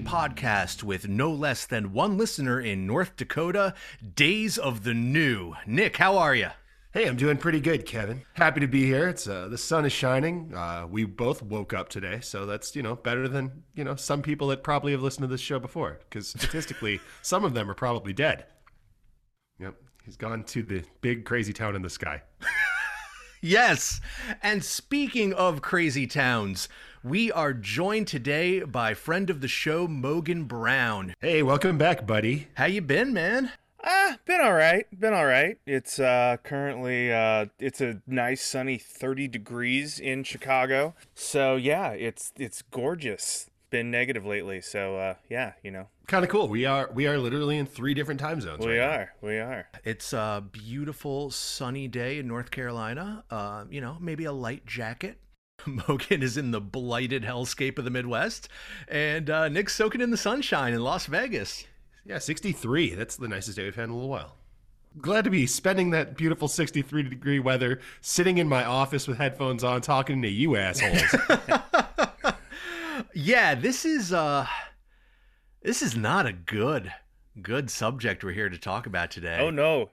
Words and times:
podcast 0.00 0.82
with 0.82 1.08
no 1.08 1.30
less 1.30 1.66
than 1.66 1.92
one 1.92 2.16
listener 2.16 2.60
in 2.60 2.86
North 2.86 3.16
Dakota, 3.16 3.74
Days 4.14 4.56
of 4.56 4.84
the 4.84 4.94
New. 4.94 5.54
Nick, 5.66 5.98
how 5.98 6.16
are 6.16 6.34
you? 6.34 6.48
Hey, 6.92 7.06
I'm 7.06 7.16
doing 7.16 7.36
pretty 7.36 7.60
good, 7.60 7.86
Kevin. 7.86 8.22
Happy 8.34 8.60
to 8.60 8.66
be 8.66 8.84
here. 8.84 9.08
It's 9.08 9.26
uh, 9.26 9.48
the 9.48 9.58
sun 9.58 9.84
is 9.84 9.92
shining. 9.92 10.52
Uh, 10.54 10.86
we 10.90 11.04
both 11.04 11.42
woke 11.42 11.72
up 11.72 11.88
today, 11.88 12.20
so 12.20 12.46
that's 12.46 12.76
you 12.76 12.82
know 12.82 12.96
better 12.96 13.28
than 13.28 13.64
you 13.74 13.84
know 13.84 13.96
some 13.96 14.22
people 14.22 14.48
that 14.48 14.62
probably 14.62 14.92
have 14.92 15.02
listened 15.02 15.24
to 15.24 15.28
this 15.28 15.40
show 15.40 15.58
before. 15.58 16.00
Because 16.08 16.28
statistically, 16.28 17.00
some 17.22 17.44
of 17.44 17.54
them 17.54 17.70
are 17.70 17.74
probably 17.74 18.12
dead. 18.12 18.46
Yep, 19.58 19.74
he's 20.04 20.16
gone 20.16 20.44
to 20.44 20.62
the 20.62 20.82
big 21.00 21.24
crazy 21.24 21.52
town 21.52 21.76
in 21.76 21.82
the 21.82 21.90
sky. 21.90 22.22
Yes. 23.42 24.00
And 24.40 24.64
speaking 24.64 25.32
of 25.32 25.62
crazy 25.62 26.06
towns, 26.06 26.68
we 27.04 27.32
are 27.32 27.52
joined 27.52 28.06
today 28.06 28.60
by 28.62 28.94
friend 28.94 29.28
of 29.30 29.40
the 29.40 29.48
show, 29.48 29.88
Mogan 29.88 30.44
Brown. 30.44 31.14
Hey, 31.20 31.42
welcome 31.42 31.78
back, 31.78 32.06
buddy. 32.06 32.48
How 32.54 32.66
you 32.66 32.80
been, 32.80 33.12
man? 33.12 33.50
Ah, 33.84 34.18
been 34.26 34.40
all 34.40 34.52
right. 34.52 34.86
Been 34.98 35.12
all 35.12 35.26
right. 35.26 35.58
It's 35.66 35.98
uh 35.98 36.36
currently 36.44 37.12
uh 37.12 37.46
it's 37.58 37.80
a 37.80 38.00
nice 38.06 38.40
sunny 38.40 38.78
30 38.78 39.26
degrees 39.26 39.98
in 39.98 40.22
Chicago. 40.22 40.94
So 41.14 41.56
yeah, 41.56 41.90
it's 41.90 42.32
it's 42.38 42.62
gorgeous. 42.62 43.50
Been 43.70 43.90
negative 43.90 44.24
lately. 44.24 44.60
So 44.60 44.96
uh 44.98 45.14
yeah, 45.28 45.54
you 45.64 45.72
know. 45.72 45.88
Kind 46.06 46.24
of 46.24 46.30
cool. 46.30 46.46
We 46.48 46.64
are 46.64 46.90
we 46.94 47.08
are 47.08 47.18
literally 47.18 47.58
in 47.58 47.66
three 47.66 47.94
different 47.94 48.20
time 48.20 48.40
zones. 48.40 48.64
We 48.64 48.78
right 48.78 48.86
now. 48.86 48.96
are. 48.98 49.12
We 49.20 49.38
are. 49.40 49.68
It's 49.82 50.12
a 50.12 50.44
beautiful 50.52 51.32
sunny 51.32 51.88
day 51.88 52.18
in 52.18 52.28
North 52.28 52.52
Carolina. 52.52 53.24
Uh, 53.30 53.64
you 53.68 53.80
know, 53.80 53.96
maybe 54.00 54.24
a 54.26 54.32
light 54.32 54.64
jacket. 54.64 55.18
Mogan 55.88 56.22
is 56.22 56.36
in 56.36 56.50
the 56.50 56.60
blighted 56.60 57.22
hellscape 57.22 57.78
of 57.78 57.84
the 57.84 57.90
Midwest, 57.90 58.48
and 58.88 59.28
uh, 59.30 59.48
Nick's 59.48 59.74
soaking 59.74 60.00
in 60.00 60.10
the 60.10 60.16
sunshine 60.16 60.72
in 60.72 60.82
Las 60.82 61.06
Vegas. 61.06 61.64
Yeah, 62.04 62.18
63. 62.18 62.94
That's 62.94 63.16
the 63.16 63.28
nicest 63.28 63.56
day 63.56 63.64
we've 63.64 63.74
had 63.76 63.84
in 63.84 63.90
a 63.90 63.94
little 63.94 64.08
while. 64.08 64.36
Glad 65.00 65.24
to 65.24 65.30
be 65.30 65.46
spending 65.46 65.90
that 65.90 66.16
beautiful 66.16 66.48
63 66.48 67.04
degree 67.04 67.38
weather, 67.38 67.80
sitting 68.00 68.38
in 68.38 68.48
my 68.48 68.64
office 68.64 69.08
with 69.08 69.18
headphones 69.18 69.64
on, 69.64 69.80
talking 69.80 70.20
to 70.22 70.28
you 70.28 70.56
assholes. 70.56 71.14
Yeah, 73.14 73.54
this 73.54 73.84
is 73.84 74.12
uh, 74.12 74.46
this 75.62 75.82
is 75.82 75.96
not 75.96 76.26
a 76.26 76.32
good 76.32 76.92
good 77.40 77.70
subject 77.70 78.22
we're 78.22 78.32
here 78.32 78.48
to 78.48 78.58
talk 78.58 78.86
about 78.86 79.10
today. 79.10 79.38
Oh 79.40 79.50
no. 79.50 79.90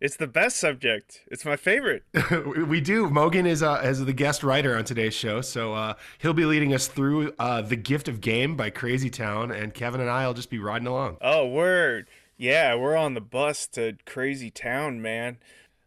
It's 0.00 0.16
the 0.16 0.26
best 0.26 0.56
subject. 0.58 1.22
It's 1.28 1.44
my 1.44 1.56
favorite. 1.56 2.04
we 2.68 2.80
do. 2.82 3.08
Mogan 3.08 3.46
is 3.46 3.62
uh, 3.62 3.80
as 3.82 4.04
the 4.04 4.12
guest 4.12 4.42
writer 4.42 4.76
on 4.76 4.84
today's 4.84 5.14
show, 5.14 5.40
so 5.40 5.72
uh, 5.72 5.94
he'll 6.18 6.34
be 6.34 6.44
leading 6.44 6.74
us 6.74 6.86
through 6.86 7.32
uh, 7.38 7.62
"The 7.62 7.76
Gift 7.76 8.06
of 8.06 8.20
Game" 8.20 8.56
by 8.56 8.68
Crazy 8.68 9.08
Town, 9.08 9.50
and 9.50 9.72
Kevin 9.72 10.02
and 10.02 10.10
I 10.10 10.26
will 10.26 10.34
just 10.34 10.50
be 10.50 10.58
riding 10.58 10.86
along. 10.86 11.16
Oh, 11.22 11.46
word. 11.46 12.08
Yeah, 12.36 12.74
we're 12.74 12.96
on 12.96 13.14
the 13.14 13.22
bus 13.22 13.66
to 13.68 13.96
Crazy 14.04 14.50
Town, 14.50 15.00
man. 15.00 15.38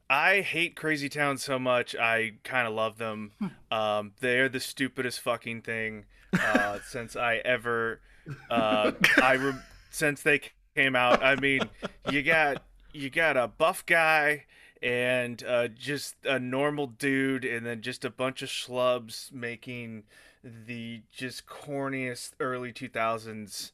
I 0.09 0.41
hate 0.41 0.75
Crazy 0.75 1.07
Town 1.07 1.37
so 1.37 1.59
much. 1.59 1.95
I 1.95 2.33
kind 2.43 2.67
of 2.67 2.73
love 2.73 2.97
them. 2.97 3.31
Um, 3.69 4.13
they're 4.21 4.49
the 4.49 4.59
stupidest 4.59 5.19
fucking 5.19 5.61
thing 5.61 6.05
uh, 6.33 6.79
since 6.87 7.15
I 7.15 7.35
ever 7.45 8.01
uh, 8.49 8.93
I 9.21 9.33
re- 9.33 9.61
since 9.91 10.23
they 10.23 10.41
came 10.75 10.95
out. 10.95 11.23
I 11.23 11.35
mean, 11.35 11.61
you 12.09 12.23
got 12.23 12.63
you 12.93 13.09
got 13.09 13.37
a 13.37 13.47
buff 13.47 13.85
guy 13.85 14.45
and 14.81 15.43
uh, 15.43 15.67
just 15.67 16.15
a 16.23 16.39
normal 16.39 16.87
dude, 16.87 17.43
and 17.45 17.65
then 17.65 17.81
just 17.81 18.05
a 18.05 18.09
bunch 18.09 18.41
of 18.41 18.49
schlubs 18.49 19.31
making 19.31 20.03
the 20.43 21.01
just 21.11 21.45
corniest 21.45 22.31
early 22.39 22.71
two 22.71 22.87
thousands 22.87 23.73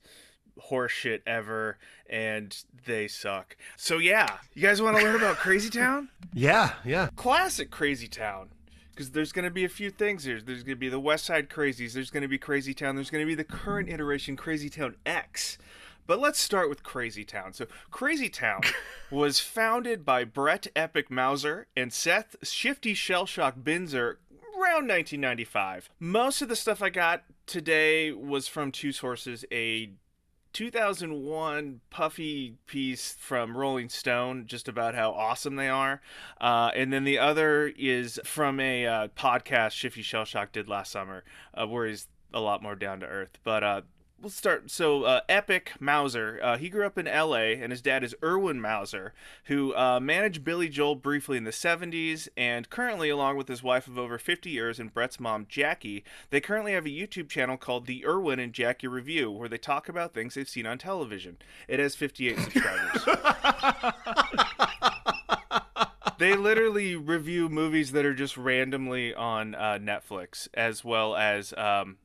horseshit 0.69 1.21
ever, 1.27 1.77
and 2.09 2.63
they 2.85 3.07
suck. 3.07 3.55
So 3.77 3.97
yeah, 3.97 4.37
you 4.53 4.61
guys 4.61 4.81
want 4.81 4.97
to 4.97 5.03
learn 5.03 5.15
about 5.15 5.37
Crazy 5.37 5.69
Town? 5.69 6.09
Yeah, 6.37 6.73
yeah. 6.83 7.09
classic 7.15 7.71
Crazy 7.71 8.09
Town. 8.09 8.49
Because 8.91 9.11
there's 9.11 9.31
going 9.33 9.43
to 9.45 9.51
be 9.51 9.65
a 9.65 9.69
few 9.69 9.89
things 9.89 10.23
here. 10.23 10.41
There's 10.41 10.63
going 10.63 10.75
to 10.75 10.79
be 10.79 10.87
the 10.87 10.99
West 10.99 11.25
Side 11.25 11.49
Crazies. 11.49 11.91
There's 11.93 12.09
going 12.09 12.23
to 12.23 12.29
be 12.29 12.37
Crazy 12.37 12.73
Town. 12.73 12.95
There's 12.95 13.09
going 13.09 13.23
to 13.23 13.27
be 13.27 13.35
the 13.35 13.43
current 13.43 13.89
iteration 13.89 14.37
Crazy 14.37 14.69
Town 14.69 14.95
X. 15.05 15.57
But 16.07 16.19
let's 16.19 16.39
start 16.39 16.69
with 16.69 16.83
Crazy 16.83 17.23
Town. 17.23 17.53
So, 17.53 17.65
Crazy 17.91 18.29
Town 18.29 18.61
was 19.11 19.39
founded 19.39 20.05
by 20.05 20.23
Brett 20.23 20.67
Epic 20.75 21.09
Mauser 21.09 21.67
and 21.75 21.91
Seth 21.91 22.35
Shifty 22.43 22.93
Shellshock 22.93 23.61
Binzer 23.63 24.17
around 24.55 24.87
1995. 24.87 25.89
Most 25.99 26.41
of 26.41 26.49
the 26.49 26.55
stuff 26.55 26.81
I 26.81 26.89
got 26.89 27.23
today 27.45 28.11
was 28.11 28.47
from 28.47 28.71
two 28.71 28.91
sources 28.91 29.45
a 29.51 29.91
2001 30.53 31.81
puffy 31.89 32.55
piece 32.65 33.13
from 33.19 33.57
Rolling 33.57 33.89
Stone 33.89 34.45
just 34.47 34.69
about 34.69 34.95
how 34.95 35.11
awesome 35.11 35.57
they 35.57 35.67
are. 35.67 36.01
Uh, 36.39 36.71
and 36.73 36.93
then 36.93 37.03
the 37.03 37.19
other 37.19 37.73
is 37.77 38.21
from 38.23 38.61
a 38.61 38.85
uh, 38.85 39.07
podcast 39.09 39.71
Shifty 39.71 40.01
Shellshock 40.01 40.53
did 40.53 40.69
last 40.69 40.93
summer, 40.93 41.25
uh, 41.53 41.67
where 41.67 41.87
he's 41.87 42.07
a 42.33 42.39
lot 42.39 42.63
more 42.63 42.75
down 42.75 43.01
to 43.01 43.05
earth. 43.05 43.37
But 43.43 43.63
uh, 43.65 43.81
we'll 44.21 44.29
start. 44.29 44.71
So, 44.71 45.03
uh, 45.03 45.21
Epic 45.29 45.73
Mauser, 45.79 46.39
uh, 46.41 46.57
he 46.57 46.69
grew 46.69 46.85
up 46.85 46.97
in 46.97 47.05
LA, 47.05 47.61
and 47.61 47.71
his 47.71 47.81
dad 47.81 48.03
is 48.03 48.15
Irwin 48.23 48.61
Mauser, 48.61 49.13
who 49.45 49.75
uh, 49.75 49.99
managed 49.99 50.43
Billy 50.43 50.69
Joel 50.69 50.95
briefly 50.95 51.37
in 51.37 51.43
the 51.43 51.51
70s, 51.51 52.27
and 52.35 52.69
currently, 52.69 53.09
along 53.09 53.37
with 53.37 53.47
his 53.47 53.63
wife 53.63 53.87
of 53.87 53.97
over 53.97 54.17
50 54.17 54.49
years 54.49 54.79
and 54.79 54.93
Brett's 54.93 55.19
mom, 55.19 55.45
Jackie, 55.47 56.03
they 56.29 56.41
currently 56.41 56.73
have 56.73 56.85
a 56.85 56.89
YouTube 56.89 57.29
channel 57.29 57.57
called 57.57 57.85
The 57.85 58.05
Irwin 58.05 58.39
and 58.39 58.53
Jackie 58.53 58.87
Review, 58.87 59.31
where 59.31 59.49
they 59.49 59.57
talk 59.57 59.89
about 59.89 60.13
things 60.13 60.35
they've 60.35 60.49
seen 60.49 60.65
on 60.65 60.77
television. 60.77 61.37
It 61.67 61.79
has 61.79 61.95
58 61.95 62.39
subscribers. 62.39 63.05
they 66.17 66.35
literally 66.35 66.95
review 66.95 67.49
movies 67.49 67.91
that 67.91 68.05
are 68.05 68.13
just 68.13 68.37
randomly 68.37 69.13
on 69.13 69.55
uh, 69.55 69.79
Netflix, 69.81 70.47
as 70.53 70.83
well 70.83 71.15
as 71.15 71.53
um, 71.57 71.97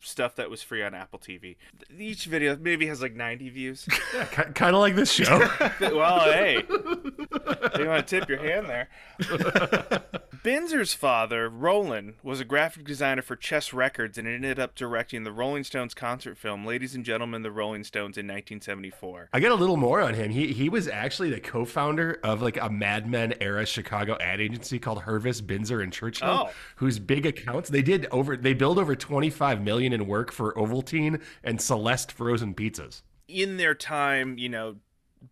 stuff 0.00 0.36
that 0.36 0.50
was 0.50 0.62
free 0.62 0.82
on 0.82 0.94
Apple 0.94 1.18
TV. 1.18 1.56
Each 1.96 2.24
video 2.24 2.56
maybe 2.56 2.86
has 2.86 3.02
like 3.02 3.14
90 3.14 3.48
views. 3.50 3.84
kind 4.54 4.74
of 4.74 4.80
like 4.80 4.96
this 4.96 5.12
show. 5.12 5.38
well, 5.80 6.20
hey, 6.20 6.62
you 6.68 7.86
want 7.86 8.06
to 8.06 8.20
tip 8.20 8.28
your 8.28 8.38
hand 8.38 8.68
there. 8.68 8.88
Binzer's 10.42 10.94
father, 10.94 11.50
Rollin, 11.50 12.14
was 12.22 12.40
a 12.40 12.46
graphic 12.46 12.84
designer 12.86 13.20
for 13.20 13.36
Chess 13.36 13.74
Records 13.74 14.16
and 14.16 14.26
ended 14.26 14.58
up 14.58 14.74
directing 14.74 15.22
the 15.22 15.32
Rolling 15.32 15.64
Stones 15.64 15.92
concert 15.92 16.38
film 16.38 16.64
"Ladies 16.64 16.94
and 16.94 17.04
Gentlemen, 17.04 17.42
the 17.42 17.50
Rolling 17.50 17.84
Stones" 17.84 18.16
in 18.16 18.26
1974. 18.26 19.28
I 19.34 19.40
get 19.40 19.52
a 19.52 19.54
little 19.54 19.76
more 19.76 20.00
on 20.00 20.14
him. 20.14 20.30
He 20.30 20.54
he 20.54 20.70
was 20.70 20.88
actually 20.88 21.28
the 21.28 21.40
co-founder 21.40 22.20
of 22.24 22.40
like 22.40 22.56
a 22.58 22.70
Mad 22.70 23.06
Men 23.06 23.34
era 23.38 23.66
Chicago 23.66 24.16
ad 24.18 24.40
agency 24.40 24.78
called 24.78 25.02
Hurvis, 25.02 25.42
Binzer, 25.42 25.82
and 25.82 25.92
Churchill, 25.92 26.28
Oh. 26.48 26.50
whose 26.76 26.98
big 26.98 27.26
accounts 27.26 27.68
they 27.68 27.82
did 27.82 28.06
over 28.10 28.34
they 28.34 28.54
billed 28.54 28.78
over 28.78 28.96
25 28.96 29.60
million 29.60 29.92
in 29.92 30.06
work 30.06 30.32
for 30.32 30.54
Ovaltine 30.54 31.20
and 31.44 31.60
Celeste 31.60 32.10
frozen 32.10 32.54
pizzas. 32.54 33.02
in 33.28 33.58
their 33.58 33.74
time, 33.74 34.38
you 34.38 34.48
know, 34.48 34.76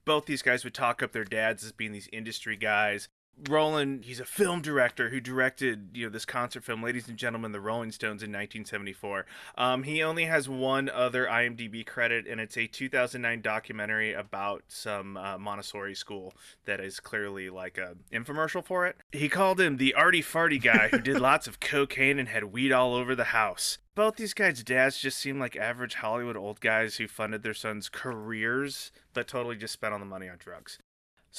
both 0.05 0.27
these 0.27 0.43
guys 0.43 0.63
would 0.65 0.75
talk 0.75 1.03
up 1.03 1.13
their 1.13 1.25
dads 1.25 1.65
as 1.65 1.73
being 1.73 1.93
these 1.93 2.09
industry 2.13 2.55
guys. 2.57 3.09
Rollin, 3.45 4.03
he's 4.03 4.21
a 4.21 4.25
film 4.25 4.61
director 4.63 5.11
who 5.11 5.21
directed, 5.21 5.91
you 5.95 6.07
know, 6.07 6.11
this 6.11 6.25
concert 6.25 6.65
film, 6.65 6.83
Ladies 6.83 7.09
and 7.09 7.17
Gentlemen, 7.17 7.53
the 7.53 7.61
Rolling 7.61 7.93
Stones 7.93 8.23
in 8.23 8.31
1974. 8.31 9.27
Um, 9.57 9.85
he 9.85 10.03
only 10.03 10.25
has 10.25 10.49
one 10.49 10.89
other 10.89 11.27
IMDb 11.27 11.87
credit, 11.87 12.27
and 12.27 12.41
it's 12.41 12.57
a 12.57 12.67
2009 12.67 13.41
documentary 13.41 14.13
about 14.13 14.65
some 14.69 15.17
uh, 15.17 15.39
Montessori 15.39 15.95
school 15.95 16.35
that 16.65 16.81
is 16.81 17.01
clearly 17.01 17.49
like 17.51 17.79
a 17.79 17.95
infomercial 18.13 18.65
for 18.65 18.87
it. 18.87 18.97
He 19.13 19.29
called 19.29 19.61
him 19.61 19.77
the 19.77 19.95
arty 19.95 20.23
farty 20.23 20.61
guy 20.61 20.89
who 20.89 20.99
did 20.99 21.21
lots 21.21 21.47
of 21.47 21.61
cocaine 21.61 22.19
and 22.19 22.29
had 22.29 22.45
weed 22.45 22.73
all 22.73 22.95
over 22.95 23.15
the 23.15 23.25
house. 23.25 23.79
Both 23.95 24.17
these 24.17 24.35
guys' 24.35 24.63
dads 24.63 24.99
just 24.99 25.19
seem 25.19 25.41
like 25.41 25.57
average 25.57 25.95
Hollywood 25.95 26.37
old 26.37 26.61
guys 26.61 26.97
who 26.97 27.09
funded 27.09 27.43
their 27.43 27.55
sons' 27.55 27.89
careers, 27.89 28.93
but 29.13 29.27
totally 29.27 29.57
just 29.57 29.73
spent 29.73 29.93
all 29.93 29.99
the 29.99 30.05
money 30.05 30.29
on 30.29 30.39
drugs. 30.39 30.79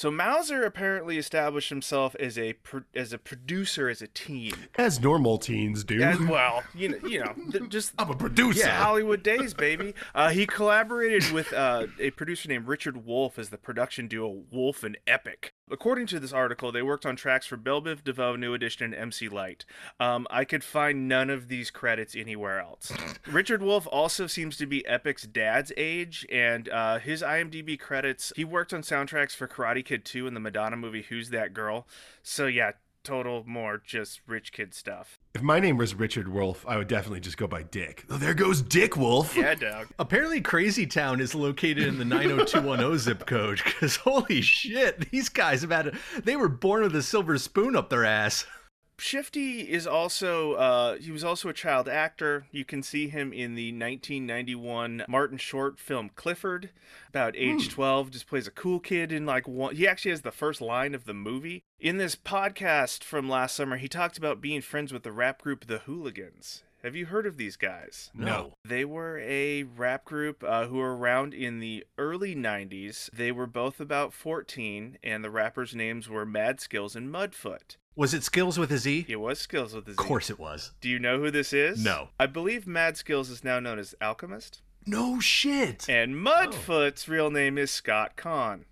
So 0.00 0.10
Mauser 0.10 0.64
apparently 0.64 1.18
established 1.18 1.68
himself 1.68 2.16
as 2.18 2.38
a 2.38 2.54
pro- 2.54 2.84
as 2.94 3.12
a 3.12 3.18
producer 3.18 3.90
as 3.90 4.00
a 4.00 4.06
teen. 4.06 4.54
As 4.76 4.98
normal 4.98 5.36
teens 5.36 5.84
do. 5.84 6.00
As 6.00 6.18
well, 6.20 6.62
you 6.74 6.88
know, 6.88 7.06
you 7.06 7.22
know, 7.22 7.34
th- 7.52 7.68
just 7.68 7.92
I'm 7.98 8.08
a 8.08 8.16
producer. 8.16 8.60
yeah, 8.60 8.82
Hollywood 8.82 9.22
days, 9.22 9.52
baby. 9.52 9.94
Uh, 10.14 10.30
he 10.30 10.46
collaborated 10.46 11.30
with 11.32 11.52
uh, 11.52 11.88
a 11.98 12.12
producer 12.12 12.48
named 12.48 12.66
Richard 12.66 13.04
Wolf 13.04 13.38
as 13.38 13.50
the 13.50 13.58
production 13.58 14.08
duo 14.08 14.44
Wolf 14.50 14.84
and 14.84 14.96
Epic. 15.06 15.52
According 15.70 16.06
to 16.08 16.20
this 16.20 16.32
article, 16.32 16.72
they 16.72 16.82
worked 16.82 17.06
on 17.06 17.16
tracks 17.16 17.46
for 17.46 17.56
Bell 17.56 17.80
Biv 17.80 18.02
DeVoe, 18.02 18.36
New 18.36 18.54
Edition, 18.54 18.92
and 18.92 18.94
MC 18.94 19.28
Lyte. 19.28 19.64
Um, 19.98 20.26
I 20.30 20.44
could 20.44 20.64
find 20.64 21.08
none 21.08 21.30
of 21.30 21.48
these 21.48 21.70
credits 21.70 22.16
anywhere 22.16 22.60
else. 22.60 22.92
Richard 23.26 23.62
Wolf 23.62 23.86
also 23.86 24.26
seems 24.26 24.56
to 24.56 24.66
be 24.66 24.86
Epic's 24.86 25.22
dad's 25.22 25.72
age, 25.76 26.26
and 26.30 26.68
uh, 26.68 26.98
his 26.98 27.22
IMDb 27.22 27.78
credits, 27.78 28.32
he 28.36 28.44
worked 28.44 28.72
on 28.72 28.82
soundtracks 28.82 29.34
for 29.34 29.46
Karate 29.46 29.84
Kid 29.84 30.04
2 30.04 30.26
and 30.26 30.34
the 30.34 30.40
Madonna 30.40 30.76
movie 30.76 31.02
Who's 31.02 31.30
That 31.30 31.54
Girl. 31.54 31.86
So 32.22 32.46
yeah, 32.46 32.72
total 33.02 33.44
more 33.46 33.80
just 33.84 34.20
rich 34.26 34.52
kid 34.52 34.74
stuff. 34.74 35.18
If 35.34 35.42
my 35.42 35.60
name 35.60 35.76
was 35.76 35.94
Richard 35.94 36.28
Wolf, 36.28 36.64
I 36.66 36.76
would 36.76 36.88
definitely 36.88 37.20
just 37.20 37.36
go 37.36 37.46
by 37.46 37.62
Dick. 37.62 38.04
Oh, 38.10 38.16
there 38.16 38.34
goes 38.34 38.62
Dick 38.62 38.96
Wolf. 38.96 39.36
Yeah, 39.36 39.54
Doug. 39.54 39.88
Apparently, 39.98 40.40
Crazy 40.40 40.86
Town 40.86 41.20
is 41.20 41.34
located 41.34 41.84
in 41.84 41.98
the 41.98 42.04
90210 42.04 42.98
zip 42.98 43.26
code. 43.26 43.60
Because 43.64 43.96
holy 43.96 44.40
shit, 44.40 45.10
these 45.10 45.28
guys 45.28 45.62
have 45.62 45.70
had 45.70 45.86
a, 45.88 45.98
they 46.22 46.36
were 46.36 46.48
born 46.48 46.82
with 46.82 46.96
a 46.96 47.02
silver 47.02 47.38
spoon 47.38 47.76
up 47.76 47.90
their 47.90 48.04
ass. 48.04 48.46
Shifty 49.00 49.60
is 49.60 49.86
also 49.86 50.52
uh, 50.54 50.96
he 50.96 51.10
was 51.10 51.24
also 51.24 51.48
a 51.48 51.54
child 51.54 51.88
actor. 51.88 52.46
You 52.50 52.64
can 52.64 52.82
see 52.82 53.08
him 53.08 53.32
in 53.32 53.54
the 53.54 53.72
1991 53.72 55.04
Martin 55.08 55.38
Short 55.38 55.78
film 55.78 56.10
Clifford. 56.14 56.70
About 57.08 57.34
age 57.36 57.68
12, 57.70 58.10
just 58.10 58.26
plays 58.26 58.46
a 58.46 58.52
cool 58.52 58.78
kid 58.78 59.10
in 59.10 59.26
like 59.26 59.48
one. 59.48 59.74
He 59.74 59.88
actually 59.88 60.12
has 60.12 60.22
the 60.22 60.30
first 60.30 60.60
line 60.60 60.94
of 60.94 61.06
the 61.06 61.14
movie. 61.14 61.62
In 61.78 61.96
this 61.96 62.14
podcast 62.14 63.02
from 63.02 63.28
last 63.28 63.56
summer, 63.56 63.78
he 63.78 63.88
talked 63.88 64.18
about 64.18 64.40
being 64.40 64.60
friends 64.60 64.92
with 64.92 65.02
the 65.02 65.12
rap 65.12 65.42
group 65.42 65.66
The 65.66 65.78
Whooliganz. 65.78 66.62
Have 66.82 66.96
you 66.96 67.06
heard 67.06 67.26
of 67.26 67.36
these 67.36 67.56
guys? 67.56 68.10
No. 68.14 68.54
They 68.64 68.86
were 68.86 69.18
a 69.18 69.64
rap 69.64 70.06
group 70.06 70.42
uh, 70.42 70.66
who 70.66 70.76
were 70.76 70.96
around 70.96 71.34
in 71.34 71.60
the 71.60 71.84
early 71.98 72.34
90s. 72.34 73.10
They 73.10 73.30
were 73.32 73.46
both 73.46 73.80
about 73.80 74.14
14, 74.14 74.96
and 75.02 75.22
the 75.22 75.30
rappers' 75.30 75.74
names 75.74 76.08
were 76.08 76.24
Mad 76.24 76.58
Skills 76.58 76.96
and 76.96 77.12
Mudfoot. 77.12 77.76
Was 77.96 78.14
it 78.14 78.22
Skills 78.22 78.58
with 78.58 78.70
a 78.72 78.78
Z? 78.78 79.06
It 79.08 79.16
was 79.20 79.38
Skills 79.38 79.74
with 79.74 79.84
the 79.84 79.90
Of 79.92 79.96
course 79.96 80.30
it 80.30 80.38
was. 80.38 80.72
Do 80.80 80.88
you 80.88 80.98
know 80.98 81.18
who 81.18 81.30
this 81.30 81.52
is? 81.52 81.84
No. 81.84 82.08
I 82.18 82.26
believe 82.26 82.66
Mad 82.66 82.96
Skills 82.96 83.28
is 83.30 83.42
now 83.44 83.60
known 83.60 83.78
as 83.78 83.94
Alchemist. 84.00 84.62
No 84.86 85.20
shit. 85.20 85.88
And 85.88 86.14
Mudfoot's 86.14 87.08
real 87.08 87.30
name 87.30 87.58
is 87.58 87.70
Scott 87.70 88.16
Caan, 88.16 88.64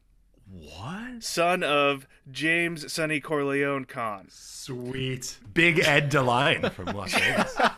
What? 0.50 1.22
son 1.22 1.62
of 1.62 2.06
James 2.30 2.90
Sonny 2.92 3.20
Corleone 3.20 3.84
Caan. 3.84 4.30
Sweet. 4.32 5.38
Big 5.52 5.80
Ed 5.80 6.10
DeLine 6.10 6.72
from 6.72 6.86
Las 6.86 7.12
Vegas. 7.12 7.54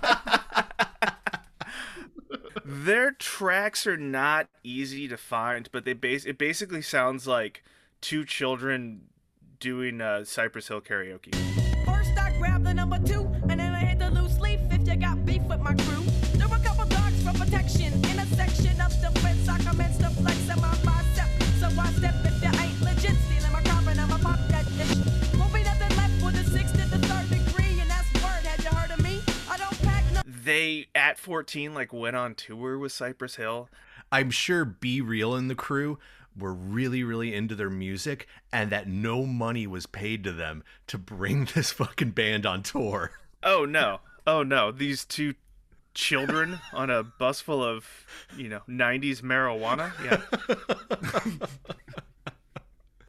Their 2.65 3.11
tracks 3.13 3.87
are 3.87 3.97
not 3.97 4.49
easy 4.63 5.09
to 5.09 5.17
find, 5.17 5.69
but 5.73 5.85
they 5.85 5.93
base 5.95 6.25
it 6.25 6.39
basically 6.39 6.83
sounds 6.83 7.27
like 7.27 7.65
two 8.01 8.25
children 8.25 9.07
doing 9.61 10.01
uh, 10.01 10.25
Cypress 10.25 10.69
Hill 10.69 10.81
karaoke. 10.81 11.35
First 11.85 12.19
I 12.19 12.37
grabbed 12.39 12.65
the 12.65 12.75
number 12.75 12.99
two, 12.99 13.31
and 13.49 13.61
then 13.61 13.75
I 13.75 13.81
hit 13.81 13.99
the 13.99 14.11
loose 14.11 14.41
leaf 14.41 14.59
if 14.71 14.89
you 14.89 14.97
got 14.97 15.25
beef 15.25 15.43
with 15.43 15.61
my 15.61 15.75
crew. 15.75 16.03
There 16.35 16.49
were 16.49 16.57
a 16.57 16.61
couple 16.61 16.87
dogs 16.87 17.23
for 17.23 17.33
protection. 17.39 17.93
In 18.07 18.19
a 18.19 18.27
section 18.27 18.81
of 18.81 18.91
the 19.01 19.13
fence, 19.21 19.49
I 19.49 19.59
commence 19.59 19.99
to 19.99 20.09
flex 20.11 20.41
in 20.49 20.61
my 20.61 20.75
bicep. 20.83 21.29
So 21.61 21.67
I 21.79 21.93
step 21.93 22.15
if 22.25 22.43
you 22.43 22.61
ain't 22.61 22.81
legit, 22.81 23.17
stealing 23.29 23.53
my 23.53 23.63
crop 23.63 23.87
and 23.87 24.01
I'ma 24.01 24.19
pop 24.19 24.41
that 24.49 24.65
bitch. 24.65 25.39
Won't 25.39 25.53
be 25.53 25.63
nothing 25.63 25.97
left 25.97 26.25
with 26.25 26.41
a 26.41 26.51
six 26.51 26.73
to 26.73 26.89
the 26.89 26.99
third 27.07 27.29
degree, 27.29 27.81
and 27.81 27.91
that's 27.91 28.13
word. 28.15 28.45
Had 28.45 28.65
you 28.65 28.71
heard 28.71 28.91
of 28.91 29.05
me? 29.05 29.21
I 29.51 29.59
don't 29.59 29.83
pack 29.83 30.05
no. 30.15 30.23
They 30.25 30.89
at 30.95 31.19
14 31.19 31.75
like 31.75 31.93
went 31.93 32.17
on 32.17 32.35
tour 32.35 32.79
with 32.79 32.93
Cypress 32.93 33.37
Hill. 33.37 33.69
I'm 34.13 34.31
sure 34.31 34.65
B-Real 34.65 35.37
and 35.37 35.49
the 35.49 35.55
crew 35.55 35.99
were 36.41 36.53
really, 36.53 37.05
really 37.05 37.35
into 37.35 37.55
their 37.55 37.71
music 37.71 38.27
and 38.53 38.71
that 38.71 38.89
no 38.89 39.25
money 39.25 39.67
was 39.67 39.87
paid 39.87 40.25
to 40.25 40.33
them 40.33 40.65
to 40.89 40.99
bring 40.99 41.45
this 41.55 41.71
fucking 41.71 42.11
band 42.11 42.47
on 42.47 42.63
tour. 42.63 43.13
Oh 43.43 43.65
no. 43.65 44.01
Oh 44.27 44.43
no. 44.43 44.73
These 44.73 45.05
two 45.05 45.35
children 45.95 46.59
on 46.73 46.91
a 46.91 47.03
bus 47.03 47.41
full 47.41 47.63
of, 47.63 47.87
you 48.37 48.49
know, 48.49 48.61
90s 48.69 49.23
marijuana. 49.23 49.93
Yeah. 50.05 51.37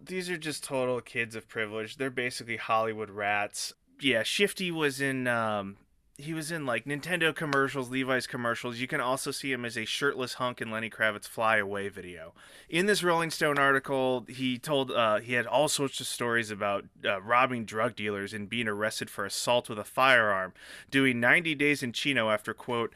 These 0.03 0.29
are 0.29 0.37
just 0.37 0.63
total 0.63 0.99
kids 0.99 1.35
of 1.35 1.47
privilege. 1.47 1.97
They're 1.97 2.09
basically 2.09 2.57
Hollywood 2.57 3.09
rats. 3.09 3.73
Yeah, 4.01 4.23
Shifty 4.23 4.71
was 4.71 4.99
in 4.99 5.27
um 5.27 5.77
he 6.21 6.33
was 6.33 6.51
in 6.51 6.65
like 6.65 6.85
Nintendo 6.85 7.35
commercials, 7.35 7.89
Levi's 7.89 8.27
commercials. 8.27 8.79
You 8.79 8.87
can 8.87 9.01
also 9.01 9.31
see 9.31 9.51
him 9.51 9.65
as 9.65 9.77
a 9.77 9.85
shirtless 9.85 10.35
hunk 10.35 10.61
in 10.61 10.71
Lenny 10.71 10.89
Kravitz 10.89 11.27
Fly 11.27 11.57
Away 11.57 11.89
video. 11.89 12.33
In 12.69 12.85
this 12.85 13.03
Rolling 13.03 13.31
Stone 13.31 13.57
article, 13.57 14.25
he 14.29 14.57
told 14.57 14.91
uh, 14.91 15.19
he 15.19 15.33
had 15.33 15.45
all 15.45 15.67
sorts 15.67 15.99
of 15.99 16.07
stories 16.07 16.51
about 16.51 16.85
uh, 17.05 17.21
robbing 17.21 17.65
drug 17.65 17.95
dealers 17.95 18.33
and 18.33 18.49
being 18.49 18.67
arrested 18.67 19.09
for 19.09 19.25
assault 19.25 19.69
with 19.69 19.79
a 19.79 19.83
firearm, 19.83 20.53
doing 20.89 21.19
90 21.19 21.55
days 21.55 21.83
in 21.83 21.91
Chino 21.91 22.29
after 22.29 22.53
quote 22.53 22.93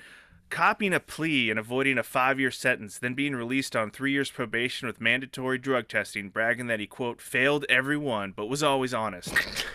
copying 0.49 0.93
a 0.93 0.99
plea 0.99 1.49
and 1.49 1.59
avoiding 1.59 1.97
a 1.97 2.03
five 2.03 2.39
year 2.39 2.51
sentence, 2.51 2.97
then 2.97 3.13
being 3.13 3.35
released 3.35 3.75
on 3.75 3.91
three 3.91 4.11
years 4.11 4.31
probation 4.31 4.87
with 4.87 5.01
mandatory 5.01 5.57
drug 5.57 5.87
testing, 5.87 6.29
bragging 6.29 6.67
that 6.67 6.79
he, 6.79 6.87
quote, 6.87 7.21
failed 7.21 7.65
every 7.69 7.97
one, 7.97 8.33
but 8.35 8.47
was 8.47 8.63
always 8.63 8.93
honest. 8.93 9.33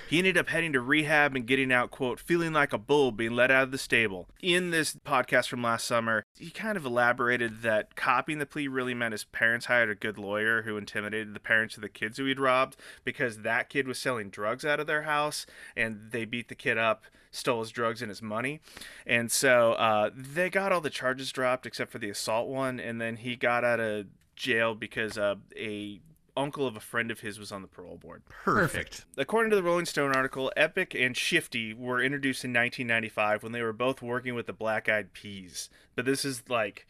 he 0.08 0.19
ended 0.19 0.37
up 0.37 0.49
heading 0.49 0.72
to 0.72 0.81
rehab 0.81 1.34
and 1.34 1.46
getting 1.46 1.72
out, 1.72 1.90
quote, 1.90 2.20
feeling 2.20 2.52
like 2.52 2.72
a 2.72 2.78
bull 2.78 3.12
being 3.12 3.34
let 3.34 3.50
out 3.50 3.64
of 3.64 3.70
the 3.70 3.78
stable. 3.78 4.28
In 4.43 4.70
this 4.70 4.94
podcast 4.94 5.49
from 5.49 5.62
last 5.62 5.87
summer, 5.87 6.25
he 6.37 6.50
kind 6.50 6.76
of 6.76 6.84
elaborated 6.84 7.62
that 7.62 7.96
copying 7.96 8.38
the 8.38 8.46
plea 8.46 8.69
really 8.69 8.94
meant 8.94 9.12
his 9.12 9.25
parents 9.25 9.67
hired 9.67 9.90
a 9.90 9.94
good 9.94 10.19
lawyer 10.19 10.62
who 10.62 10.76
intimidated 10.76 11.34
the 11.34 11.40
parents 11.40 11.76
of 11.76 11.82
the 11.82 11.88
kids 11.88 12.19
who 12.19 12.25
he'd 12.25 12.40
robbed 12.40 12.76
because 13.05 13.38
that 13.38 13.69
kid 13.69 13.87
was 13.87 13.99
selling 13.99 14.31
drugs 14.31 14.64
out 14.64 14.81
of 14.81 14.87
their 14.87 15.02
house 15.02 15.46
and 15.76 16.11
they 16.11 16.25
beat 16.25 16.49
the 16.49 16.55
kid 16.55 16.78
up 16.78 17.05
stole 17.31 17.61
his 17.61 17.71
drugs 17.71 18.03
and 18.03 18.09
his 18.09 18.23
money. 18.23 18.61
And 19.06 19.31
so 19.31 19.73
uh, 19.73 20.11
they 20.15 20.50
got 20.50 20.73
all 20.73 20.81
the 20.81 20.91
charges 20.91 21.32
dropped 21.32 21.67
except 21.67 21.91
for 21.91 21.99
the 21.99 22.11
assault 22.11 22.49
one. 22.49 22.81
And 22.81 23.00
then 23.00 23.17
he 23.17 23.37
got 23.37 23.65
out 23.65 23.81
of 23.81 24.06
jail 24.37 24.75
because 24.75 25.19
uh, 25.19 25.37
a 25.56 26.00
uncle 26.37 26.67
of 26.67 26.77
a 26.77 26.81
friend 26.81 27.11
of 27.11 27.21
his 27.21 27.38
was 27.38 27.53
on 27.53 27.62
the 27.62 27.69
parole 27.69 27.99
board. 27.99 28.23
Perfect. 28.29 29.05
According 29.17 29.50
to 29.50 29.56
the 29.56 29.62
Rolling 29.62 29.87
Stone 29.87 30.15
article, 30.15 30.53
Epic 30.56 30.94
and 30.94 31.17
Shifty 31.17 31.75
were 31.75 32.03
introduced 32.03 32.44
in 32.44 32.50
1995 32.50 33.43
when 33.43 33.53
they 33.53 33.62
were 33.62 33.73
both 33.73 34.03
working 34.03 34.35
with 34.35 34.47
the 34.47 34.53
Black 34.53 34.88
Eyed 34.88 35.12
Peas. 35.12 35.69
But 35.94 36.06
this 36.06 36.25
is 36.25 36.43
like, 36.49 36.87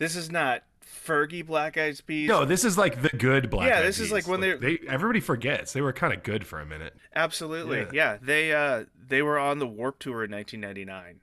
this 0.00 0.16
is 0.16 0.28
not 0.32 0.64
Fergie 1.06 1.46
Black 1.46 1.78
Eyed 1.78 2.00
Peas. 2.06 2.28
No, 2.28 2.44
this 2.44 2.64
is 2.64 2.76
like 2.76 3.00
the 3.02 3.10
good 3.10 3.48
Black. 3.50 3.68
Yeah, 3.68 3.78
Eyed 3.78 3.84
this 3.84 4.00
is 4.00 4.10
like 4.10 4.26
when 4.26 4.40
they 4.40 4.78
everybody 4.88 5.20
forgets 5.20 5.72
they 5.72 5.80
were 5.80 5.92
kind 5.92 6.12
of 6.12 6.24
good 6.24 6.44
for 6.44 6.58
a 6.60 6.66
minute. 6.66 6.96
absolutely. 7.14 7.78
Yeah. 7.78 7.86
Yeah, 7.92 8.18
they 8.20 8.52
uh, 8.52 8.84
they 9.06 9.22
were 9.22 9.38
on 9.38 9.60
the 9.60 9.66
Warp 9.66 10.00
Tour 10.00 10.24
in 10.24 10.32
1999. 10.32 11.20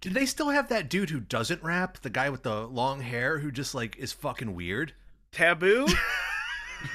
Did 0.00 0.14
they 0.14 0.24
still 0.24 0.48
have 0.48 0.68
that 0.70 0.88
dude 0.88 1.10
who 1.10 1.20
doesn't 1.20 1.62
rap? 1.62 1.98
The 2.00 2.08
guy 2.08 2.30
with 2.30 2.42
the 2.42 2.66
long 2.66 3.02
hair 3.02 3.38
who 3.40 3.50
just 3.50 3.74
like 3.74 3.96
is 3.98 4.12
fucking 4.14 4.54
weird? 4.54 4.94
Taboo. 5.32 5.86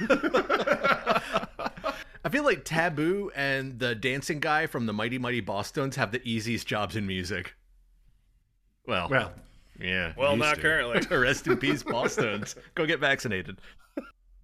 I 2.24 2.28
feel 2.30 2.42
like 2.44 2.64
Taboo 2.64 3.30
and 3.36 3.78
the 3.78 3.94
dancing 3.94 4.40
guy 4.40 4.66
from 4.66 4.86
the 4.86 4.92
Mighty 4.92 5.18
Mighty 5.18 5.40
Bosstones 5.40 5.94
have 5.94 6.10
the 6.10 6.20
easiest 6.28 6.66
jobs 6.66 6.96
in 6.96 7.06
music. 7.06 7.54
Well, 8.86 9.08
Well, 9.08 9.32
yeah. 9.80 10.12
Well, 10.16 10.36
not 10.36 10.56
to. 10.56 10.60
currently. 10.60 11.16
Rest 11.16 11.46
in 11.46 11.56
peace, 11.56 11.82
Bosstones. 11.82 12.56
Go 12.74 12.86
get 12.86 13.00
vaccinated. 13.00 13.58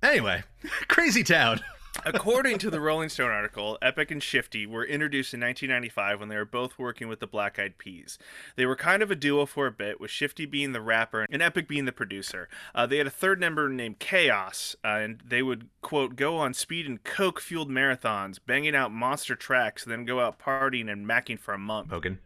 Anyway, 0.03 0.43
Crazy 0.89 1.23
Town. 1.23 1.61
According 2.05 2.59
to 2.59 2.71
the 2.71 2.81
Rolling 2.81 3.11
Stone 3.11 3.31
article, 3.31 3.79
Epic 3.83 4.11
and 4.11 4.23
Shifty 4.23 4.67
were 4.67 4.85
introduced 4.85 5.35
in 5.35 5.41
1995 5.41 6.21
when 6.21 6.29
they 6.29 6.37
were 6.37 6.45
both 6.45 6.79
working 6.79 7.07
with 7.07 7.21
the 7.21 7.27
Black 7.27 7.59
Eyed 7.59 7.77
Peas. 7.77 8.19
They 8.57 8.65
were 8.65 8.77
kind 8.77 9.03
of 9.03 9.11
a 9.11 9.15
duo 9.15 9.45
for 9.47 9.67
a 9.67 9.73
bit, 9.73 10.01
with 10.01 10.11
Shifty 10.11 10.47
being 10.47 10.73
the 10.73 10.81
rapper 10.81 11.27
and 11.31 11.43
Epic 11.43 11.69
being 11.69 11.85
the 11.85 11.93
producer. 11.93 12.49
Uh, 12.75 12.87
they 12.87 12.99
had 12.99 13.07
a 13.07 13.11
third 13.11 13.41
member 13.41 13.69
named 13.69 13.99
Chaos, 13.99 14.75
uh, 14.85 14.89
and 14.89 15.23
they 15.25 15.43
would, 15.43 15.69
quote, 15.83 16.17
go 16.17 16.39
on 16.39 16.55
speed 16.55 16.87
and 16.87 17.05
coke 17.05 17.41
fueled 17.41 17.71
marathons, 17.71 18.39
banging 18.45 18.75
out 18.75 18.91
monster 18.91 19.37
tracks, 19.37 19.85
then 19.85 20.05
go 20.05 20.21
out 20.21 20.39
partying 20.39 20.91
and 20.91 21.07
macking 21.07 21.39
for 21.39 21.53
a 21.53 21.59
month. 21.59 21.91
Hogan. 21.91 22.19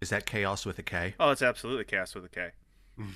Is 0.00 0.10
that 0.10 0.26
chaos 0.26 0.64
with 0.64 0.78
a 0.78 0.82
K? 0.82 1.14
Oh, 1.18 1.30
it's 1.30 1.42
absolutely 1.42 1.84
Chaos 1.84 2.14
with 2.14 2.24
a 2.24 2.28
K. 2.28 2.50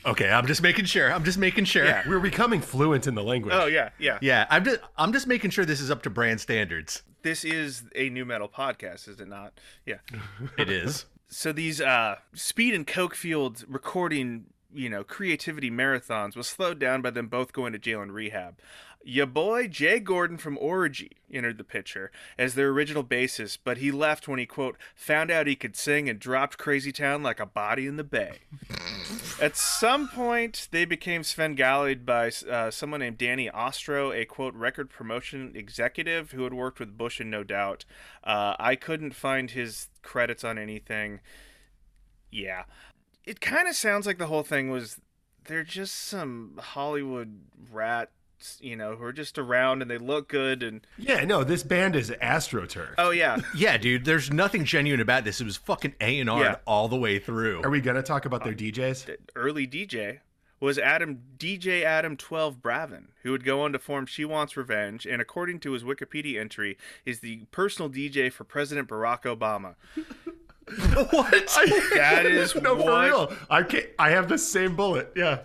Okay, 0.06 0.30
I'm 0.30 0.46
just 0.46 0.62
making 0.62 0.84
sure. 0.84 1.12
I'm 1.12 1.24
just 1.24 1.38
making 1.38 1.64
sure. 1.64 1.84
Yeah. 1.84 2.04
we're 2.06 2.20
becoming 2.20 2.60
fluent 2.60 3.08
in 3.08 3.16
the 3.16 3.22
language. 3.22 3.52
Oh, 3.56 3.66
yeah, 3.66 3.90
yeah. 3.98 4.18
Yeah, 4.20 4.46
I'm 4.48 4.64
just 4.64 4.78
I'm 4.96 5.12
just 5.12 5.26
making 5.26 5.50
sure 5.50 5.64
this 5.64 5.80
is 5.80 5.90
up 5.90 6.02
to 6.02 6.10
brand 6.10 6.40
standards. 6.40 7.02
This 7.22 7.44
is 7.44 7.82
a 7.96 8.08
new 8.08 8.24
metal 8.24 8.48
podcast, 8.48 9.08
is 9.08 9.20
it 9.20 9.28
not? 9.28 9.54
Yeah. 9.86 9.96
It 10.58 10.70
is. 10.70 11.06
so 11.28 11.52
these 11.52 11.80
uh, 11.80 12.16
speed 12.34 12.74
and 12.74 12.86
coke 12.86 13.14
fueled 13.16 13.64
recording 13.68 14.44
you 14.74 14.88
know 14.88 15.04
creativity 15.04 15.70
marathons 15.70 16.34
was 16.36 16.46
slowed 16.46 16.78
down 16.78 17.02
by 17.02 17.10
them 17.10 17.26
both 17.26 17.52
going 17.52 17.72
to 17.74 17.78
jail 17.78 18.00
and 18.00 18.12
rehab 18.12 18.58
your 19.04 19.26
boy 19.26 19.66
jay 19.66 19.99
gordon 19.99 20.37
from 20.37 20.56
orgy 20.59 21.12
entered 21.32 21.59
the 21.59 21.64
picture 21.64 22.11
as 22.38 22.54
their 22.54 22.68
original 22.68 23.02
bassist 23.02 23.59
but 23.64 23.78
he 23.78 23.90
left 23.90 24.28
when 24.28 24.38
he 24.38 24.47
quote 24.47 24.76
found 24.94 25.30
out 25.30 25.47
he 25.47 25.56
could 25.56 25.76
sing 25.76 26.09
and 26.09 26.18
dropped 26.18 26.59
crazy 26.59 26.92
town 26.92 27.23
like 27.23 27.40
a 27.40 27.47
body 27.47 27.87
in 27.87 27.97
the 27.97 28.04
bay. 28.04 28.38
At 29.40 29.56
some 29.56 30.09
point 30.09 30.68
they 30.71 30.85
became 30.85 31.25
svengali 31.25 31.94
by 31.94 32.30
uh, 32.49 32.71
someone 32.71 33.00
named 33.00 33.18
danny 33.18 33.49
ostro 33.50 34.12
a 34.12 34.25
quote 34.25 34.54
record 34.54 34.90
promotion 34.90 35.52
executive 35.54 36.32
who 36.32 36.44
had 36.44 36.54
worked 36.54 36.78
with 36.78 36.97
bush 36.97 37.21
and 37.21 37.30
no 37.30 37.42
doubt. 37.42 37.85
Uh, 38.23 38.54
i 38.59 38.76
couldn't 38.76 39.14
find 39.14 39.52
his 39.52 39.88
credits 40.02 40.44
on 40.44 40.59
anything. 40.59 41.21
Yeah. 42.30 42.64
It 43.25 43.40
kind 43.40 43.68
of 43.68 43.76
sounds 43.76 44.06
like 44.06 44.18
the 44.18 44.26
whole 44.26 44.42
thing 44.42 44.71
was 44.71 45.00
they're 45.44 45.64
just 45.64 45.94
some 45.94 46.59
Hollywood 46.61 47.40
rat 47.71 48.11
you 48.61 48.76
know, 48.76 48.96
who 48.96 49.04
are 49.04 49.12
just 49.12 49.38
around 49.38 49.82
and 49.82 49.90
they 49.90 49.99
look 49.99 50.28
good 50.28 50.62
and 50.62 50.87
Yeah, 50.99 51.25
no, 51.25 51.44
this 51.44 51.62
band 51.62 51.96
is 51.96 52.11
AstroTurf. 52.11 52.94
oh 52.99 53.11
yeah, 53.11 53.38
Yeah, 53.54 53.76
dude. 53.78 54.04
There's 54.04 54.30
nothing 54.32 54.64
genuine 54.64 55.00
about 55.00 55.25
this. 55.25 55.40
It 55.40 55.44
was 55.44 55.56
fucking 55.56 55.94
A 56.00 56.20
and 56.20 56.28
R 56.30 56.40
Yeah. 56.42 56.56
all 56.66 56.88
the 56.88 56.96
way 56.96 57.18
through. 57.18 57.62
Are 57.62 57.70
we 57.70 57.80
gonna 57.80 58.02
talk 58.02 58.25
about 58.25 58.44
their 58.44 58.52
uh, 58.52 58.56
DJs? 58.56 59.16
early 59.37 59.66
DJ 59.66 60.20
was 60.61 60.78
Adam 60.78 61.18
DJ 61.38 61.82
Adam 61.82 62.16
12 62.16 62.62
Bravin, 62.62 63.08
who 63.25 63.32
would 63.32 63.44
go 63.44 63.62
on 63.62 63.72
to 63.72 63.78
form 63.80 64.06
She 64.06 64.25
Wants 64.25 64.56
Revenge, 64.56 65.06
and 65.06 65.20
according 65.20 65.58
to 65.61 65.72
his 65.72 65.82
Wikipedia 65.82 66.38
entry, 66.40 66.78
is 67.04 67.18
the 67.18 67.46
personal 67.50 67.90
DJ 67.90 68.32
for 68.32 68.44
President 68.44 68.88
Barack 68.88 69.22
Obama. 69.22 69.75
what? 71.11 71.30
That 71.94 72.26
is 72.26 72.54
No, 72.62 72.76
for 72.78 73.00
real. 73.00 73.32
I 73.50 73.62
can't, 73.64 73.87
I 73.99 74.11
have 74.11 74.28
the 74.28 74.38
same 74.38 74.76
bullet. 74.76 75.12
Yeah. 75.16 75.40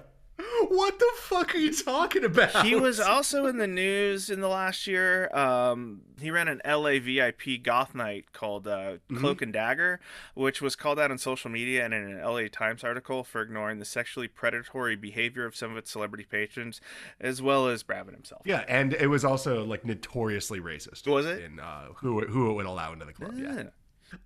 What 0.70 1.00
the 1.00 1.12
fuck 1.17 1.56
are 1.56 1.58
you 1.58 1.74
talking 1.74 2.24
about? 2.24 2.65
He 2.65 2.75
was 2.75 3.00
also 3.00 3.46
in 3.48 3.58
the 3.58 3.67
news 3.67 4.29
in 4.29 4.41
the 4.41 4.48
last 4.48 4.88
year. 4.88 5.34
Um, 5.36 6.01
he 6.20 6.32
ran 6.32 6.48
an 6.48 6.62
LA 6.65 7.00
VIP 7.00 7.62
goth 7.63 7.96
night 7.96 8.34
called 8.34 8.67
uh, 8.67 8.98
Cloak 9.15 9.41
and 9.41 9.51
Dagger, 9.53 10.00
which 10.36 10.62
was 10.62 10.75
called 10.75 11.00
out 11.00 11.12
on 11.12 11.17
social 11.17 11.50
media 11.50 11.86
and 11.86 11.94
in 11.94 12.03
an 12.03 12.22
LA 12.24 12.48
Times 12.51 12.84
article 12.84 13.24
for 13.24 13.41
ignoring 13.41 13.79
the 13.79 13.86
sexually 13.86 14.27
predatory 14.27 14.96
behavior 14.96 15.46
of 15.46 15.56
some 15.56 15.72
of 15.72 15.77
its 15.77 15.91
celebrity 15.91 16.25
patrons, 16.29 16.82
as 17.20 17.41
well 17.41 17.67
as 17.67 17.84
Bravin 17.84 18.13
himself. 18.13 18.41
Yeah, 18.46 18.63
and 18.67 18.94
it 18.94 19.08
was 19.08 19.25
also 19.25 19.63
like 19.63 19.86
notoriously 19.86 20.60
racist. 20.60 21.08
Was 21.08 21.25
it? 21.25 21.44
In 21.44 21.60
uh, 21.60 21.88
who 21.96 22.22
who 22.27 22.50
it 22.51 22.53
would 22.53 22.65
allow 22.65 22.94
into 22.94 23.06
the 23.06 23.13
club? 23.13 23.34
Yeah. 23.38 23.53
Yeah. 23.56 23.63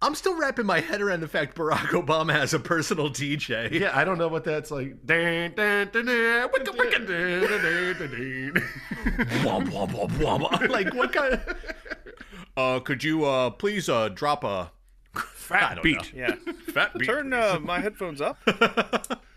I'm 0.02 0.16
still 0.16 0.38
wrapping 0.40 0.66
my 0.66 0.80
head 0.80 1.02
around 1.02 1.22
the 1.22 1.28
fact 1.28 1.56
Barack 1.56 1.90
Obama 1.90 2.34
has 2.34 2.54
a 2.54 2.60
personal 2.60 3.10
DJ. 3.10 3.72
Yeah, 3.72 3.92
I 3.98 4.04
don't 4.04 4.18
know 4.18 4.28
what 4.28 4.44
that's 4.44 4.72
like. 4.72 5.06
Dun, 5.06 5.54
dun, 5.56 5.90
dun, 5.92 6.06
dun, 6.06 6.50
wicka, 6.50 6.76
wicka, 6.76 7.08
dun, 7.08 7.42
dun, 7.42 7.62
dun, 7.62 7.98
dun, 7.98 8.54
dun. 8.54 9.26
Womp, 9.44 9.68
womp, 9.70 9.92
womp, 9.92 10.12
womp. 10.12 10.70
like 10.70 10.94
what 10.94 11.12
kind 11.12 11.34
of? 11.34 11.58
Uh, 12.56 12.80
could 12.80 13.04
you 13.04 13.26
uh 13.26 13.50
please 13.50 13.90
uh 13.90 14.10
drop 14.10 14.44
a 14.44 14.72
I 15.16 15.20
Fat 15.34 15.76
don't 15.76 15.84
beat. 15.84 16.14
Yeah. 16.14 16.36
fat 16.74 16.94
beat? 16.98 17.06
Turn 17.06 17.34
uh, 17.34 17.60
my 17.62 17.80
headphones 17.80 18.22
up. 18.22 18.38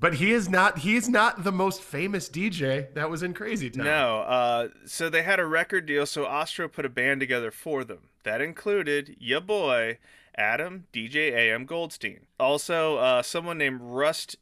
But 0.00 0.14
he 0.14 0.32
is 0.32 0.50
not. 0.50 0.80
He 0.80 0.96
is 0.96 1.08
not 1.08 1.44
the 1.44 1.52
most 1.52 1.80
famous 1.80 2.28
DJ 2.28 2.92
that 2.92 3.08
was 3.08 3.22
in 3.22 3.32
Crazy 3.32 3.70
Town. 3.70 3.86
No. 3.86 4.18
Uh, 4.18 4.68
so 4.84 5.08
they 5.08 5.22
had 5.22 5.40
a 5.40 5.46
record 5.46 5.86
deal, 5.86 6.04
so 6.04 6.26
Ostro 6.26 6.68
put 6.68 6.84
a 6.84 6.90
band 6.90 7.20
together 7.20 7.50
for 7.50 7.84
them. 7.84 8.00
That 8.24 8.40
included 8.40 9.16
ya 9.20 9.40
boy, 9.40 9.98
Adam, 10.36 10.86
DJ 10.92 11.32
AM 11.32 11.64
Goldstein. 11.66 12.26
Also, 12.40 12.96
uh, 12.96 13.22
someone 13.22 13.58
named 13.58 13.80
Rust. 13.82 14.36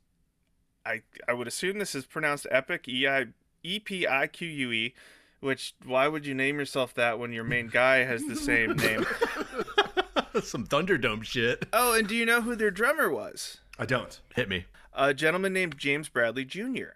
I 0.86 1.02
I 1.28 1.32
would 1.34 1.46
assume 1.46 1.78
this 1.78 1.94
is 1.94 2.06
pronounced 2.06 2.46
Epic, 2.50 2.88
E 2.88 3.06
I 3.06 3.26
E 3.62 3.78
P 3.78 4.06
I 4.06 4.26
Q 4.26 4.48
U 4.48 4.72
E. 4.72 4.94
Which 5.40 5.74
why 5.84 6.06
would 6.06 6.24
you 6.24 6.34
name 6.34 6.58
yourself 6.58 6.94
that 6.94 7.18
when 7.18 7.32
your 7.32 7.42
main 7.44 7.66
guy 7.66 8.04
has 8.04 8.24
the 8.24 8.36
same 8.36 8.72
name? 8.76 9.04
Some 10.42 10.66
Thunderdome 10.66 11.24
shit. 11.24 11.66
Oh, 11.72 11.94
and 11.94 12.06
do 12.08 12.14
you 12.14 12.24
know 12.24 12.40
who 12.42 12.54
their 12.56 12.70
drummer 12.70 13.10
was? 13.10 13.58
I 13.78 13.84
don't. 13.86 14.20
Hit 14.34 14.48
me. 14.48 14.66
a 14.94 15.12
gentleman 15.12 15.52
named 15.52 15.76
James 15.78 16.08
Bradley 16.08 16.44
Jr., 16.44 16.94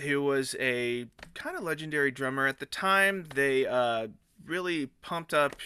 who 0.00 0.22
was 0.22 0.54
a 0.58 1.06
kind 1.34 1.56
of 1.56 1.62
legendary 1.62 2.10
drummer 2.10 2.46
at 2.46 2.58
the 2.58 2.66
time. 2.66 3.26
They 3.34 3.66
uh, 3.66 4.08
really 4.44 4.86
pumped 5.02 5.32
up 5.32 5.56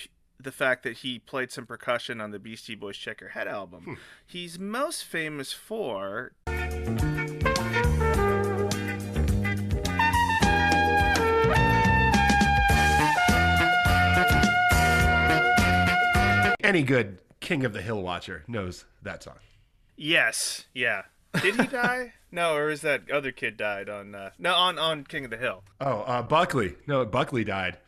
the 0.40 0.52
fact 0.52 0.83
that 0.85 0.99
he 0.99 1.18
played 1.18 1.50
some 1.50 1.66
percussion 1.66 2.21
on 2.21 2.30
the 2.30 2.38
Beastie 2.38 2.75
Boys 2.75 2.97
Check 2.97 3.21
Your 3.21 3.30
Head 3.30 3.49
album. 3.49 3.99
He's 4.26 4.59
most 4.59 5.04
famous 5.04 5.52
for 5.52 6.33
Any 16.61 16.83
good 16.83 17.18
King 17.40 17.64
of 17.64 17.73
the 17.73 17.80
Hill 17.80 18.02
watcher 18.02 18.45
knows 18.47 18.85
that 19.02 19.23
song. 19.23 19.37
yes, 19.97 20.66
yeah. 20.75 21.02
Did 21.40 21.54
he 21.59 21.66
die? 21.68 22.12
No, 22.30 22.54
or 22.54 22.68
is 22.68 22.83
that 22.83 23.11
other 23.11 23.33
kid 23.33 23.57
died 23.57 23.88
on 23.88 24.14
uh, 24.14 24.30
no 24.38 24.54
on 24.54 24.78
on 24.78 25.04
King 25.04 25.25
of 25.25 25.30
the 25.30 25.38
Hill? 25.38 25.62
Oh, 25.80 26.00
uh, 26.00 26.21
Buckley. 26.23 26.75
No, 26.87 27.07
Buckley 27.07 27.45
died. 27.45 27.78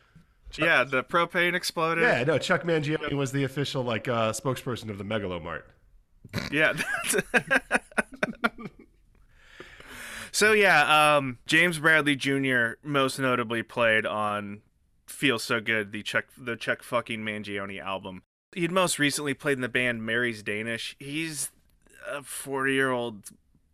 Yeah, 0.58 0.84
the 0.84 1.02
propane 1.02 1.54
exploded. 1.54 2.04
Yeah, 2.04 2.24
no. 2.24 2.38
Chuck 2.38 2.62
Mangione 2.64 3.12
was 3.12 3.32
the 3.32 3.44
official 3.44 3.82
like 3.82 4.08
uh, 4.08 4.32
spokesperson 4.32 4.90
of 4.90 4.98
the 4.98 5.04
Megalomart. 5.04 5.62
Yeah. 6.50 6.74
so 10.32 10.52
yeah, 10.52 11.16
um, 11.16 11.38
James 11.46 11.78
Bradley 11.78 12.16
Jr. 12.16 12.72
most 12.82 13.18
notably 13.18 13.62
played 13.62 14.06
on 14.06 14.62
"Feels 15.06 15.44
So 15.44 15.60
Good," 15.60 15.92
the 15.92 16.02
Chuck 16.02 16.26
the 16.36 16.56
Chuck 16.56 16.82
fucking 16.82 17.20
Mangione 17.20 17.80
album. 17.80 18.22
He'd 18.54 18.72
most 18.72 18.98
recently 18.98 19.34
played 19.34 19.58
in 19.58 19.60
the 19.60 19.68
band 19.68 20.04
Mary's 20.04 20.42
Danish. 20.42 20.96
He's 20.98 21.50
a 22.08 22.22
forty-year-old 22.22 23.30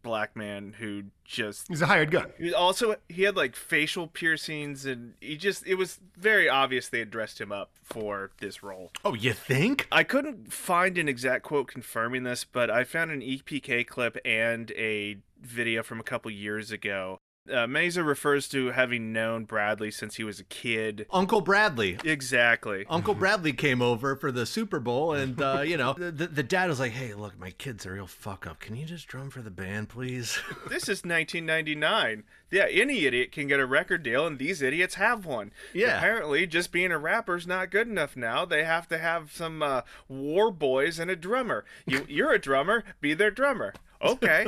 black 0.06 0.34
man 0.34 0.74
who 0.78 1.02
just 1.24 1.68
He's 1.68 1.82
a 1.82 1.86
hired 1.86 2.10
gun. 2.10 2.32
he 2.38 2.54
also 2.54 2.96
he 3.08 3.24
had 3.24 3.36
like 3.36 3.54
facial 3.54 4.06
piercings 4.06 4.86
and 4.86 5.14
he 5.20 5.36
just 5.36 5.66
it 5.66 5.74
was 5.74 6.00
very 6.16 6.48
obvious 6.48 6.88
they 6.88 7.00
had 7.00 7.10
dressed 7.10 7.40
him 7.40 7.52
up 7.52 7.70
for 7.82 8.30
this 8.38 8.62
role. 8.62 8.90
Oh, 9.04 9.14
you 9.14 9.32
think? 9.34 9.86
I 9.92 10.02
couldn't 10.04 10.52
find 10.52 10.96
an 10.96 11.08
exact 11.08 11.42
quote 11.42 11.68
confirming 11.68 12.22
this, 12.22 12.44
but 12.44 12.70
I 12.70 12.84
found 12.84 13.10
an 13.10 13.20
EPK 13.20 13.86
clip 13.86 14.16
and 14.24 14.70
a 14.72 15.18
video 15.40 15.82
from 15.82 16.00
a 16.00 16.04
couple 16.04 16.30
years 16.30 16.70
ago. 16.70 17.18
Uh, 17.52 17.66
Mesa 17.66 18.02
refers 18.02 18.48
to 18.48 18.72
having 18.72 19.12
known 19.12 19.44
Bradley 19.44 19.90
since 19.90 20.16
he 20.16 20.24
was 20.24 20.40
a 20.40 20.44
kid. 20.44 21.06
Uncle 21.10 21.40
Bradley. 21.40 21.98
Exactly. 22.04 22.84
Uncle 22.88 23.14
Bradley 23.26 23.52
came 23.52 23.80
over 23.80 24.16
for 24.16 24.32
the 24.32 24.46
Super 24.46 24.80
Bowl, 24.80 25.12
and 25.12 25.40
uh, 25.40 25.60
you 25.66 25.76
know, 25.76 25.94
the, 25.94 26.10
the, 26.10 26.42
dad 26.42 26.68
was 26.68 26.80
like, 26.80 26.92
"Hey, 26.92 27.14
look, 27.14 27.38
my 27.38 27.50
kid's 27.50 27.86
a 27.86 27.90
real 27.90 28.06
fuck 28.06 28.46
up. 28.46 28.60
Can 28.60 28.76
you 28.76 28.84
just 28.84 29.08
drum 29.08 29.30
for 29.30 29.42
the 29.42 29.50
band, 29.50 29.88
please?" 29.88 30.38
This 30.68 30.88
is 30.88 31.04
1999. 31.04 32.24
Yeah, 32.50 32.66
any 32.70 33.06
idiot 33.06 33.32
can 33.32 33.46
get 33.46 33.60
a 33.60 33.66
record 33.66 34.02
deal, 34.02 34.26
and 34.26 34.38
these 34.38 34.62
idiots 34.62 34.96
have 34.96 35.24
one. 35.24 35.52
Yeah. 35.72 35.98
Apparently, 35.98 36.46
just 36.46 36.72
being 36.72 36.92
a 36.92 36.98
rapper's 36.98 37.46
not 37.46 37.70
good 37.70 37.88
enough 37.88 38.16
now. 38.16 38.44
They 38.44 38.64
have 38.64 38.88
to 38.88 38.98
have 38.98 39.32
some 39.32 39.62
uh, 39.62 39.82
war 40.08 40.50
boys 40.50 40.98
and 40.98 41.10
a 41.10 41.16
drummer. 41.16 41.64
You, 41.86 42.04
you're 42.08 42.32
a 42.32 42.38
drummer. 42.38 42.84
Be 43.00 43.14
their 43.14 43.30
drummer. 43.30 43.74
Okay. 44.02 44.46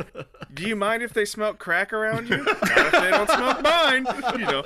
Do 0.55 0.63
you 0.69 0.77
mind 0.77 1.03
if 1.03 1.13
they 1.13 1.25
smoke 1.25 1.59
crack 1.59 1.93
around 1.93 2.29
you? 2.29 2.39
Not 2.39 2.59
if 2.63 2.93
they 2.93 3.11
don't 3.11 3.31
smoke 3.31 3.63
mine. 3.63 4.07
You 4.39 4.47
know. 4.47 4.63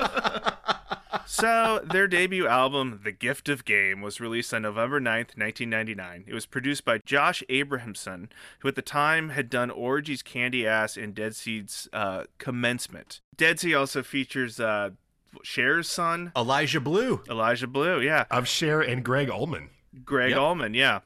So, 1.26 1.80
their 1.84 2.08
debut 2.08 2.46
album, 2.46 3.00
The 3.04 3.12
Gift 3.12 3.48
of 3.48 3.64
Game, 3.64 4.00
was 4.02 4.20
released 4.20 4.52
on 4.52 4.62
November 4.62 5.00
9th, 5.00 5.36
1999. 5.38 6.24
It 6.26 6.34
was 6.34 6.46
produced 6.46 6.84
by 6.84 6.98
Josh 6.98 7.42
Abrahamson, 7.48 8.28
who 8.60 8.68
at 8.68 8.74
the 8.74 8.82
time 8.82 9.30
had 9.30 9.48
done 9.48 9.70
Orgy's 9.70 10.22
Candy 10.22 10.66
Ass 10.66 10.96
and 10.96 11.14
Deadsy's 11.14 11.88
uh, 11.92 12.24
Commencement. 12.38 13.20
Deadsy 13.36 13.78
also 13.78 14.02
features 14.02 14.58
uh, 14.60 14.90
Cher's 15.42 15.88
son, 15.88 16.32
Elijah 16.36 16.80
Blue. 16.80 17.22
Elijah 17.30 17.66
Blue, 17.66 18.00
yeah. 18.00 18.24
Of 18.30 18.46
Cher 18.48 18.80
and 18.80 19.04
Greg 19.04 19.30
Allman. 19.30 19.70
Greg 20.04 20.30
Yep. 20.30 20.38
Allman, 20.38 20.74
yeah. 20.74 21.00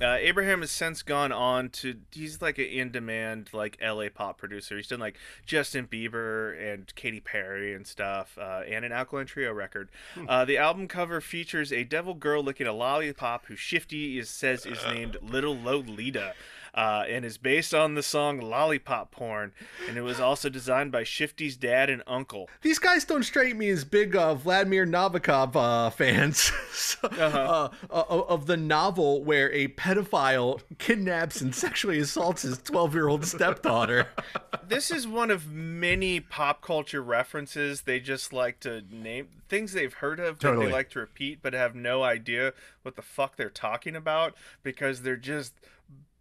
Uh, 0.00 0.16
Abraham 0.20 0.60
has 0.60 0.72
since 0.72 1.02
gone 1.02 1.30
on 1.30 1.68
to 1.68 1.96
he's 2.10 2.42
like 2.42 2.58
an 2.58 2.64
in-demand 2.64 3.50
like 3.52 3.78
LA 3.80 4.08
pop 4.12 4.38
producer. 4.38 4.76
He's 4.76 4.88
done 4.88 4.98
like 4.98 5.16
Justin 5.46 5.86
Bieber 5.86 6.60
and 6.72 6.92
Katy 6.96 7.20
Perry 7.20 7.74
and 7.74 7.86
stuff, 7.86 8.36
uh, 8.36 8.62
and 8.68 8.84
an 8.84 8.90
Alkaline 8.92 9.26
Trio 9.26 9.52
record. 9.52 9.90
Uh, 10.28 10.44
the 10.44 10.58
album 10.58 10.88
cover 10.88 11.20
features 11.20 11.72
a 11.72 11.84
devil 11.84 12.14
girl 12.14 12.42
licking 12.42 12.66
a 12.66 12.72
lollipop 12.72 13.46
who 13.46 13.54
Shifty 13.54 14.18
is 14.18 14.28
says 14.28 14.66
is 14.66 14.78
named 14.84 15.16
Little 15.22 15.56
Lolita. 15.56 16.34
Uh, 16.74 17.04
and 17.08 17.24
is 17.24 17.38
based 17.38 17.72
on 17.72 17.94
the 17.94 18.02
song 18.02 18.40
Lollipop 18.40 19.12
Porn, 19.12 19.52
and 19.88 19.96
it 19.96 20.00
was 20.00 20.18
also 20.18 20.48
designed 20.48 20.90
by 20.90 21.04
Shifty's 21.04 21.56
dad 21.56 21.88
and 21.88 22.02
uncle. 22.04 22.48
These 22.62 22.80
guys 22.80 23.04
don't 23.04 23.22
strike 23.22 23.54
me 23.54 23.68
as 23.70 23.84
big 23.84 24.16
uh, 24.16 24.34
Vladimir 24.34 24.84
Nabokov 24.84 25.54
uh, 25.54 25.90
fans 25.90 26.50
So, 26.74 27.08
uh, 27.08 27.68
uh, 27.90 28.04
of 28.08 28.46
the 28.46 28.56
novel 28.56 29.22
where 29.22 29.50
a 29.52 29.68
pedophile 29.68 30.60
kidnaps 30.78 31.40
and 31.40 31.54
sexually 31.54 31.98
assaults 31.98 32.42
his 32.42 32.58
12 32.58 32.94
year 32.94 33.08
old 33.08 33.24
stepdaughter. 33.24 34.08
this 34.68 34.90
is 34.90 35.06
one 35.06 35.30
of 35.30 35.50
many 35.52 36.20
pop 36.20 36.62
culture 36.62 37.02
references 37.02 37.82
they 37.82 38.00
just 38.00 38.32
like 38.32 38.60
to 38.60 38.82
name 38.90 39.28
things 39.48 39.72
they've 39.72 39.94
heard 39.94 40.18
of 40.18 40.40
that 40.40 40.58
they 40.58 40.70
like 40.70 40.90
to 40.90 40.98
repeat 40.98 41.38
but 41.42 41.52
have 41.52 41.74
no 41.74 42.02
idea 42.02 42.52
what 42.82 42.96
the 42.96 43.02
fuck 43.02 43.36
they're 43.36 43.50
talking 43.50 43.94
about 43.94 44.34
because 44.62 45.02
they're 45.02 45.16
just 45.16 45.54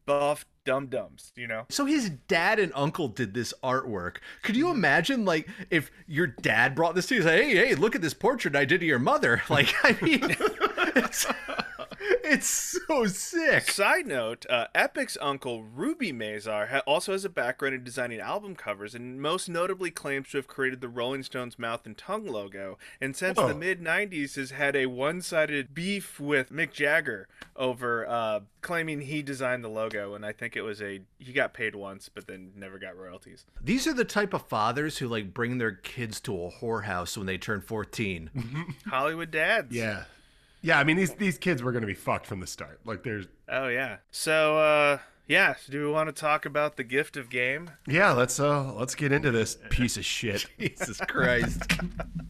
buff 0.06 0.46
dum 0.66 0.88
dums, 0.88 1.32
you 1.36 1.48
know. 1.48 1.66
So 1.70 1.86
his 1.86 2.10
dad 2.28 2.60
and 2.60 2.72
uncle 2.76 3.08
did 3.08 3.34
this 3.34 3.54
artwork. 3.64 4.18
Could 4.42 4.56
you 4.56 4.70
imagine, 4.70 5.26
like, 5.26 5.48
if 5.70 5.92
your 6.08 6.28
dad 6.28 6.76
brought 6.76 6.96
this 6.96 7.08
to 7.08 7.16
you, 7.16 7.24
say, 7.24 7.44
"Hey, 7.44 7.68
hey, 7.68 7.76
look 7.76 7.96
at 7.96 8.02
this 8.02 8.14
portrait 8.14 8.56
I 8.56 8.66
did 8.66 8.82
of 8.82 8.88
your 8.88 9.00
mother." 9.00 9.42
Like, 9.54 9.74
I 9.84 9.96
mean, 10.02 10.36
it's, 12.32 12.48
so 12.88 13.06
sick. 13.06 13.70
Side 13.70 14.08
note: 14.08 14.46
uh, 14.50 14.68
Epic's 14.74 15.18
uncle 15.22 15.64
Ruby 15.64 16.12
Mazur 16.12 16.68
ha- 16.68 16.82
also 16.88 17.12
has 17.12 17.26
a 17.26 17.30
background 17.30 17.76
in 17.76 17.84
designing 17.84 18.20
album 18.20 18.56
covers, 18.56 18.96
and 18.96 19.22
most 19.22 19.50
notably 19.50 19.92
claims 19.92 20.30
to 20.30 20.38
have 20.38 20.48
created 20.48 20.82
the 20.82 20.88
Rolling 20.88 21.24
Stones 21.24 21.60
mouth 21.60 21.86
and 21.86 21.98
tongue 21.98 22.26
logo. 22.26 22.78
And 23.02 23.16
since 23.16 23.38
Whoa. 23.38 23.50
the 23.50 23.56
mid 23.56 23.82
'90s, 23.82 24.36
has 24.36 24.52
had 24.52 24.76
a 24.76 24.86
one-sided 24.86 25.74
beef 25.74 26.20
with 26.20 26.52
Mick 26.52 26.72
Jagger 26.72 27.28
over 27.56 28.08
uh, 28.08 28.42
claiming 28.62 29.02
he 29.02 29.22
designed 29.22 29.64
the 29.64 29.70
logo. 29.70 30.16
And 30.16 30.26
I 30.26 30.32
think 30.32 30.56
it 30.56 30.62
was 30.62 30.82
a 30.82 31.02
he 31.20 31.34
got 31.34 31.54
paid 31.54 31.76
once, 31.76 32.10
but 32.10 32.28
then 32.28 32.52
never 32.56 32.80
got 32.80 32.98
royalties. 32.98 33.46
These 33.62 33.88
are 33.88 33.94
the 33.94 34.06
type 34.06 34.34
of 34.34 34.48
fathers 34.48 34.98
who 34.98 35.08
like 35.08 35.34
bring 35.34 35.58
their 35.58 35.74
kids 35.74 36.20
to 36.22 36.46
a 36.46 36.52
whorehouse 36.52 37.18
when 37.18 37.28
they 37.28 37.38
turn 37.38 37.62
14. 37.62 38.30
Hollywood 38.88 39.32
dads. 39.32 39.76
Yeah. 39.76 40.06
Yeah, 40.64 40.80
I 40.80 40.86
mean 40.86 40.96
these 40.96 41.14
these 41.16 41.38
kids 41.38 41.62
were 41.62 41.74
gonna 41.74 41.86
be 41.86 41.94
fucked 41.94 42.26
from 42.26 42.40
the 42.40 42.48
start. 42.48 42.80
Like 42.86 43.04
there's 43.04 43.28
Oh 43.50 43.68
yeah. 43.68 43.98
So 44.12 44.58
uh, 44.58 45.00
yeah, 45.28 45.56
do 45.70 45.86
we 45.86 45.92
want 45.92 46.08
to 46.08 46.14
talk 46.14 46.46
about 46.46 46.78
the 46.78 46.86
gift 46.86 47.18
of 47.18 47.30
game? 47.30 47.72
Yeah, 47.86 48.14
let's 48.14 48.40
uh 48.40 48.74
let's 48.74 48.96
get 48.96 49.12
into 49.12 49.30
this 49.30 49.58
piece 49.70 49.98
of 49.98 50.06
shit. 50.06 50.46
Jesus 50.60 51.00
Christ. 51.02 51.70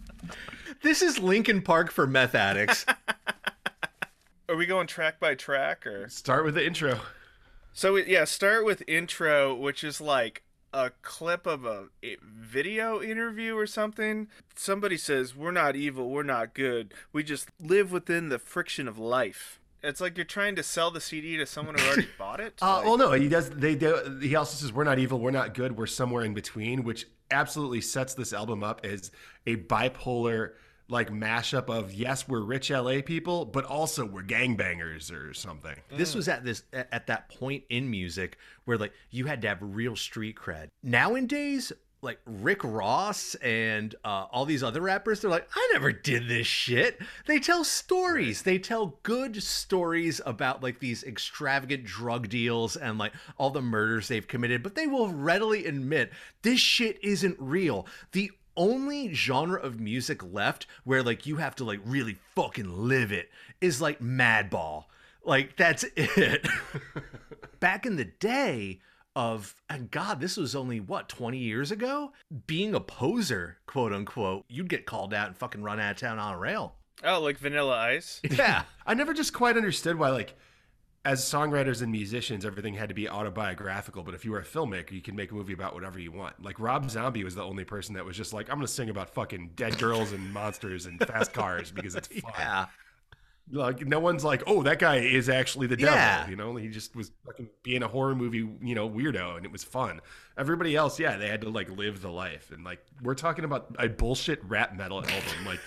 this 0.81 1.03
is 1.03 1.19
Linkin 1.19 1.61
Park 1.61 1.91
for 1.91 2.07
meth 2.07 2.33
addicts. 2.33 2.85
Are 4.49 4.55
we 4.55 4.65
going 4.65 4.87
track 4.87 5.19
by 5.19 5.35
track 5.35 5.85
or? 5.85 6.09
Start 6.09 6.43
with 6.43 6.55
the 6.55 6.65
intro. 6.65 6.99
So 7.71 7.95
yeah, 7.97 8.25
start 8.25 8.65
with 8.65 8.83
intro, 8.87 9.53
which 9.53 9.83
is 9.83 10.01
like 10.01 10.43
a 10.73 10.91
clip 11.01 11.45
of 11.45 11.65
a 11.65 11.87
video 12.23 13.01
interview 13.01 13.55
or 13.55 13.67
something. 13.67 14.27
Somebody 14.55 14.97
says, 14.97 15.35
"We're 15.35 15.51
not 15.51 15.75
evil, 15.75 16.09
we're 16.09 16.23
not 16.23 16.53
good. 16.53 16.93
We 17.11 17.23
just 17.23 17.49
live 17.59 17.91
within 17.91 18.29
the 18.29 18.39
friction 18.39 18.87
of 18.87 18.97
life." 18.97 19.59
It's 19.85 19.99
like 19.99 20.17
you're 20.17 20.25
trying 20.25 20.55
to 20.55 20.63
sell 20.63 20.91
the 20.91 21.01
CD 21.01 21.35
to 21.37 21.45
someone 21.45 21.75
who 21.77 21.85
already 21.85 22.07
bought 22.17 22.39
it. 22.39 22.55
Uh, 22.61 22.77
Like- 22.77 22.85
well, 22.85 22.97
no, 22.97 23.11
he 23.11 23.27
does. 23.27 23.49
They 23.49 23.75
do. 23.75 24.19
He 24.21 24.35
also 24.35 24.55
says 24.55 24.71
we're 24.73 24.83
not 24.85 24.97
evil, 24.99 25.19
we're 25.19 25.31
not 25.31 25.53
good, 25.53 25.77
we're 25.77 25.87
somewhere 25.87 26.23
in 26.23 26.33
between, 26.33 26.83
which 26.83 27.05
absolutely 27.31 27.81
sets 27.81 28.13
this 28.13 28.31
album 28.33 28.63
up 28.63 28.81
as 28.85 29.11
a 29.45 29.57
bipolar 29.57 30.53
like 30.89 31.09
mashup 31.09 31.69
of 31.69 31.93
yes, 31.93 32.27
we're 32.27 32.41
rich 32.41 32.69
LA 32.69 33.01
people, 33.01 33.45
but 33.45 33.65
also 33.65 34.05
we're 34.05 34.23
gangbangers 34.23 35.11
or 35.11 35.33
something. 35.33 35.75
This 35.95 36.15
was 36.15 36.27
at 36.27 36.43
this 36.43 36.63
at 36.73 37.07
that 37.07 37.29
point 37.29 37.63
in 37.69 37.89
music 37.89 38.37
where 38.65 38.77
like 38.77 38.93
you 39.09 39.25
had 39.25 39.41
to 39.41 39.47
have 39.47 39.59
real 39.61 39.95
street 39.95 40.35
cred. 40.35 40.69
Nowadays, 40.83 41.71
like 42.03 42.19
Rick 42.25 42.63
Ross 42.63 43.35
and 43.35 43.95
uh, 44.03 44.25
all 44.31 44.45
these 44.45 44.61
other 44.61 44.81
rappers, 44.81 45.21
they're 45.21 45.31
like, 45.31 45.47
I 45.55 45.69
never 45.73 45.91
did 45.91 46.27
this 46.27 46.45
shit. 46.45 46.99
They 47.25 47.39
tell 47.39 47.63
stories. 47.63 48.41
They 48.41 48.59
tell 48.59 48.99
good 49.03 49.41
stories 49.41 50.19
about 50.25 50.61
like 50.61 50.79
these 50.79 51.03
extravagant 51.03 51.85
drug 51.85 52.29
deals 52.29 52.75
and 52.75 52.97
like 52.97 53.13
all 53.37 53.49
the 53.49 53.61
murders 53.61 54.09
they've 54.09 54.27
committed, 54.27 54.61
but 54.61 54.75
they 54.75 54.87
will 54.87 55.09
readily 55.09 55.65
admit 55.65 56.11
this 56.41 56.59
shit 56.59 56.99
isn't 57.01 57.37
real. 57.39 57.87
The 58.11 58.31
only 58.55 59.13
genre 59.13 59.59
of 59.59 59.79
music 59.79 60.21
left 60.23 60.67
where 60.83 61.03
like 61.03 61.25
you 61.25 61.37
have 61.37 61.55
to 61.55 61.63
like 61.63 61.79
really 61.85 62.17
fucking 62.35 62.87
live 62.87 63.11
it 63.11 63.29
is 63.61 63.81
like 63.81 63.99
Madball. 63.99 64.85
Like 65.23 65.55
that's 65.57 65.83
it. 65.95 66.47
Back 67.59 67.85
in 67.85 67.95
the 67.95 68.05
day 68.05 68.79
of 69.15 69.53
and 69.69 69.91
god 69.91 70.19
this 70.19 70.37
was 70.37 70.55
only 70.55 70.79
what 70.79 71.07
20 71.07 71.37
years 71.37 71.69
ago 71.69 72.11
being 72.47 72.73
a 72.73 72.79
poser 72.79 73.59
quote 73.67 73.93
unquote 73.93 74.43
you'd 74.49 74.67
get 74.67 74.87
called 74.87 75.13
out 75.13 75.27
and 75.27 75.37
fucking 75.37 75.61
run 75.61 75.79
out 75.79 75.91
of 75.91 75.97
town 75.97 76.17
on 76.17 76.33
a 76.33 76.37
rail 76.39 76.73
oh, 77.03 77.21
like 77.21 77.37
Vanilla 77.37 77.77
Ice. 77.77 78.21
yeah 78.23 78.63
I 78.85 78.93
never 78.93 79.13
just 79.13 79.33
quite 79.33 79.57
understood 79.57 79.97
why, 79.97 80.09
like, 80.09 80.35
as 81.05 81.21
songwriters 81.21 81.81
and 81.81 81.91
musicians, 81.91 82.45
everything 82.45 82.75
had 82.75 82.89
to 82.89 82.95
be 82.95 83.09
autobiographical. 83.09 84.03
But 84.03 84.13
if 84.13 84.23
you 84.23 84.31
were 84.31 84.39
a 84.39 84.43
filmmaker, 84.43 84.91
you 84.91 85.01
could 85.01 85.15
make 85.15 85.31
a 85.31 85.35
movie 85.35 85.53
about 85.53 85.73
whatever 85.73 85.99
you 85.99 86.11
want. 86.11 86.41
Like 86.41 86.59
Rob 86.59 86.89
Zombie 86.89 87.23
was 87.23 87.35
the 87.35 87.43
only 87.43 87.65
person 87.65 87.95
that 87.95 88.05
was 88.05 88.15
just 88.15 88.31
like, 88.33 88.49
I'm 88.49 88.55
going 88.55 88.67
to 88.67 88.71
sing 88.71 88.89
about 88.89 89.09
fucking 89.09 89.51
dead 89.55 89.77
girls 89.77 90.13
and 90.13 90.31
monsters 90.31 90.85
and 90.85 90.99
fast 91.05 91.33
cars 91.33 91.71
because 91.71 91.95
it's 91.95 92.07
fun. 92.07 92.31
yeah 92.39 92.65
Like 93.51 93.85
no 93.85 93.99
one's 93.99 94.23
like, 94.23 94.43
oh, 94.47 94.63
that 94.63 94.79
guy 94.79 94.97
is 94.97 95.27
actually 95.27 95.67
the 95.67 95.75
devil. 95.75 95.95
Yeah. 95.95 96.29
You 96.29 96.37
know, 96.37 96.55
he 96.55 96.69
just 96.69 96.95
was 96.95 97.11
fucking 97.25 97.49
being 97.63 97.83
a 97.83 97.87
horror 97.89 98.15
movie, 98.15 98.47
you 98.61 98.73
know, 98.75 98.89
weirdo, 98.89 99.35
and 99.35 99.45
it 99.45 99.51
was 99.51 99.63
fun. 99.65 99.99
Everybody 100.37 100.75
else, 100.75 100.99
yeah, 100.99 101.17
they 101.17 101.27
had 101.27 101.41
to 101.41 101.49
like 101.49 101.69
live 101.69 102.01
the 102.01 102.09
life, 102.09 102.51
and 102.51 102.63
like 102.63 102.79
we're 103.01 103.15
talking 103.15 103.43
about 103.43 103.75
a 103.77 103.89
bullshit 103.89 104.41
rap 104.45 104.75
metal 104.75 104.99
album, 104.99 105.45
like. 105.45 105.59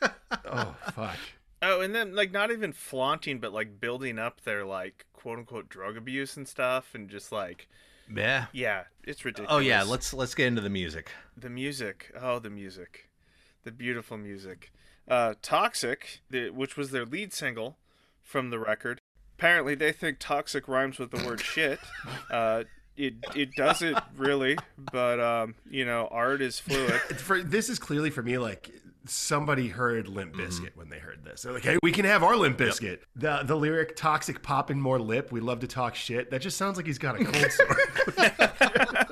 oh 0.46 0.74
fuck. 0.92 1.18
Oh, 1.60 1.80
and 1.80 1.94
then 1.94 2.14
like 2.14 2.30
not 2.32 2.50
even 2.50 2.72
flaunting, 2.72 3.38
but 3.40 3.52
like 3.52 3.80
building 3.80 4.18
up 4.18 4.42
their 4.42 4.64
like 4.64 5.06
quote 5.12 5.38
unquote 5.38 5.68
drug 5.68 5.96
abuse 5.96 6.36
and 6.36 6.46
stuff, 6.46 6.94
and 6.94 7.08
just 7.08 7.32
like 7.32 7.68
yeah 8.14 8.46
yeah, 8.52 8.84
it's 9.04 9.24
ridiculous. 9.24 9.52
oh 9.52 9.58
yeah 9.58 9.82
let's 9.82 10.14
let's 10.14 10.34
get 10.34 10.46
into 10.46 10.60
the 10.62 10.70
music 10.70 11.10
The 11.36 11.50
music. 11.50 12.12
Oh, 12.18 12.38
the 12.38 12.50
music. 12.50 13.08
The 13.64 13.72
beautiful 13.72 14.16
music. 14.16 14.72
Uh, 15.06 15.34
Toxic, 15.42 16.20
the, 16.30 16.50
which 16.50 16.76
was 16.76 16.90
their 16.90 17.04
lead 17.04 17.32
single 17.32 17.76
from 18.22 18.50
the 18.50 18.58
record. 18.58 19.00
Apparently, 19.38 19.74
they 19.74 19.92
think 19.92 20.18
toxic 20.18 20.68
rhymes 20.68 20.98
with 20.98 21.10
the 21.10 21.24
word 21.26 21.40
shit. 21.54 21.78
Uh, 22.30 22.64
it, 22.98 23.14
it 23.34 23.50
doesn't 23.56 23.96
really, 24.16 24.58
but, 24.92 25.20
um, 25.20 25.54
you 25.70 25.84
know, 25.86 26.08
art 26.10 26.42
is 26.42 26.58
fluid. 26.58 26.92
For 27.18 27.42
this 27.42 27.68
is 27.68 27.78
clearly 27.78 28.10
for 28.10 28.22
me 28.22 28.36
like 28.38 28.70
somebody 29.06 29.68
heard 29.68 30.06
Limp 30.08 30.34
Mm-hmm. 30.34 30.42
Bizkit 30.42 30.70
when 30.76 30.90
they 30.90 30.98
heard 30.98 31.24
this. 31.24 31.42
They're 31.42 31.52
like, 31.54 31.62
"Hey, 31.62 31.78
we 31.82 31.92
can 31.92 32.04
have 32.04 32.22
our 32.22 32.36
Limp 32.36 32.58
Bizkit." 32.58 32.98
The 33.16 33.42
the 33.44 33.56
lyric 33.56 33.96
"toxic 33.96 34.42
popping 34.42 34.80
more 34.80 34.98
lip." 34.98 35.32
We 35.32 35.40
love 35.40 35.60
to 35.60 35.66
talk 35.66 35.94
shit. 35.94 36.30
That 36.30 36.42
just 36.42 36.58
sounds 36.58 36.76
like 36.76 36.84
he's 36.86 36.98
got 36.98 37.18
a 37.18 37.24
cold 37.24 37.50
sore. 37.52 37.76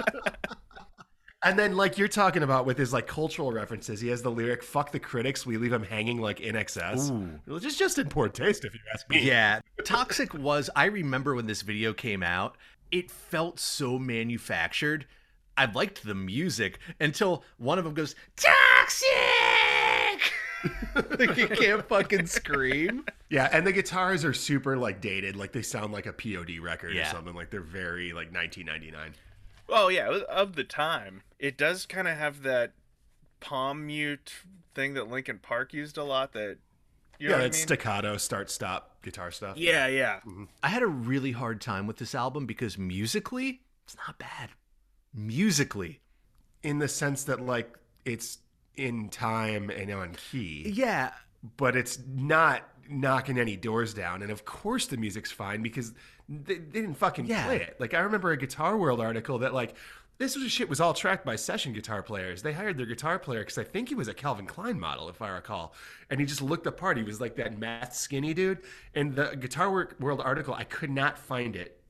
and 1.43 1.59
then 1.59 1.77
like 1.77 1.97
you're 1.99 2.09
talking 2.09 2.43
about 2.43 2.67
with 2.67 2.77
his 2.79 2.93
like 2.93 3.07
cultural 3.07 3.53
references, 3.53 4.01
he 4.01 4.09
has 4.09 4.23
the 4.23 4.31
lyric 4.31 4.63
"fuck 4.63 4.91
the 4.93 4.99
critics, 5.01 5.47
we 5.47 5.57
leave 5.57 5.71
them 5.71 5.85
hanging 5.85 6.21
like 6.21 6.41
INXS." 6.41 7.39
Which 7.47 7.65
is 7.65 7.77
just 7.77 7.99
in 7.99 8.09
poor 8.09 8.29
taste, 8.29 8.65
if 8.65 8.75
you 8.75 8.81
ask 8.93 9.09
me. 9.09 9.21
yeah 9.23 9.61
toxic 9.85 10.35
was 10.35 10.69
i 10.75 10.87
remember 10.87 11.35
when 11.35 11.47
this 11.47 11.63
video 11.63 11.93
came 11.93 12.23
out 12.23 12.57
it 12.91 13.11
felt 13.11 13.59
so 13.59 13.99
manufactured 13.99 15.07
i 15.57 15.65
liked 15.65 16.05
the 16.05 16.15
music 16.15 16.79
until 17.01 17.45
one 17.59 17.79
of 17.79 17.85
them 17.85 17.95
goes 17.95 18.15
toxic 18.37 20.33
like 21.19 21.37
you 21.37 21.49
can't 21.49 21.87
fucking 21.89 22.27
scream 22.27 23.05
Yeah, 23.29 23.49
and 23.53 23.67
the 23.67 23.73
guitars 23.73 24.25
are 24.25 24.33
super 24.33 24.77
like 24.77 25.01
dated, 25.01 25.37
like 25.37 25.53
they 25.53 25.63
sound 25.63 25.93
like 25.93 26.07
a 26.07 26.13
POD 26.13 26.59
record 26.61 26.97
or 26.97 27.05
something. 27.05 27.35
Like 27.35 27.51
they're 27.51 27.61
very 27.61 28.09
like 28.13 28.33
1999. 28.33 29.15
Oh, 29.69 29.89
yeah, 29.89 30.21
of 30.29 30.55
the 30.55 30.65
time. 30.65 31.23
It 31.39 31.59
does 31.59 31.87
kind 31.87 32.07
of 32.09 32.17
have 32.17 32.43
that 32.43 32.73
palm 33.41 33.87
mute 33.87 34.33
thing 34.75 34.95
that 34.95 35.09
Linkin 35.09 35.39
Park 35.41 35.73
used 35.75 35.99
a 35.99 36.05
lot 36.05 36.33
that, 36.35 36.59
you 37.19 37.29
know 37.29 37.35
yeah, 37.35 37.37
what 37.37 37.45
I 37.45 37.49
that 37.49 37.53
mean? 37.53 37.67
staccato, 37.67 38.17
start, 38.17 38.51
stop 38.51 38.96
guitar 39.07 39.31
stuff. 39.31 39.57
yeah, 39.57 39.87
yeah. 39.87 40.17
Mm-hmm. 40.27 40.45
I 40.63 40.69
had 40.69 40.83
a 40.83 40.87
really 40.87 41.33
hard 41.33 41.63
time 41.63 41.87
with 41.87 41.97
this 41.97 42.15
album 42.15 42.45
because 42.45 42.77
musically, 42.77 43.63
it's 43.87 43.97
not 44.07 44.19
bad. 44.19 44.51
Musically. 45.15 46.01
in 46.63 46.79
the 46.79 46.89
sense 46.89 47.25
that 47.25 47.41
like 47.41 47.79
it's 48.05 48.39
in 48.77 49.09
time 49.09 49.71
and 49.71 49.91
on 49.93 50.15
key, 50.31 50.71
Yeah. 50.75 51.13
but 51.57 51.77
it's 51.77 51.99
not 52.15 52.63
knocking 52.91 53.39
any 53.39 53.57
doors 53.57 53.95
down. 53.95 54.21
And 54.23 54.31
of 54.31 54.45
course, 54.45 54.87
the 54.87 54.97
music's 54.97 55.31
fine 55.33 55.63
because 55.63 55.93
they, 56.29 56.55
they 56.57 56.81
didn't 56.81 56.95
fucking 56.97 57.27
Yeah. 57.27 57.47
play 57.47 57.61
it. 57.63 57.77
Like 57.81 57.95
I 57.95 58.01
remember 58.01 58.31
a 58.33 58.37
Guitar 58.37 58.77
World 58.77 59.01
article 59.01 59.39
that 59.39 59.55
like. 59.55 59.75
This 60.19 60.35
was 60.35 60.51
shit 60.51 60.69
was 60.69 60.81
all 60.81 60.95
tracked 60.95 61.27
by 61.27 61.37
session 61.37 61.75
guitar 61.75 62.03
players. 62.03 62.43
They 62.43 62.55
hired 62.55 62.79
their 62.79 62.87
guitar 62.87 63.19
player 63.19 63.41
because 63.41 63.59
I 63.59 63.65
think 63.65 63.91
he 63.91 63.95
was 63.95 64.09
a 64.09 64.15
Calvin 64.15 64.47
Klein 64.47 64.81
model, 64.81 65.11
if 65.11 65.21
I 65.21 65.29
recall. 65.29 65.75
And 66.09 66.19
he 66.19 66.27
just 66.27 66.41
looked 66.41 66.65
the 66.65 66.73
part. 66.73 66.97
He 66.97 67.03
was 67.03 67.21
like 67.21 67.37
that 67.37 67.59
math 67.59 67.95
skinny 67.95 68.33
dude. 68.33 68.61
And 68.95 69.15
the 69.15 69.37
Guitar 69.37 69.71
Wor- 69.71 69.95
World 70.01 70.23
article, 70.25 70.55
I 70.55 70.65
could 70.65 70.91
not 70.91 71.19
find 71.19 71.55
it. 71.55 71.81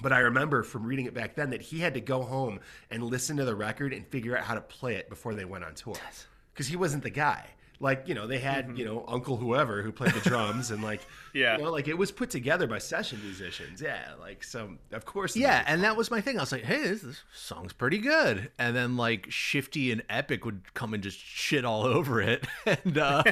But 0.00 0.12
I 0.12 0.20
remember 0.20 0.62
from 0.62 0.86
reading 0.86 1.04
it 1.06 1.14
back 1.14 1.34
then 1.34 1.50
that 1.50 1.60
he 1.60 1.78
had 1.80 1.94
to 1.94 2.00
go 2.00 2.22
home 2.22 2.60
and 2.90 3.02
listen 3.02 3.36
to 3.36 3.44
the 3.44 3.54
record 3.54 3.92
and 3.92 4.06
figure 4.06 4.36
out 4.36 4.44
how 4.44 4.54
to 4.54 4.60
play 4.60 4.96
it 4.96 5.08
before 5.10 5.34
they 5.34 5.44
went 5.44 5.64
on 5.64 5.74
tour. 5.74 5.94
Because 6.52 6.66
he 6.66 6.76
wasn't 6.76 7.02
the 7.02 7.10
guy. 7.10 7.46
Like, 7.84 8.08
you 8.08 8.14
know, 8.14 8.26
they 8.26 8.38
had, 8.38 8.76
you 8.78 8.84
know, 8.84 9.04
Uncle 9.06 9.36
whoever 9.36 9.82
who 9.82 9.92
played 9.92 10.12
the 10.14 10.20
drums 10.20 10.70
and 10.70 10.82
like, 10.82 11.02
Yeah. 11.34 11.58
you 11.58 11.64
know, 11.64 11.70
like 11.70 11.86
it 11.86 11.98
was 11.98 12.10
put 12.10 12.30
together 12.30 12.66
by 12.66 12.78
session 12.78 13.20
musicians. 13.22 13.82
Yeah. 13.82 14.12
Like, 14.20 14.42
so 14.42 14.70
of 14.92 15.04
course. 15.04 15.36
Yeah, 15.36 15.62
and 15.66 15.84
that 15.84 15.96
was 15.96 16.10
my 16.10 16.20
thing. 16.20 16.38
I 16.38 16.42
was 16.42 16.52
like, 16.52 16.62
"Hey, 16.62 16.82
this, 16.82 17.02
this 17.02 17.22
song's 17.34 17.72
pretty 17.72 17.98
good." 17.98 18.50
And 18.58 18.74
then 18.74 18.96
like 18.96 19.26
Shifty 19.30 19.92
and 19.92 20.02
Epic 20.08 20.44
would 20.44 20.72
come 20.74 20.94
and 20.94 21.02
just 21.02 21.18
shit 21.18 21.64
all 21.64 21.84
over 21.98 22.20
it. 22.22 22.46
And 22.66 22.96
uh, 22.98 23.22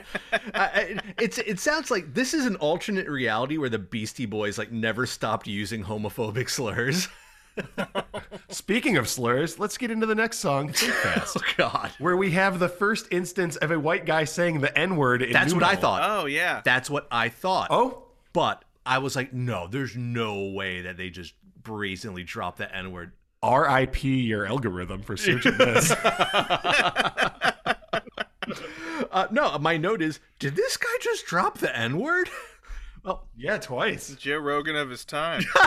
I, 0.54 0.98
it's 1.18 1.38
it 1.38 1.58
sounds 1.58 1.90
like 1.90 2.12
this 2.14 2.34
is 2.34 2.44
an 2.46 2.56
alternate 2.56 3.08
reality 3.08 3.56
where 3.56 3.70
the 3.70 3.78
Beastie 3.78 4.26
Boys 4.26 4.58
like 4.58 4.70
never 4.70 5.06
stopped 5.06 5.46
using 5.46 5.84
homophobic 5.84 6.50
slurs. 6.50 7.08
Speaking 8.48 8.96
of 8.96 9.08
slurs, 9.08 9.58
let's 9.58 9.78
get 9.78 9.90
into 9.90 10.06
the 10.06 10.14
next 10.14 10.38
song, 10.38 10.72
Think 10.72 10.92
Fast. 11.02 11.36
oh 11.38 11.42
God, 11.56 11.90
Where 11.98 12.16
we 12.16 12.32
have 12.32 12.58
the 12.58 12.68
first 12.68 13.08
instance 13.10 13.56
of 13.56 13.70
a 13.70 13.78
white 13.78 14.04
guy 14.06 14.24
saying 14.24 14.60
the 14.60 14.76
N 14.78 14.96
word. 14.96 15.26
that's 15.32 15.54
what 15.54 15.62
I 15.62 15.74
thought. 15.76 16.02
Oh, 16.04 16.26
yeah. 16.26 16.60
That's 16.64 16.90
what 16.90 17.06
I 17.10 17.28
thought. 17.28 17.68
Oh, 17.70 18.04
But 18.32 18.64
I 18.84 18.98
was 18.98 19.16
like, 19.16 19.32
no, 19.32 19.66
there's 19.68 19.96
no 19.96 20.48
way 20.50 20.82
that 20.82 20.96
they 20.96 21.10
just 21.10 21.34
brazenly 21.62 22.24
dropped 22.24 22.58
the 22.58 22.74
N 22.74 22.92
word. 22.92 23.12
RIP 23.44 24.04
your 24.04 24.46
algorithm 24.46 25.02
for 25.02 25.16
searching 25.16 25.56
this. 25.58 25.92
Uh, 29.10 29.26
no, 29.30 29.58
my 29.58 29.76
note 29.76 30.00
is, 30.00 30.20
did 30.38 30.56
this 30.56 30.78
guy 30.78 30.88
just 31.00 31.26
drop 31.26 31.58
the 31.58 31.76
N 31.76 31.98
word? 31.98 32.30
Well, 33.04 33.28
yeah, 33.36 33.58
twice. 33.58 34.14
Joe 34.16 34.38
Rogan 34.38 34.76
of 34.76 34.90
his 34.90 35.04
time. 35.04 35.42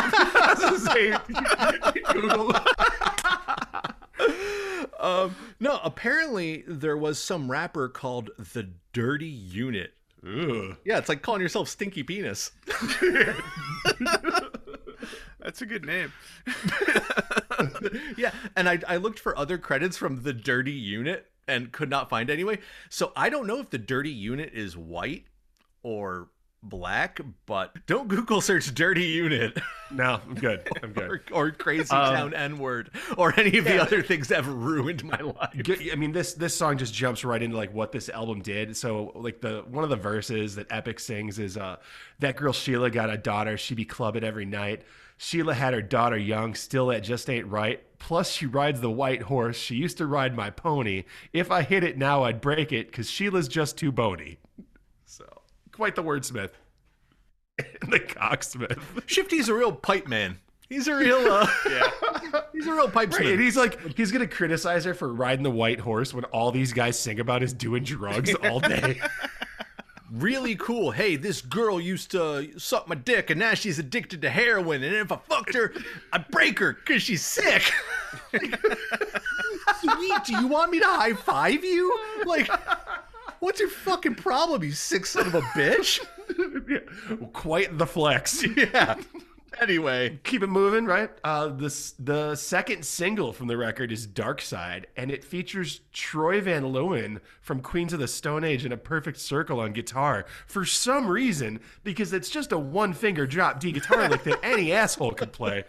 Google. 2.13 2.55
um, 4.99 5.35
no, 5.59 5.79
apparently 5.83 6.63
there 6.67 6.97
was 6.97 7.19
some 7.19 7.51
rapper 7.51 7.89
called 7.89 8.31
the 8.53 8.69
Dirty 8.93 9.27
Unit. 9.27 9.93
Ugh. 10.25 10.77
Yeah, 10.85 10.97
it's 10.97 11.09
like 11.09 11.21
calling 11.21 11.41
yourself 11.41 11.67
Stinky 11.67 12.03
Penis. 12.03 12.51
That's 15.39 15.61
a 15.61 15.65
good 15.65 15.85
name. 15.85 16.11
yeah, 18.17 18.31
and 18.55 18.67
I, 18.67 18.79
I 18.87 18.97
looked 18.97 19.19
for 19.19 19.37
other 19.37 19.57
credits 19.57 19.97
from 19.97 20.23
the 20.23 20.33
Dirty 20.33 20.71
Unit 20.71 21.27
and 21.47 21.71
could 21.71 21.89
not 21.89 22.09
find 22.09 22.31
anyway. 22.31 22.59
So 22.89 23.11
I 23.15 23.29
don't 23.29 23.45
know 23.45 23.59
if 23.59 23.69
the 23.69 23.77
Dirty 23.77 24.09
Unit 24.09 24.51
is 24.53 24.75
white 24.75 25.25
or 25.83 26.29
black, 26.69 27.19
but 27.45 27.73
don't 27.85 28.07
Google 28.07 28.41
search 28.41 28.73
Dirty 28.73 29.03
Unit 29.05 29.57
No, 29.91 30.19
I'm 30.27 30.33
good. 30.33 30.67
I'm 30.81 30.93
good. 30.93 31.09
or, 31.09 31.21
or 31.31 31.51
Crazy 31.51 31.91
Um, 31.91 32.15
Town 32.15 32.33
N 32.33 32.57
word 32.57 32.89
or 33.17 33.39
any 33.39 33.57
of 33.59 33.65
the 33.65 33.79
other 33.81 34.01
things 34.01 34.27
that 34.29 34.43
have 34.43 34.47
ruined 34.47 35.03
my 35.03 35.19
life. 35.19 35.53
I 35.91 35.95
mean, 35.95 36.11
this 36.11 36.33
this 36.33 36.55
song 36.55 36.77
just 36.77 36.93
jumps 36.93 37.23
right 37.23 37.41
into 37.41 37.55
like 37.55 37.73
what 37.73 37.91
this 37.91 38.09
album 38.09 38.41
did. 38.41 38.75
So, 38.75 39.11
like 39.15 39.41
the 39.41 39.63
one 39.69 39.83
of 39.83 39.89
the 39.89 39.95
verses 39.95 40.55
that 40.55 40.67
Epic 40.71 40.99
sings 40.99 41.37
is, 41.39 41.55
uh, 41.55 41.77
"That 42.19 42.35
girl 42.35 42.51
Sheila 42.53 42.89
got 42.89 43.09
a 43.09 43.17
daughter. 43.17 43.57
She 43.57 43.75
be 43.75 43.85
clubbing 43.85 44.23
every 44.23 44.45
night. 44.45 44.81
Sheila 45.17 45.53
had 45.53 45.73
her 45.73 45.81
daughter 45.81 46.17
young. 46.17 46.55
Still, 46.55 46.87
that 46.87 47.01
just 47.01 47.29
ain't 47.29 47.47
right. 47.47 47.81
Plus, 47.99 48.29
she 48.31 48.45
rides 48.47 48.81
the 48.81 48.91
white 48.91 49.21
horse. 49.21 49.55
She 49.55 49.75
used 49.75 49.97
to 49.99 50.05
ride 50.07 50.35
my 50.35 50.49
pony. 50.49 51.03
If 51.31 51.51
I 51.51 51.61
hit 51.61 51.83
it 51.83 51.97
now, 51.97 52.23
I'd 52.23 52.41
break 52.41 52.73
it 52.73 52.87
because 52.87 53.09
Sheila's 53.09 53.47
just 53.47 53.77
too 53.77 53.91
bony. 53.91 54.39
So, 55.75 55.77
quite 55.77 55.95
the 55.95 56.03
wordsmith. 56.03 56.51
and 57.59 57.91
the 57.91 57.99
cocksmith. 57.99 58.79
Shifty's 59.05 59.49
a 59.49 59.53
real 59.53 59.71
pipe 59.71 60.07
man. 60.07 60.37
He's 60.69 60.87
a 60.87 60.95
real, 60.95 61.17
uh, 61.31 61.47
Yeah. 61.69 61.91
he's 62.51 62.65
a 62.65 62.71
real 62.73 62.89
pipe 62.89 63.11
Right, 63.11 63.19
and 63.21 63.27
smith. 63.27 63.39
he's 63.39 63.55
like, 63.55 63.95
he's 63.97 64.11
gonna 64.11 64.27
criticize 64.27 64.83
her 64.85 64.93
for 64.95 65.13
riding 65.13 65.43
the 65.43 65.51
white 65.51 65.79
horse 65.79 66.11
when 66.13 66.23
all 66.25 66.51
these 66.51 66.73
guys 66.73 66.97
sing 66.99 67.19
about 67.19 67.43
is 67.43 67.53
doing 67.53 67.83
drugs 67.83 68.33
all 68.35 68.59
day. 68.59 68.99
really 70.11 70.55
cool. 70.55 70.89
Hey, 70.91 71.17
this 71.17 71.41
girl 71.41 71.79
used 71.79 72.09
to 72.11 72.57
suck 72.57 72.87
my 72.87 72.95
dick, 72.95 73.29
and 73.29 73.39
now 73.39 73.53
she's 73.53 73.77
addicted 73.77 74.23
to 74.23 74.29
heroin. 74.29 74.81
And 74.83 74.95
if 74.95 75.11
I 75.11 75.17
fucked 75.17 75.53
her, 75.53 75.71
I'd 76.11 76.27
break 76.29 76.57
her 76.59 76.73
because 76.73 77.03
she's 77.03 77.23
sick. 77.23 77.61
Sweet, 78.31 80.23
do 80.25 80.35
you 80.37 80.47
want 80.47 80.71
me 80.71 80.79
to 80.79 80.85
high 80.87 81.13
five 81.13 81.63
you? 81.63 81.95
Like, 82.25 82.49
what's 83.39 83.59
your 83.59 83.69
fucking 83.69 84.15
problem, 84.15 84.63
you 84.63 84.71
sick 84.71 85.05
son 85.05 85.27
of 85.27 85.35
a 85.35 85.41
bitch? 85.41 85.99
Quite 87.33 87.77
the 87.77 87.87
flex. 87.87 88.43
Yeah. 88.55 88.95
Anyway, 89.61 90.19
Keep 90.23 90.43
it 90.43 90.47
moving, 90.47 90.85
right? 90.85 91.09
Uh, 91.23 91.47
this 91.47 91.93
the 91.97 92.35
second 92.35 92.83
single 92.83 93.31
from 93.31 93.47
the 93.47 93.55
record 93.55 93.89
is 93.89 94.05
"Dark 94.05 94.41
Side," 94.41 94.87
and 94.97 95.09
it 95.09 95.23
features 95.23 95.79
Troy 95.93 96.41
Van 96.41 96.63
Leeuwen 96.63 97.21
from 97.39 97.61
Queens 97.61 97.93
of 97.93 97.99
the 97.99 98.07
Stone 98.07 98.43
Age 98.43 98.65
in 98.65 98.73
a 98.73 98.77
perfect 98.77 99.17
circle 99.17 99.61
on 99.61 99.71
guitar. 99.71 100.25
For 100.45 100.65
some 100.65 101.07
reason, 101.07 101.61
because 101.85 102.11
it's 102.11 102.29
just 102.29 102.51
a 102.51 102.59
one 102.59 102.91
finger 102.91 103.25
drop 103.25 103.61
D 103.61 103.71
guitar 103.71 104.09
lick 104.09 104.23
that 104.23 104.39
any 104.43 104.73
asshole 104.73 105.13
could 105.13 105.31
play. 105.31 105.63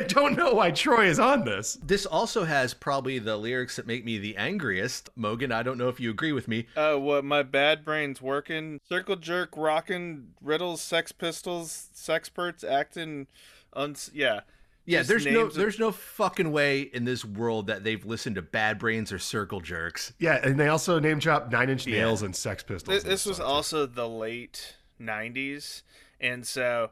I 0.00 0.04
don't 0.04 0.36
know 0.36 0.54
why 0.54 0.70
Troy 0.70 1.06
is 1.06 1.18
on 1.18 1.44
this. 1.44 1.78
this 1.82 2.06
also 2.06 2.44
has 2.44 2.74
probably 2.74 3.18
the 3.18 3.36
lyrics 3.36 3.76
that 3.76 3.86
make 3.86 4.04
me 4.04 4.18
the 4.18 4.36
angriest. 4.36 5.10
Mogan, 5.16 5.52
I 5.52 5.62
don't 5.62 5.78
know 5.78 5.88
if 5.88 6.00
you 6.00 6.10
agree 6.10 6.32
with 6.32 6.48
me. 6.48 6.66
Uh, 6.76 6.96
what 6.96 7.24
my 7.24 7.42
bad 7.42 7.84
brain's 7.84 8.20
working. 8.22 8.80
Circle 8.88 9.16
jerk, 9.16 9.50
rockin', 9.56 10.28
riddles, 10.40 10.80
sex 10.80 11.12
pistols, 11.12 11.88
sexperts, 11.94 12.64
acting, 12.68 13.26
uns. 13.72 14.10
Yeah. 14.14 14.40
Yeah, 14.84 14.98
Just 14.98 15.08
there's 15.10 15.26
no 15.26 15.40
of- 15.42 15.54
there's 15.54 15.78
no 15.78 15.92
fucking 15.92 16.50
way 16.50 16.80
in 16.80 17.04
this 17.04 17.24
world 17.24 17.68
that 17.68 17.84
they've 17.84 18.04
listened 18.04 18.34
to 18.34 18.42
Bad 18.42 18.80
Brains 18.80 19.12
or 19.12 19.18
Circle 19.20 19.60
Jerks. 19.60 20.12
Yeah, 20.18 20.40
and 20.42 20.58
they 20.58 20.66
also 20.66 20.98
name 20.98 21.20
drop 21.20 21.52
Nine 21.52 21.70
Inch 21.70 21.86
Yeah. 21.86 21.98
Nails 21.98 22.22
and 22.22 22.34
Sex 22.34 22.64
Pistols. 22.64 22.92
This, 22.96 23.04
this 23.04 23.24
was 23.26 23.36
song, 23.36 23.46
too. 23.46 23.52
also 23.52 23.86
the 23.86 24.08
late 24.08 24.74
'90s, 25.00 25.82
and 26.20 26.44
so 26.44 26.90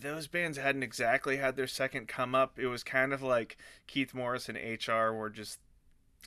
those 0.00 0.26
bands 0.26 0.58
hadn't 0.58 0.82
exactly 0.82 1.36
had 1.36 1.56
their 1.56 1.66
second 1.66 2.08
come 2.08 2.34
up. 2.34 2.58
It 2.58 2.66
was 2.66 2.82
kind 2.82 3.12
of 3.12 3.22
like 3.22 3.56
Keith 3.86 4.14
Morris 4.14 4.48
and 4.48 4.56
HR 4.58 5.12
were 5.12 5.30
just 5.30 5.58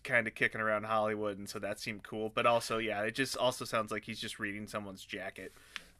kind 0.04 0.28
of 0.28 0.36
kicking 0.36 0.62
around 0.62 0.86
Hollywood, 0.86 1.38
and 1.38 1.50
so 1.50 1.60
that 1.60 1.80
seemed 1.80 2.04
cool. 2.04 2.32
But 2.34 2.46
also, 2.46 2.78
yeah, 2.78 3.02
it 3.02 3.15
just 3.15 3.38
also 3.38 3.65
sounds 3.65 3.91
like 3.91 4.04
he's 4.04 4.19
just 4.19 4.39
reading 4.39 4.67
someone's 4.67 5.04
jacket. 5.06 5.54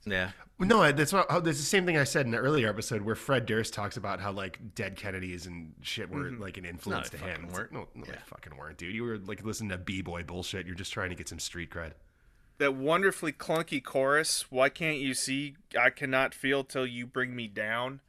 Yeah. 0.06 0.32
No, 0.60 0.92
that's 0.92 1.14
what. 1.14 1.26
oh, 1.30 1.40
That's 1.40 1.58
the 1.58 1.64
same 1.64 1.86
thing 1.86 1.98
I 1.98 2.04
said 2.04 2.26
in 2.26 2.32
the 2.32 2.38
earlier 2.38 2.70
episode 2.70 3.02
where 3.02 3.16
Fred 3.16 3.46
Durst 3.46 3.74
talks 3.74 3.96
about 3.96 4.20
how 4.20 4.32
like 4.32 4.60
dead 4.76 4.98
Kennedys 4.98 5.46
and 5.46 5.74
shit 5.82 6.10
were 6.10 6.26
mm-hmm. 6.26 6.42
like 6.42 6.58
an 6.58 6.66
influence 6.66 7.10
they 7.10 7.18
to 7.18 7.24
him. 7.24 7.32
fucking 7.32 7.48
like, 7.48 7.56
weren't. 7.56 7.72
no, 7.72 7.88
no, 7.96 8.04
Yeah. 8.06 8.12
they 8.14 8.18
fucking 8.26 8.58
weren't, 8.58 8.78
dude. 8.78 8.94
You 8.94 9.04
were 9.04 9.18
like 9.18 9.44
listening 9.46 9.70
to 9.70 9.78
b 9.78 10.02
boy 10.02 10.24
bullshit. 10.24 10.66
You're 10.66 10.76
just 10.76 10.92
trying 10.92 11.10
to 11.10 11.16
get 11.16 11.30
some 11.30 11.40
street 11.40 11.72
cred. 11.72 11.94
That 12.64 12.76
wonderfully 12.76 13.34
clunky 13.34 13.84
chorus. 13.84 14.50
Why 14.50 14.70
can't 14.70 15.00
you 15.00 15.14
see? 15.14 15.58
I 15.78 15.90
cannot 15.90 16.34
feel 16.34 16.64
till 16.64 16.88
you 16.88 17.06
bring 17.06 17.36
me 17.36 17.50
down. 17.50 18.00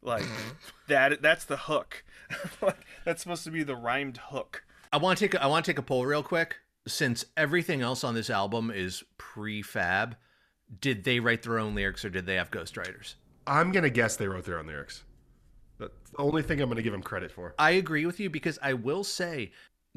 Like 0.00 0.22
mm-hmm. 0.22 0.52
that. 0.88 1.20
That's 1.20 1.44
the 1.44 1.58
hook. 1.58 2.02
like, 2.62 2.86
that's 3.04 3.20
supposed 3.20 3.44
to 3.44 3.50
be 3.50 3.62
the 3.62 3.76
rhymed 3.76 4.16
hook. 4.16 4.64
I 4.94 4.96
want 4.96 5.18
to 5.18 5.24
take 5.26 5.34
a, 5.34 5.42
I 5.42 5.46
want 5.46 5.66
to 5.66 5.70
take 5.70 5.78
a 5.78 5.82
poll 5.82 6.06
real 6.06 6.22
quick. 6.22 6.56
Since 6.88 7.26
everything 7.36 7.82
else 7.82 8.02
on 8.02 8.14
this 8.14 8.30
album 8.30 8.72
is 8.74 9.04
prefab, 9.18 10.14
did 10.80 11.04
they 11.04 11.20
write 11.20 11.42
their 11.42 11.58
own 11.58 11.74
lyrics 11.74 12.02
or 12.02 12.08
did 12.08 12.24
they 12.24 12.36
have 12.36 12.50
ghostwriters? 12.50 13.16
I'm 13.46 13.72
gonna 13.72 13.90
guess 13.90 14.16
they 14.16 14.26
wrote 14.26 14.46
their 14.46 14.58
own 14.58 14.68
lyrics. 14.68 15.04
That's 15.78 15.92
the 16.12 16.22
only 16.22 16.40
thing 16.40 16.62
I'm 16.62 16.70
gonna 16.70 16.80
give 16.80 16.92
them 16.92 17.02
credit 17.02 17.30
for. 17.30 17.54
I 17.58 17.72
agree 17.72 18.06
with 18.06 18.20
you 18.20 18.30
because 18.30 18.58
I 18.62 18.72
will 18.72 19.04
say 19.04 19.52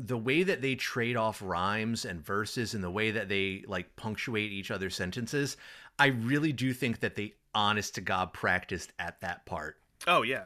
the 0.08 0.18
way 0.18 0.44
that 0.44 0.62
they 0.62 0.76
trade 0.76 1.18
off 1.18 1.42
rhymes 1.42 2.06
and 2.06 2.26
verses 2.26 2.74
and 2.74 2.84
the 2.84 2.90
way 2.92 3.12
that 3.12 3.28
they 3.30 3.64
like 3.68 3.96
punctuate 3.96 4.52
each 4.52 4.72
other's 4.72 4.96
sentences, 4.96 5.58
I 5.98 6.08
really 6.08 6.54
do 6.54 6.74
think 6.74 7.02
that 7.02 7.16
they 7.16 7.34
honest 7.54 7.96
to 7.96 8.02
god 8.02 8.32
practiced 8.34 8.94
at 9.00 9.20
that 9.22 9.46
part. 9.46 9.78
Oh 10.08 10.22
yeah, 10.22 10.46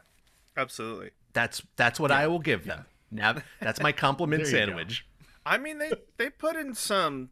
absolutely. 0.57 1.11
That's 1.33 1.61
that's 1.75 1.99
what 1.99 2.11
I 2.11 2.27
will 2.27 2.39
give 2.39 2.65
them. 2.65 2.85
Now 3.11 3.35
that's 3.59 3.79
my 3.81 3.91
compliment 3.91 4.43
There 4.45 4.51
you 4.51 4.59
go. 4.59 4.65
sandwich. 4.71 5.05
I 5.45 5.57
mean, 5.57 5.77
they 5.77 5.91
they 6.17 6.29
put 6.29 6.55
in 6.55 6.73
some 6.73 7.29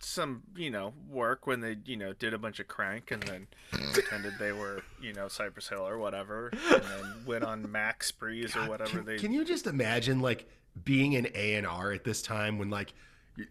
some 0.00 0.42
you 0.56 0.68
know 0.68 0.92
work 1.08 1.46
when 1.46 1.60
they 1.60 1.76
you 1.84 1.96
know 1.96 2.12
did 2.12 2.34
a 2.34 2.38
bunch 2.38 2.58
of 2.58 2.66
crank 2.66 3.12
and 3.12 3.22
then 3.22 3.46
pretended 3.92 4.34
they 4.38 4.50
were 4.52 4.82
you 5.00 5.12
know 5.12 5.28
Cypress 5.28 5.68
Hill 5.68 5.86
or 5.86 5.96
whatever, 5.98 6.50
and 6.72 6.82
then 6.82 7.24
went 7.24 7.44
on 7.44 7.70
Mac 7.70 8.02
sprees 8.02 8.56
or 8.56 8.68
whatever 8.68 8.90
Can, 8.98 9.04
they. 9.04 9.16
can 9.16 9.32
you 9.32 9.44
just 9.44 9.66
imagine 9.66 10.20
like 10.20 10.48
being 10.84 11.12
in 11.14 11.28
A 11.34 11.54
and 11.54 11.66
R 11.66 11.92
at 11.92 12.04
this 12.04 12.22
time 12.22 12.58
when 12.58 12.70
like 12.70 12.92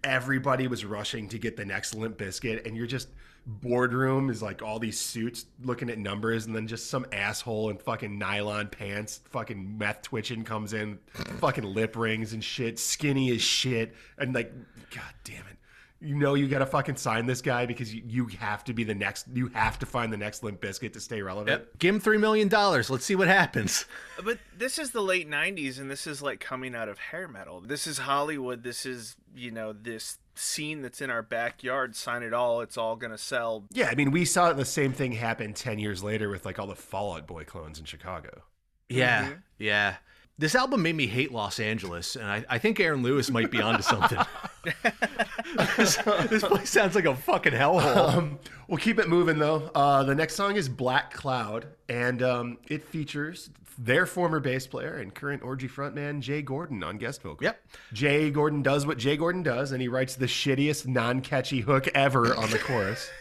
everybody 0.04 0.68
was 0.68 0.86
rushing 0.86 1.28
to 1.30 1.40
get 1.40 1.58
the 1.58 1.66
next 1.66 1.96
Limp 1.96 2.18
Bizkit, 2.18 2.66
and 2.66 2.76
you're 2.76 2.88
just 2.88 3.10
boardroom 3.46 4.30
is 4.30 4.42
like 4.42 4.62
all 4.62 4.78
these 4.78 5.00
suits 5.00 5.46
looking 5.64 5.90
at 5.90 5.98
numbers, 5.98 6.46
and 6.46 6.56
then 6.56 6.68
just 6.68 6.90
some 6.90 7.06
asshole 7.12 7.70
in 7.70 7.78
fucking 7.78 8.18
nylon 8.18 8.68
pants, 8.68 9.22
fucking 9.30 9.78
meth 9.78 10.04
twitching 10.04 10.44
comes 10.44 10.74
in, 10.74 11.00
fucking 11.40 11.64
lip 11.64 11.96
rings 11.96 12.34
and 12.34 12.44
shit, 12.44 12.78
skinny 12.78 13.32
as 13.32 13.42
shit, 13.42 13.96
and 14.18 14.36
like, 14.36 14.54
god 14.92 15.14
damn 15.24 15.46
it. 15.48 15.58
You 16.02 16.16
know 16.16 16.34
you 16.34 16.48
gotta 16.48 16.66
fucking 16.66 16.96
sign 16.96 17.28
this 17.28 17.42
guy 17.42 17.66
because 17.66 17.94
you, 17.94 18.04
you 18.08 18.26
have 18.40 18.64
to 18.64 18.74
be 18.74 18.84
the 18.84 18.96
next. 18.96 19.28
You 19.34 19.48
have 19.50 19.78
to 19.80 19.86
find 19.86 20.12
the 20.12 20.18
next 20.18 20.44
Limp 20.44 20.60
Bizkit 20.60 20.94
to 20.94 21.00
stay 21.00 21.22
relevant. 21.22 21.64
Give 21.78 21.94
him 21.94 22.02
three 22.02 22.18
million 22.18 22.48
dollars. 22.48 22.90
Let's 22.90 23.06
see 23.06 23.16
what 23.16 23.28
happens. 23.28 23.86
Uh, 24.18 24.24
but 24.24 24.40
this 24.58 24.80
is 24.80 24.92
the 24.92 25.02
late 25.02 25.30
'90s, 25.30 25.80
and 25.80 25.92
this 25.92 26.08
is 26.08 26.22
like 26.22 26.40
coming 26.40 26.76
out 26.76 26.90
of 26.90 26.98
hair 26.98 27.28
metal. 27.28 27.62
This 27.62 27.86
is 27.86 28.00
Hollywood. 28.00 28.64
This 28.64 28.86
is 28.86 29.16
you 29.36 29.52
know 29.52 29.74
this 29.74 30.18
scene 30.36 30.82
that's 30.82 31.02
in 31.02 31.10
our 31.10 31.22
backyard. 31.22 31.96
Sign 31.96 32.24
it 32.24 32.34
all. 32.34 32.62
It's 32.62 32.78
all 32.78 32.96
gonna 32.96 33.18
sell. 33.18 33.66
Yeah, 33.72 33.88
I 33.88 33.96
mean, 33.96 34.12
we 34.12 34.26
saw 34.26 34.52
the 34.54 34.66
same 34.66 34.94
thing 34.94 35.12
happen 35.12 35.54
10 35.54 35.80
years 35.80 36.04
later 36.04 36.30
with 36.30 36.46
like 36.46 36.60
all 36.60 36.68
the 36.68 36.76
Fallout 36.76 37.28
Boy 37.28 37.44
clones 37.44 37.80
in 37.80 37.86
Chicago. 37.86 38.44
Yeah, 38.90 39.26
mm-hmm. 39.26 39.34
yeah. 39.60 39.96
This 40.42 40.56
album 40.56 40.82
made 40.82 40.96
me 40.96 41.06
hate 41.06 41.32
Los 41.32 41.60
Angeles, 41.60 42.16
and 42.16 42.26
I, 42.26 42.44
I 42.50 42.58
think 42.58 42.80
Aaron 42.80 43.04
Lewis 43.04 43.30
might 43.30 43.52
be 43.52 43.62
onto 43.62 43.84
something. 43.84 44.18
this, 45.78 45.98
this 45.98 46.44
place 46.44 46.68
sounds 46.68 46.96
like 46.96 47.06
a 47.06 47.16
fucking 47.16 47.54
hellhole. 47.54 48.16
Um, 48.16 48.40
we'll 48.68 48.80
keep 48.80 48.98
it 48.98 49.08
moving 49.08 49.38
though. 49.38 49.70
Uh, 49.76 50.02
the 50.02 50.16
next 50.16 50.34
song 50.34 50.56
is 50.56 50.68
Black 50.68 51.14
Cloud, 51.14 51.68
and 51.90 52.24
um, 52.24 52.58
it 52.68 52.84
features 52.84 53.52
their 53.78 54.08
former 54.08 54.40
bass 54.40 54.66
player 54.66 54.96
and 54.96 55.14
current 55.14 55.44
Orgy 55.44 55.68
frontman 55.68 56.22
Jay 56.22 56.42
Gordon 56.42 56.84
on 56.84 56.98
guest 56.98 57.22
vocals. 57.22 57.44
Yep. 57.44 57.64
Jay 57.94 58.32
Gordon 58.32 58.64
does 58.64 58.88
what 58.88 58.98
Jay 58.98 59.18
Gordon 59.18 59.44
does, 59.44 59.74
and 59.74 59.80
he 59.80 59.90
writes 59.90 60.16
the 60.16 60.26
shittiest 60.26 60.88
non-catchy 60.88 61.60
hook 61.60 61.88
ever 61.90 62.36
on 62.36 62.50
the 62.50 62.58
chorus. 62.58 63.12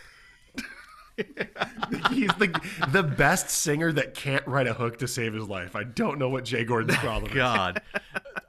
He's 2.10 2.30
the 2.34 2.60
the 2.88 3.02
best 3.02 3.50
singer 3.50 3.92
that 3.92 4.14
can't 4.14 4.46
write 4.46 4.66
a 4.66 4.74
hook 4.74 4.98
to 4.98 5.08
save 5.08 5.34
his 5.34 5.48
life. 5.48 5.74
I 5.76 5.84
don't 5.84 6.18
know 6.18 6.28
what 6.28 6.44
Jay 6.44 6.64
Gordon's 6.64 6.96
problem 6.98 7.30
is. 7.30 7.36
God. 7.36 7.82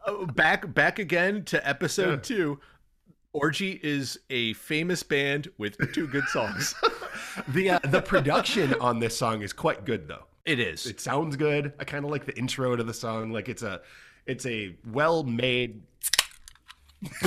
Oh, 0.05 0.25
back 0.25 0.73
back 0.73 0.99
again 0.99 1.43
to 1.45 1.67
episode 1.67 2.23
two. 2.23 2.59
Orgy 3.33 3.79
is 3.81 4.19
a 4.29 4.53
famous 4.53 5.03
band 5.03 5.49
with 5.57 5.77
two 5.93 6.07
good 6.07 6.25
songs. 6.25 6.75
The 7.49 7.69
uh, 7.71 7.79
the 7.85 8.01
production 8.01 8.73
on 8.81 8.99
this 8.99 9.17
song 9.17 9.41
is 9.41 9.53
quite 9.53 9.85
good 9.85 10.07
though. 10.07 10.25
It 10.45 10.59
is. 10.59 10.85
It 10.85 10.99
sounds 10.99 11.37
good. 11.37 11.71
I 11.79 11.85
kind 11.85 12.03
of 12.03 12.11
like 12.11 12.25
the 12.25 12.37
intro 12.37 12.75
to 12.75 12.83
the 12.83 12.93
song. 12.93 13.31
Like 13.31 13.47
it's 13.47 13.61
a 13.63 13.81
it's 14.25 14.45
a 14.45 14.75
well 14.91 15.23
made. 15.23 15.81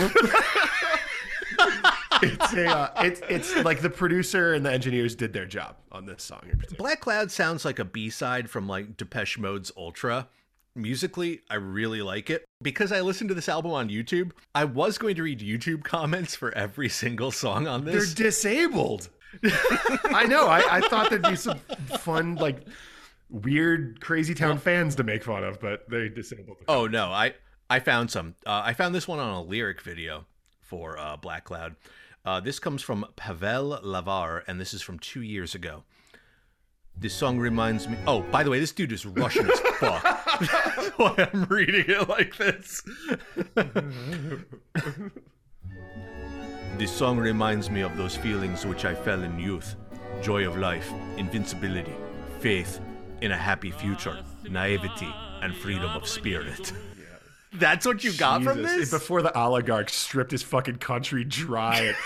it's 2.23 2.53
a 2.53 2.67
uh, 2.67 3.03
it's 3.05 3.21
it's 3.29 3.57
like 3.65 3.81
the 3.81 3.91
producer 3.91 4.55
and 4.55 4.65
the 4.65 4.73
engineers 4.73 5.15
did 5.15 5.33
their 5.33 5.47
job 5.47 5.77
on 5.93 6.07
this 6.07 6.23
song. 6.23 6.43
Black 6.77 7.01
Cloud 7.01 7.31
sounds 7.31 7.65
like 7.65 7.79
a 7.79 7.85
B-side 7.85 8.51
from 8.51 8.69
like 8.69 8.97
Depeche 8.97 9.39
Mode's 9.39 9.73
Ultra. 9.77 10.29
Musically, 10.77 11.41
I 11.49 11.55
really 11.55 12.03
like 12.03 12.31
it. 12.31 12.45
Because 12.61 12.91
I 12.91 13.01
listened 13.01 13.29
to 13.29 13.35
this 13.35 13.49
album 13.49 13.71
on 13.73 13.89
YouTube, 13.89 14.33
I 14.55 14.65
was 14.65 14.99
going 14.99 15.15
to 15.17 15.23
read 15.23 15.39
YouTube 15.39 15.85
comments 15.85 16.35
for 16.35 16.53
every 16.57 16.89
single 16.89 17.31
song 17.31 17.69
on 17.69 17.85
this. 17.85 18.15
They're 18.15 18.27
disabled. 18.27 19.09
I 20.05 20.27
know. 20.27 20.49
I, 20.49 20.79
I 20.79 20.81
thought 20.81 21.11
there'd 21.11 21.23
be 21.23 21.37
some 21.37 21.59
fun 21.99 22.37
like 22.37 22.67
weird 23.31 24.01
crazy 24.01 24.35
town 24.35 24.59
fans 24.59 24.95
to 24.97 25.03
make 25.05 25.25
fun 25.25 25.45
of, 25.45 25.61
but 25.61 25.89
they 25.89 26.09
disabled. 26.09 26.59
Oh 26.69 26.87
no, 26.87 27.07
I 27.07 27.35
I 27.69 27.81
found 27.81 28.11
some. 28.11 28.35
Uh, 28.47 28.63
I 28.65 28.75
found 28.75 28.95
this 28.95 29.09
one 29.09 29.19
on 29.19 29.33
a 29.33 29.43
lyric 29.43 29.81
video 29.81 30.27
for 30.61 30.99
uh, 30.99 31.17
Black 31.17 31.45
Cloud. 31.45 31.77
Uh, 32.25 32.41
this 32.41 32.59
comes 32.59 32.81
from 32.81 33.05
Pavel 33.17 33.79
Lavar, 33.85 34.43
and 34.47 34.59
this 34.59 34.73
is 34.73 34.81
from 34.81 34.99
two 34.99 35.21
years 35.21 35.55
ago. 35.55 35.83
This 36.97 37.13
song 37.13 37.39
reminds 37.39 37.87
me. 37.87 37.99
Oh, 38.07 38.23
by 38.23 38.43
the 38.43 38.51
way, 38.51 38.61
this 38.61 38.73
dude 38.73 38.93
is 38.93 39.05
Russian 39.05 39.51
as 39.51 39.61
fuck. 39.79 40.03
That's 40.03 40.89
why 40.97 41.29
I'm 41.33 41.45
reading 41.45 41.85
it 41.89 42.09
like 42.09 42.37
this. 42.37 42.83
this 46.79 46.91
song 46.91 47.19
reminds 47.19 47.69
me 47.69 47.83
of 47.83 47.97
those 47.97 48.17
feelings 48.17 48.65
which 48.65 48.85
I 48.85 48.95
felt 48.95 49.23
in 49.23 49.39
youth 49.39 49.77
joy 50.23 50.47
of 50.47 50.57
life, 50.57 50.91
invincibility, 51.19 51.93
faith 52.39 52.81
in 53.21 53.33
a 53.33 53.37
happy 53.37 53.71
future, 53.71 54.25
naivety, 54.49 55.13
and 55.43 55.55
freedom 55.55 55.91
of 55.91 56.09
spirit. 56.09 56.73
That's 57.55 57.87
what 57.87 58.03
you 58.05 58.13
got 58.13 58.43
from 58.43 58.63
this? 58.63 58.91
Before 58.91 59.23
the 59.23 59.37
oligarch 59.39 59.89
stripped 59.91 60.31
his 60.33 60.43
fucking 60.43 60.77
country 60.77 61.25
dry. 61.25 61.95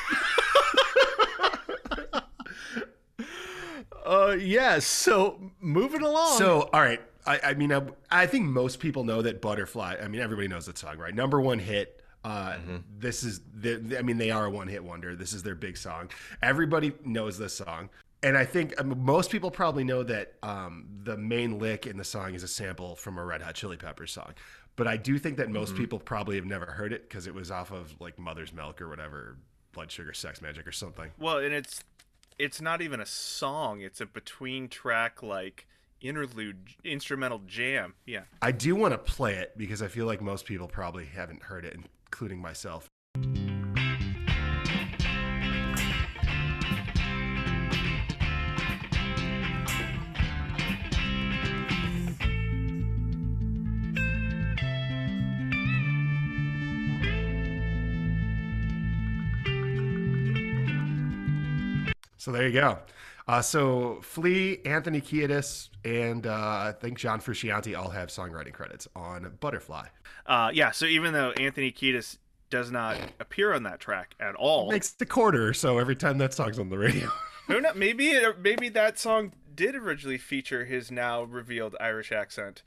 Uh, 4.04 4.37
yes. 4.40 4.87
So 4.87 5.38
moving 5.61 6.02
along. 6.02 6.38
so, 6.38 6.70
all 6.72 6.80
right. 6.80 7.00
I, 7.26 7.40
I 7.44 7.54
mean, 7.54 7.70
I, 7.72 7.82
I 8.11 8.24
think 8.26 8.46
most 8.46 8.80
people 8.80 9.04
know 9.04 9.20
that 9.20 9.42
Butterfly, 9.42 9.96
I 10.02 10.08
mean, 10.08 10.22
everybody 10.22 10.48
knows 10.48 10.64
that 10.64 10.78
song, 10.78 10.96
right? 10.96 11.14
Number 11.14 11.40
one 11.42 11.58
hit. 11.58 12.02
Uh, 12.24 12.56
This 12.98 13.22
is, 13.22 13.42
the, 13.54 13.96
I 13.98 14.02
mean, 14.02 14.16
they 14.16 14.30
are 14.30 14.46
a 14.46 14.50
one 14.50 14.66
hit 14.66 14.82
wonder. 14.82 15.14
This 15.14 15.34
is 15.34 15.42
their 15.42 15.54
big 15.54 15.76
song. 15.76 16.08
Everybody 16.42 16.92
knows 17.04 17.37
this 17.38 17.52
song. 17.54 17.90
And 18.22 18.37
I 18.37 18.44
think 18.46 18.74
um, 18.80 18.98
most 19.04 19.30
people 19.30 19.50
probably 19.50 19.84
know 19.84 20.02
that 20.04 20.32
um, 20.42 20.87
the 21.04 21.16
main 21.16 21.58
lick 21.58 21.87
in 21.87 21.96
the 21.98 22.04
song 22.04 22.34
is 22.34 22.42
a 22.42 22.48
sample 22.48 22.96
from 22.96 23.18
a 23.18 23.24
Red 23.24 23.42
Hot 23.42 23.54
Chili 23.54 23.76
Peppers 23.76 24.11
song. 24.12 24.32
But 24.79 24.87
I 24.87 24.97
do 24.97 25.19
think 25.19 25.38
that 25.38 25.51
most 25.51 25.71
mm-hmm. 25.71 25.81
people 25.81 25.99
probably 25.99 26.37
have 26.37 26.47
never 26.47 26.67
heard 26.67 26.93
it 26.93 27.03
because 27.09 27.27
it 27.27 27.35
was 27.35 27.51
off 27.51 27.73
of 27.73 28.01
like 28.01 28.17
Mother's 28.17 28.53
Milk 28.53 28.81
or 28.81 28.88
whatever, 28.88 29.37
Blood 29.73 29.91
Sugar 29.91 30.14
Sex 30.14 30.38
Magik 30.38 30.69
or 30.69 30.73
something. 30.73 31.11
Well, 31.19 31.38
and 31.38 31.53
it's 31.53 31.83
it's 32.38 32.61
not 32.61 32.81
even 32.81 33.01
a 33.01 33.07
song; 33.07 33.81
it's 33.81 34.01
a 34.01 34.07
between 34.07 34.69
track 34.69 35.21
like 35.21 35.67
interlude 36.01 36.69
instrumental 36.85 37.41
jam. 37.45 37.95
Yeah. 38.07 38.23
I 38.41 38.53
do 38.53 38.77
want 38.77 38.95
to 38.95 38.99
play 38.99 39.35
it 39.35 39.59
because 39.59 39.83
I 39.83 39.88
feel 39.88 40.07
like 40.07 40.23
most 40.23 40.47
people 40.47 40.69
probably 40.69 41.07
haven't 41.07 41.43
heard 41.43 41.64
it, 41.64 41.77
including 42.07 42.41
myself. 42.41 42.88
So 62.18 62.33
there 62.33 62.46
you 62.46 62.52
go. 62.52 62.78
Uh, 63.26 63.42
so 63.42 64.00
Flea, 64.02 64.61
Anthony 64.64 65.00
Kiedis, 65.00 65.68
and 65.85 66.26
uh, 66.26 66.33
I 66.33 66.74
think 66.78 66.98
John 66.98 67.20
Frusciante 67.20 67.78
all 67.78 67.90
have 67.90 68.09
songwriting 68.09 68.52
credits 68.52 68.88
on 68.96 69.31
Butterfly. 69.40 69.87
Uh, 70.26 70.50
yeah. 70.52 70.70
So 70.70 70.87
even 70.87 71.12
though 71.12 71.31
Anthony 71.33 71.70
Kiedis 71.70 72.18
does 72.50 72.70
not 72.70 72.96
appear 73.20 73.52
on 73.52 73.62
that 73.64 73.81
track 73.81 74.14
at 74.18 74.35
all, 74.35 74.70
Makes 74.70 74.92
the 74.92 75.07
quarter 75.07 75.52
so 75.52 75.78
every 75.78 75.94
time 75.96 76.18
that 76.18 76.33
song's 76.33 76.59
on 76.59 76.70
the 76.70 76.78
radio. 76.78 77.09
who 77.46 77.61
knows? 77.61 77.74
Maybe 77.76 78.09
it, 78.09 78.40
maybe 78.40 78.70
that 78.70 78.98
song 78.98 79.33
did 79.54 79.74
originally 79.74 80.18
feature 80.18 80.64
his 80.64 80.90
now 80.90 81.22
revealed 81.22 81.76
Irish 81.78 82.11
accent. 82.12 82.62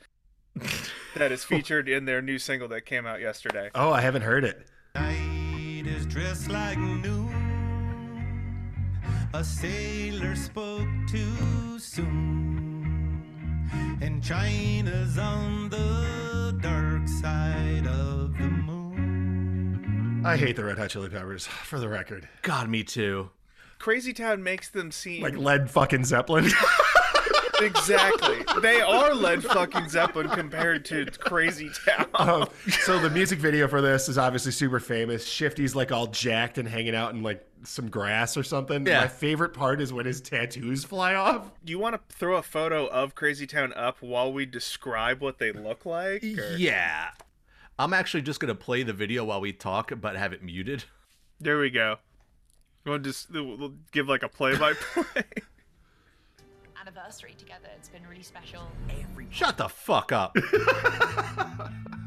that 1.16 1.32
is 1.32 1.44
featured 1.44 1.90
in 1.90 2.06
their 2.06 2.22
new 2.22 2.38
single 2.38 2.68
that 2.68 2.86
came 2.86 3.08
out 3.08 3.20
yesterday. 3.20 3.72
oh, 3.74 3.92
I 3.92 4.02
haven't 4.02 4.24
heard 4.24 4.44
it. 4.44 4.68
Night 4.94 5.86
is 5.88 6.06
dressed 6.06 6.50
like 6.50 6.78
noon. 6.78 7.51
A 9.34 9.44
sailor 9.46 10.36
spoke 10.36 10.88
too 11.08 11.80
soon. 11.80 13.24
And 14.02 14.22
China's 14.22 15.18
on 15.18 15.70
the 15.70 16.58
dark 16.62 17.08
side 17.08 17.88
of 17.88 18.38
the 18.38 18.50
moon. 18.50 20.22
I 20.26 20.36
hate 20.36 20.58
the 20.58 20.66
Red 20.66 20.78
Hot 20.78 20.90
Chili 20.90 21.08
Peppers, 21.10 21.48
for 21.48 21.80
the 21.80 21.88
record. 21.88 22.28
God, 22.42 22.68
me 22.68 22.84
too. 22.84 23.30
Crazy 23.80 24.12
Town 24.12 24.44
makes 24.44 24.68
them 24.70 24.92
seem 24.92 25.24
Like 25.24 25.38
Led 25.38 25.72
fucking 25.72 26.04
Zeppelin. 26.04 26.52
exactly. 27.62 28.44
they 28.62 28.82
are 28.82 29.16
Led 29.16 29.44
fucking 29.46 29.88
Zeppelin 29.88 30.28
compared 30.30 30.84
to 30.86 31.06
Crazy 31.06 31.70
Town. 31.88 32.08
um, 32.16 32.50
so 32.84 33.00
the 33.00 33.10
music 33.10 33.40
video 33.40 33.70
for 33.70 33.82
this 33.82 34.10
is 34.10 34.18
obviously 34.18 34.52
super 34.52 34.82
famous. 34.82 35.26
Shifty's 35.26 35.74
like 35.74 35.94
all 35.94 36.08
jacked 36.08 36.58
and 36.58 36.68
hanging 36.68 36.96
out 36.96 37.14
in 37.14 37.24
like 37.24 37.48
some 37.64 37.90
grass 37.90 38.36
or 38.38 38.44
something. 38.44 38.86
Yeah. 38.86 39.02
My 39.02 39.08
favorite 39.08 39.54
part 39.54 39.82
is 39.82 39.92
when 39.94 40.06
his 40.06 40.22
tattoos 40.22 40.84
fly 40.84 41.14
off. 41.16 41.52
Do 41.64 41.72
you 41.72 41.80
want 41.80 41.96
to 41.96 42.16
throw 42.16 42.36
a 42.38 42.42
photo 42.44 42.88
of 42.88 43.16
Crazy 43.16 43.46
Town 43.48 43.74
up 43.76 43.98
while 44.02 44.32
we 44.34 44.46
describe 44.46 45.22
what 45.22 45.38
they 45.40 45.52
look 45.52 45.86
like? 45.86 46.24
or- 46.24 46.56
Yeah. 46.58 47.10
I'm 47.80 47.94
actually 47.94 48.22
just 48.22 48.40
gonna 48.40 48.54
play 48.56 48.84
the 48.84 48.94
video 48.94 49.24
while 49.26 49.42
we 49.42 49.54
talk, 49.54 49.92
but 50.00 50.16
have 50.16 50.34
it 50.34 50.44
muted. 50.44 50.84
There 51.40 51.58
we 51.60 51.70
go. 51.72 51.98
We'll 52.86 53.00
just 53.00 53.32
we'll 53.32 53.74
give 53.92 54.08
like 54.08 54.22
a 54.24 54.30
play-by-play. 54.30 55.24
anniversary 56.82 57.36
together. 57.38 57.70
It's 57.78 57.90
been 57.90 58.06
really 58.08 58.24
special. 58.24 58.64
Every 58.90 59.28
Shut 59.32 59.58
the 59.58 59.70
fuck 59.70 60.12
up. 60.12 60.36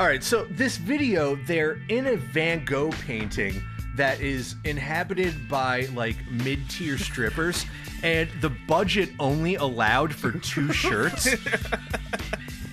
All 0.00 0.06
right, 0.06 0.24
so 0.24 0.46
this 0.52 0.78
video, 0.78 1.36
they're 1.36 1.78
in 1.90 2.06
a 2.06 2.16
Van 2.16 2.64
Gogh 2.64 2.88
painting 3.02 3.62
that 3.96 4.18
is 4.22 4.54
inhabited 4.64 5.46
by 5.46 5.82
like 5.94 6.16
mid 6.30 6.70
tier 6.70 6.96
strippers, 6.96 7.66
and 8.02 8.30
the 8.40 8.48
budget 8.48 9.10
only 9.18 9.56
allowed 9.56 10.14
for 10.14 10.32
two 10.32 10.72
shirts. 10.72 11.28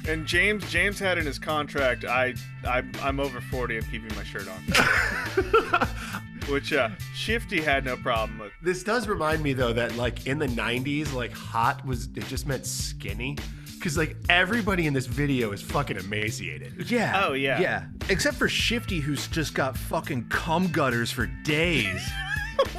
and 0.08 0.26
James 0.26 0.72
James 0.72 1.00
had 1.00 1.18
in 1.18 1.26
his 1.26 1.38
contract, 1.38 2.06
I, 2.06 2.34
I 2.66 2.82
I'm 3.02 3.20
over 3.20 3.42
40. 3.42 3.76
I'm 3.76 3.84
keeping 3.84 4.16
my 4.16 4.24
shirt 4.24 4.48
on. 4.48 5.88
Which 6.50 6.72
uh, 6.72 6.92
Shifty 7.14 7.60
had 7.60 7.84
no 7.84 7.98
problem 7.98 8.40
with. 8.40 8.54
This 8.62 8.86
does 8.86 9.06
remind 9.06 9.44
me 9.44 9.52
though 9.52 9.74
that 9.74 9.98
like 9.98 10.28
in 10.28 10.40
the 10.40 10.48
90s, 10.48 11.12
like 11.12 11.34
hot 11.34 11.86
was 11.86 12.06
it 12.16 12.26
just 12.28 12.48
meant 12.48 12.66
skinny. 12.66 13.36
Cause 13.88 13.98
like 13.98 14.18
everybody 14.28 14.86
in 14.86 14.94
this 14.94 15.06
video 15.06 15.54
is 15.54 15.62
fucking 15.62 15.96
emaciated. 15.96 16.92
Yeah. 16.92 17.24
Oh, 17.26 17.32
yeah. 17.32 17.62
Yeah. 17.62 17.86
Except 18.10 18.36
for 18.36 18.50
Shifty, 18.50 19.00
who's 19.00 19.28
just 19.28 19.54
got 19.54 19.78
fucking 19.78 20.28
cum 20.28 20.68
gutters 20.68 21.10
for 21.10 21.28
days. 21.46 22.06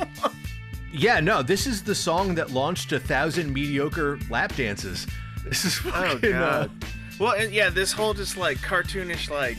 yeah, 0.92 1.18
no, 1.20 1.42
this 1.42 1.66
is 1.66 1.82
the 1.82 1.94
song 1.94 2.34
that 2.34 2.50
launched 2.50 2.92
a 2.92 3.00
thousand 3.00 3.54
mediocre 3.54 4.18
lap 4.28 4.54
dances. 4.54 5.06
This 5.44 5.64
is 5.64 5.80
Oh 5.86 5.90
fucking. 5.92 6.34
uh, 6.34 6.66
god. 6.66 6.70
Well, 7.18 7.32
and 7.32 7.54
yeah, 7.54 7.70
this 7.70 7.90
whole 7.90 8.12
just 8.12 8.36
like 8.36 8.58
cartoonish 8.58 9.30
like, 9.30 9.56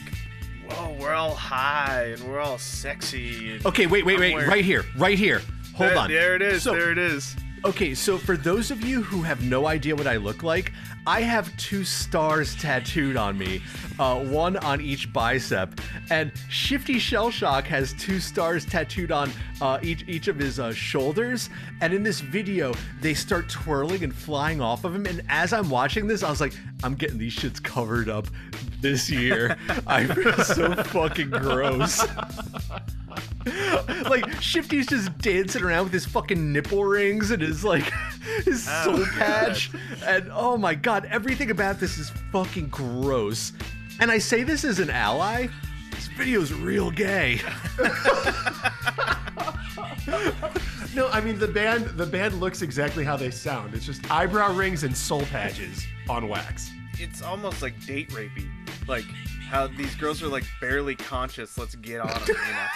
whoa, 0.69 0.95
we're 0.99 1.15
all 1.15 1.33
high 1.33 2.13
and 2.15 2.23
we're 2.25 2.41
all 2.41 2.59
sexy. 2.59 3.59
Okay, 3.65 3.87
wait, 3.87 4.05
wait, 4.05 4.19
wait. 4.19 4.35
Right 4.35 4.63
here. 4.63 4.85
Right 4.95 5.17
here. 5.17 5.41
Hold 5.73 5.89
there, 5.89 5.97
on. 5.97 6.09
There 6.11 6.35
it 6.35 6.43
is. 6.43 6.61
So, 6.61 6.73
there 6.73 6.91
it 6.91 6.99
is. 6.99 7.35
Okay, 7.65 7.93
so 7.93 8.17
for 8.17 8.37
those 8.37 8.71
of 8.71 8.81
you 8.83 9.01
who 9.01 9.21
have 9.23 9.43
no 9.43 9.67
idea 9.67 9.95
what 9.95 10.07
I 10.07 10.15
look 10.15 10.43
like, 10.43 10.71
I 11.09 11.21
have 11.21 11.57
two 11.57 11.83
stars 11.83 12.53
tattooed 12.53 13.17
on 13.17 13.35
me, 13.35 13.63
uh, 13.97 14.19
one 14.19 14.57
on 14.57 14.79
each 14.79 15.11
bicep, 15.11 15.81
and 16.11 16.31
Shifty 16.49 16.97
Shellshock 16.97 17.63
has 17.63 17.93
two 17.93 18.19
stars 18.19 18.63
tattooed 18.63 19.11
on 19.11 19.31
uh, 19.59 19.79
each 19.81 20.07
each 20.07 20.27
of 20.27 20.37
his 20.37 20.59
uh, 20.59 20.71
shoulders. 20.71 21.49
And 21.81 21.95
in 21.95 22.03
this 22.03 22.19
video, 22.19 22.75
they 23.01 23.15
start 23.15 23.49
twirling 23.49 24.03
and 24.03 24.13
flying 24.13 24.61
off 24.61 24.83
of 24.83 24.93
him. 24.93 25.07
And 25.07 25.23
as 25.29 25.51
I'm 25.51 25.71
watching 25.71 26.05
this, 26.05 26.21
I 26.21 26.29
was 26.29 26.41
like, 26.41 26.53
I'm 26.83 26.93
getting 26.93 27.17
these 27.17 27.35
shits 27.35 27.61
covered 27.61 28.07
up 28.07 28.27
this 28.79 29.09
year. 29.09 29.57
I 29.87 30.05
feel 30.05 30.43
so 30.43 30.75
fucking 30.75 31.31
gross. 31.31 32.05
like 34.09 34.41
Shifty's 34.41 34.87
just 34.87 35.17
dancing 35.19 35.63
around 35.63 35.85
with 35.85 35.93
his 35.93 36.05
fucking 36.05 36.51
nipple 36.51 36.83
rings 36.83 37.31
and 37.31 37.41
his 37.41 37.63
like 37.63 37.91
his 38.45 38.63
soul 38.63 39.05
patch, 39.17 39.71
and 40.05 40.29
oh 40.33 40.57
my 40.57 40.75
god, 40.75 40.98
everything 41.05 41.51
about 41.51 41.79
this 41.79 41.97
is 41.97 42.11
fucking 42.31 42.69
gross. 42.69 43.53
And 43.99 44.09
I 44.11 44.17
say 44.17 44.43
this 44.43 44.63
as 44.63 44.79
an 44.79 44.89
ally. 44.89 45.47
This 45.91 46.07
video's 46.07 46.53
real 46.53 46.91
gay. 46.91 47.39
No, 50.95 51.07
I 51.09 51.21
mean 51.21 51.37
the 51.37 51.47
band. 51.47 51.85
The 51.85 52.05
band 52.05 52.39
looks 52.39 52.61
exactly 52.61 53.03
how 53.03 53.15
they 53.15 53.29
sound. 53.29 53.73
It's 53.75 53.85
just 53.85 54.09
eyebrow 54.11 54.53
rings 54.53 54.83
and 54.83 54.95
soul 54.95 55.21
patches 55.27 55.85
on 56.09 56.27
wax. 56.27 56.71
It's 56.97 57.21
almost 57.21 57.61
like 57.61 57.79
date 57.85 58.09
rapey. 58.09 58.49
Like 58.87 59.05
how 59.47 59.67
these 59.67 59.93
girls 59.95 60.23
are 60.23 60.27
like 60.27 60.45
barely 60.59 60.95
conscious. 60.95 61.57
Let's 61.57 61.75
get 61.75 62.01
on 62.01 62.07
them, 62.07 62.23
you 62.27 62.33
know. 62.33 62.65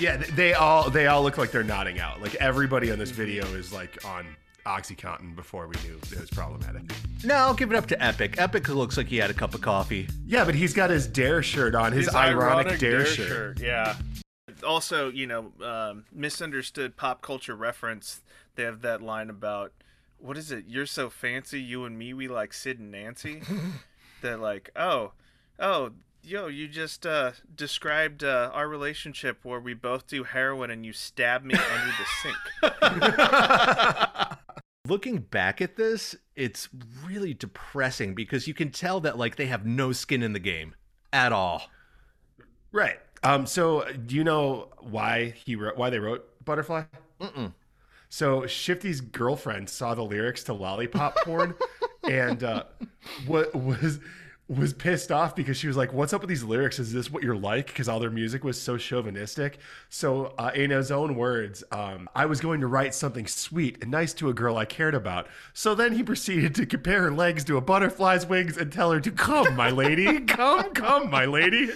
Yeah, 0.00 0.16
they 0.16 0.54
all 0.54 0.88
they 0.88 1.06
all 1.06 1.22
look 1.22 1.36
like 1.36 1.50
they're 1.50 1.62
nodding 1.62 2.00
out. 2.00 2.22
Like 2.22 2.34
everybody 2.36 2.90
on 2.90 2.98
this 2.98 3.10
video 3.10 3.44
is 3.54 3.72
like 3.72 4.02
on 4.06 4.26
OxyContin 4.66 5.34
before 5.34 5.66
we 5.66 5.74
knew 5.86 5.98
it 6.10 6.20
was 6.20 6.30
problematic. 6.30 6.82
No, 7.24 7.34
I'll 7.34 7.54
give 7.54 7.70
it 7.70 7.76
up 7.76 7.86
to 7.86 8.02
Epic. 8.02 8.36
Epic 8.38 8.68
looks 8.68 8.96
like 8.96 9.08
he 9.08 9.16
had 9.16 9.30
a 9.30 9.34
cup 9.34 9.54
of 9.54 9.60
coffee. 9.60 10.08
Yeah, 10.26 10.44
but 10.44 10.54
he's 10.54 10.72
got 10.72 10.90
his 10.90 11.06
Dare 11.06 11.42
shirt 11.42 11.74
on, 11.74 11.92
his, 11.92 12.08
ironic, 12.14 12.78
Dare, 12.78 13.04
shirt. 13.04 13.60
Yeah. 13.60 13.96
Also, 14.66 15.10
you 15.10 15.26
know, 15.26 15.52
um, 15.64 16.04
misunderstood 16.12 16.96
pop 16.96 17.22
culture 17.22 17.56
reference. 17.56 18.20
They 18.54 18.64
have 18.64 18.82
that 18.82 19.02
line 19.02 19.30
about 19.30 19.72
what 20.18 20.36
is 20.36 20.52
it? 20.52 20.64
You're 20.68 20.86
so 20.86 21.10
fancy, 21.10 21.60
you 21.60 21.84
and 21.84 21.98
me, 21.98 22.14
we 22.14 22.28
like 22.28 22.52
Sid 22.52 22.78
and 22.78 22.92
Nancy. 22.92 23.42
They're 24.22 24.36
like, 24.36 24.70
oh, 24.76 25.12
oh, 25.58 25.90
yo, 26.22 26.46
you 26.46 26.68
just 26.68 27.04
uh, 27.04 27.32
described 27.54 28.22
uh, 28.22 28.50
our 28.52 28.68
relationship 28.68 29.38
where 29.42 29.58
we 29.60 29.74
both 29.74 30.06
do 30.06 30.22
heroin 30.24 30.70
and 30.70 30.86
you 30.86 30.92
stab 30.92 31.42
me 31.42 31.54
under 31.54 31.92
the 31.98 32.06
sink. 32.22 32.36
Looking 34.88 35.18
back 35.18 35.60
at 35.60 35.76
this, 35.76 36.16
it's 36.34 36.68
really 37.04 37.34
depressing 37.34 38.14
because 38.14 38.48
you 38.48 38.54
can 38.54 38.70
tell 38.70 39.00
that 39.00 39.16
like 39.16 39.36
they 39.36 39.46
have 39.46 39.64
no 39.64 39.92
skin 39.92 40.22
in 40.22 40.32
the 40.32 40.40
game 40.40 40.74
at 41.12 41.32
all. 41.32 41.62
Right. 42.72 42.98
Um. 43.22 43.46
So, 43.46 43.86
do 44.06 44.16
you 44.16 44.24
know 44.24 44.68
why 44.80 45.34
he 45.44 45.54
wrote 45.54 45.76
why 45.76 45.90
they 45.90 46.00
wrote 46.00 46.44
Butterfly? 46.44 46.84
Mm-mm. 47.20 47.52
So 48.12 48.46
Shifty's 48.46 49.00
girlfriend 49.00 49.70
saw 49.70 49.94
the 49.94 50.02
lyrics 50.02 50.42
to 50.44 50.52
Lollipop 50.52 51.16
Porn, 51.24 51.54
and 52.02 52.44
uh, 52.44 52.64
what 53.26 53.54
was 53.54 54.00
was 54.48 54.72
pissed 54.72 55.10
off 55.10 55.34
because 55.34 55.56
she 55.56 55.66
was 55.66 55.76
like, 55.76 55.92
"What's 55.92 56.12
up 56.12 56.20
with 56.20 56.28
these 56.28 56.42
lyrics? 56.42 56.78
Is 56.78 56.92
this 56.92 57.10
what 57.10 57.22
you're 57.22 57.36
like?" 57.36 57.68
Because 57.68 57.88
all 57.88 58.00
their 58.00 58.10
music 58.10 58.44
was 58.44 58.60
so 58.60 58.76
chauvinistic. 58.76 59.58
So, 59.88 60.34
uh, 60.38 60.50
in 60.54 60.70
his 60.70 60.90
own 60.90 61.16
words, 61.16 61.64
um, 61.70 62.08
I 62.14 62.26
was 62.26 62.40
going 62.40 62.60
to 62.60 62.66
write 62.66 62.94
something 62.94 63.26
sweet 63.26 63.78
and 63.80 63.90
nice 63.90 64.12
to 64.14 64.28
a 64.28 64.34
girl 64.34 64.56
I 64.56 64.64
cared 64.64 64.94
about. 64.94 65.28
So 65.52 65.74
then 65.74 65.94
he 65.94 66.02
proceeded 66.02 66.54
to 66.56 66.66
compare 66.66 67.02
her 67.02 67.12
legs 67.12 67.44
to 67.44 67.56
a 67.56 67.60
butterfly's 67.60 68.26
wings 68.26 68.56
and 68.56 68.72
tell 68.72 68.92
her 68.92 69.00
to 69.00 69.10
come, 69.10 69.54
my 69.56 69.70
lady, 69.70 70.20
come, 70.20 70.72
come, 70.72 71.10
my 71.10 71.24
lady. 71.24 71.70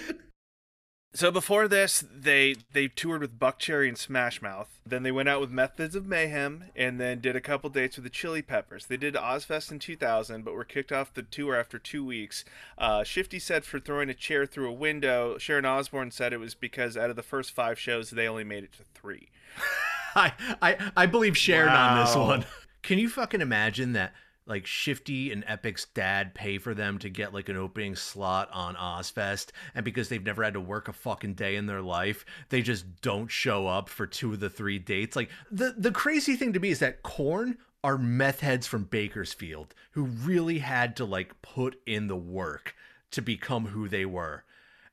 So 1.17 1.31
before 1.31 1.67
this, 1.67 2.05
they 2.15 2.57
they 2.75 2.89
toured 2.89 3.23
with 3.23 3.39
Buckcherry 3.39 3.89
and 3.89 3.97
Smash 3.97 4.43
Mouth. 4.43 4.69
Then 4.85 5.03
they 5.03 5.11
went 5.11 5.31
out 5.31 5.41
with 5.41 5.51
Methods 5.51 5.95
of 5.95 6.05
Mayhem, 6.05 6.65
and 6.77 7.01
then 7.01 7.21
did 7.21 7.35
a 7.35 7.41
couple 7.41 7.71
dates 7.71 7.97
with 7.97 8.05
the 8.05 8.11
Chili 8.11 8.43
Peppers. 8.43 8.85
They 8.85 8.99
did 8.99 9.15
Ozzfest 9.15 9.73
in 9.73 9.79
2000, 9.79 10.45
but 10.45 10.53
were 10.53 10.63
kicked 10.63 10.93
off 10.93 11.15
the 11.15 11.23
tour 11.23 11.57
after 11.57 11.79
two 11.79 12.05
weeks. 12.05 12.45
Uh, 12.77 13.03
Shifty 13.03 13.39
said 13.39 13.65
for 13.65 13.81
throwing 13.81 14.11
a 14.11 14.15
chair 14.15 14.45
through 14.45 14.69
a 14.69 14.75
window. 14.75 15.39
Sharon 15.39 15.65
Osbourne 15.65 16.11
said 16.11 16.35
it 16.35 16.41
was 16.41 16.55
because 16.55 16.99
out 16.99 17.09
of 17.09 17.17
the 17.17 17.23
first 17.23 17.53
five 17.53 17.79
shows, 17.79 18.11
they 18.11 18.29
only 18.29 18.45
made 18.45 18.65
it 18.65 18.75
to 18.75 18.85
three. 18.95 19.31
I 20.15 20.35
I 20.61 20.91
I 20.99 21.07
believe 21.07 21.39
Sharon 21.39 21.73
on 21.73 22.05
this 22.05 22.15
one. 22.15 22.45
Can 22.83 22.99
you 22.99 23.09
fucking 23.09 23.41
imagine 23.41 23.95
that? 23.95 24.13
Like 24.47 24.67
Shifty 24.67 25.33
and 25.33 25.45
Epic's 25.47 25.87
dad 25.87 26.35
pay 26.35 26.59
for 26.59 26.73
them 26.73 26.99
to 27.01 27.09
get 27.09 27.35
like 27.35 27.49
an 27.49 27.57
opening 27.57 27.97
slot 27.97 28.49
on 28.53 28.77
Ozzfest, 28.77 29.51
and 29.75 29.85
because 29.85 30.09
they've 30.09 30.25
never 30.25 30.45
had 30.45 30.55
to 30.55 30.61
work 30.61 30.89
a 30.89 30.93
fucking 30.93 31.35
day 31.35 31.57
in 31.57 31.67
their 31.67 31.83
life, 31.83 32.25
they 32.49 32.63
just 32.63 33.01
don't 33.01 33.31
show 33.31 33.67
up 33.67 33.89
for 33.89 34.07
two 34.07 34.33
of 34.33 34.41
the 34.41 34.51
three 34.51 34.79
dates. 34.79 35.17
Like 35.17 35.31
the 35.51 35.75
the 35.77 35.91
crazy 35.91 36.37
thing 36.37 36.53
to 36.53 36.61
me 36.61 36.71
is 36.71 36.79
that 36.79 37.03
Korn 37.03 37.59
are 37.83 37.99
meth 37.99 38.41
heads 38.41 38.67
from 38.67 38.85
Bakersfield 38.85 39.75
who 39.93 40.05
really 40.05 40.59
had 40.59 40.97
to 40.97 41.05
like 41.05 41.41
put 41.43 41.81
in 41.87 42.09
the 42.09 42.17
work 42.17 42.75
to 43.13 43.23
become 43.23 43.67
who 43.67 43.89
they 43.89 44.05
were. 44.05 44.45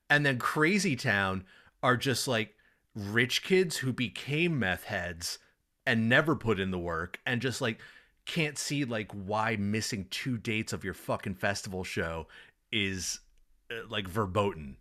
And 0.10 0.26
then 0.26 0.38
Crazy 0.38 0.96
Town 0.96 1.46
are 1.82 1.98
just 1.98 2.28
like 2.28 2.56
rich 2.96 3.44
kids 3.44 3.78
who 3.78 3.92
became 3.92 4.60
meth 4.60 4.84
heads 4.84 5.40
and 5.86 6.08
never 6.08 6.36
put 6.36 6.60
in 6.60 6.72
the 6.72 6.80
work 6.80 7.20
and 7.26 7.42
just 7.42 7.62
like 7.62 7.80
can't 8.26 8.58
see 8.58 8.86
like 8.86 9.12
why 9.12 9.56
missing 9.58 10.08
two 10.10 10.38
dates 10.38 10.74
of 10.74 10.84
your 10.84 10.94
fucking 10.94 11.36
festival 11.36 11.84
show 11.84 12.28
is 12.72 13.20
uh, 13.72 13.88
like 13.90 14.08
verboten. 14.08 14.78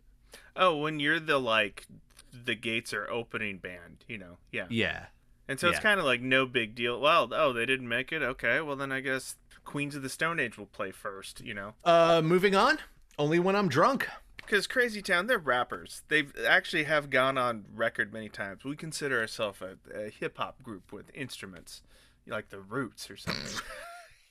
Oh, 0.56 0.76
when 0.76 1.00
you're 1.00 1.20
the 1.20 1.38
like 1.38 1.86
the 2.32 2.54
gates 2.54 2.92
are 2.92 3.08
opening 3.10 3.58
band, 3.58 4.04
you 4.08 4.18
know, 4.18 4.38
yeah. 4.50 4.66
Yeah. 4.70 5.06
And 5.48 5.58
so 5.60 5.68
it's 5.68 5.80
kind 5.80 5.98
of 5.98 6.06
like 6.06 6.22
no 6.22 6.46
big 6.46 6.74
deal. 6.74 6.98
Well, 7.00 7.28
oh, 7.32 7.52
they 7.52 7.66
didn't 7.66 7.88
make 7.88 8.12
it. 8.12 8.22
Okay, 8.22 8.60
well 8.60 8.76
then 8.76 8.92
I 8.92 9.00
guess 9.00 9.36
Queens 9.64 9.94
of 9.94 10.02
the 10.02 10.08
Stone 10.08 10.40
Age 10.40 10.56
will 10.56 10.66
play 10.66 10.92
first, 10.92 11.40
you 11.40 11.54
know. 11.54 11.74
Uh 11.84 12.22
moving 12.24 12.54
on. 12.54 12.78
Only 13.18 13.38
when 13.38 13.56
I'm 13.56 13.68
drunk. 13.68 14.08
Because 14.36 14.66
Crazy 14.66 15.02
Town, 15.02 15.26
they're 15.26 15.38
rappers. 15.38 16.02
They've 16.08 16.32
actually 16.46 16.84
have 16.84 17.10
gone 17.10 17.38
on 17.38 17.64
record 17.74 18.12
many 18.12 18.28
times. 18.28 18.64
We 18.64 18.76
consider 18.76 19.20
ourselves 19.20 19.60
a, 19.62 19.76
a 19.94 20.10
hip 20.10 20.38
hop 20.38 20.62
group 20.62 20.92
with 20.92 21.10
instruments, 21.14 21.82
like 22.26 22.48
the 22.50 22.60
Roots 22.60 23.10
or 23.10 23.16
something. 23.16 23.60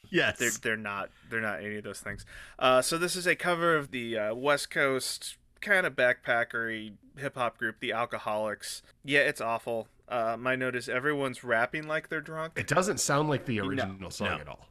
Yes. 0.10 0.40
they're 0.40 0.50
they're 0.62 0.76
not 0.78 1.10
they're 1.30 1.40
not 1.40 1.64
any 1.64 1.78
of 1.78 1.86
those 1.86 2.02
things. 2.02 2.26
Uh, 2.60 2.82
so 2.82 2.98
this 2.98 3.16
is 3.16 3.26
a 3.26 3.36
cover 3.36 3.78
of 3.78 3.92
the 3.92 4.18
uh, 4.18 4.36
West 4.36 4.70
Coast 4.70 5.38
kind 5.62 5.86
of 5.86 5.96
backpackery 5.96 6.94
hip 7.16 7.36
hop 7.36 7.58
group, 7.58 7.80
the 7.80 7.92
Alkaholiks. 7.92 8.82
Yeah, 9.06 9.22
it's 9.22 9.40
awful. 9.40 9.88
Uh, 10.10 10.36
my 10.38 10.58
note 10.58 10.76
is 10.76 10.90
everyone's 10.90 11.46
rapping 11.46 11.88
like 11.88 12.10
they're 12.10 12.20
drunk. 12.20 12.54
It 12.58 12.68
doesn't 12.68 13.00
sound 13.00 13.30
like 13.30 13.46
the 13.46 13.62
original 13.62 14.12
song 14.12 14.30
no. 14.32 14.36
at 14.40 14.48
all. 14.50 14.68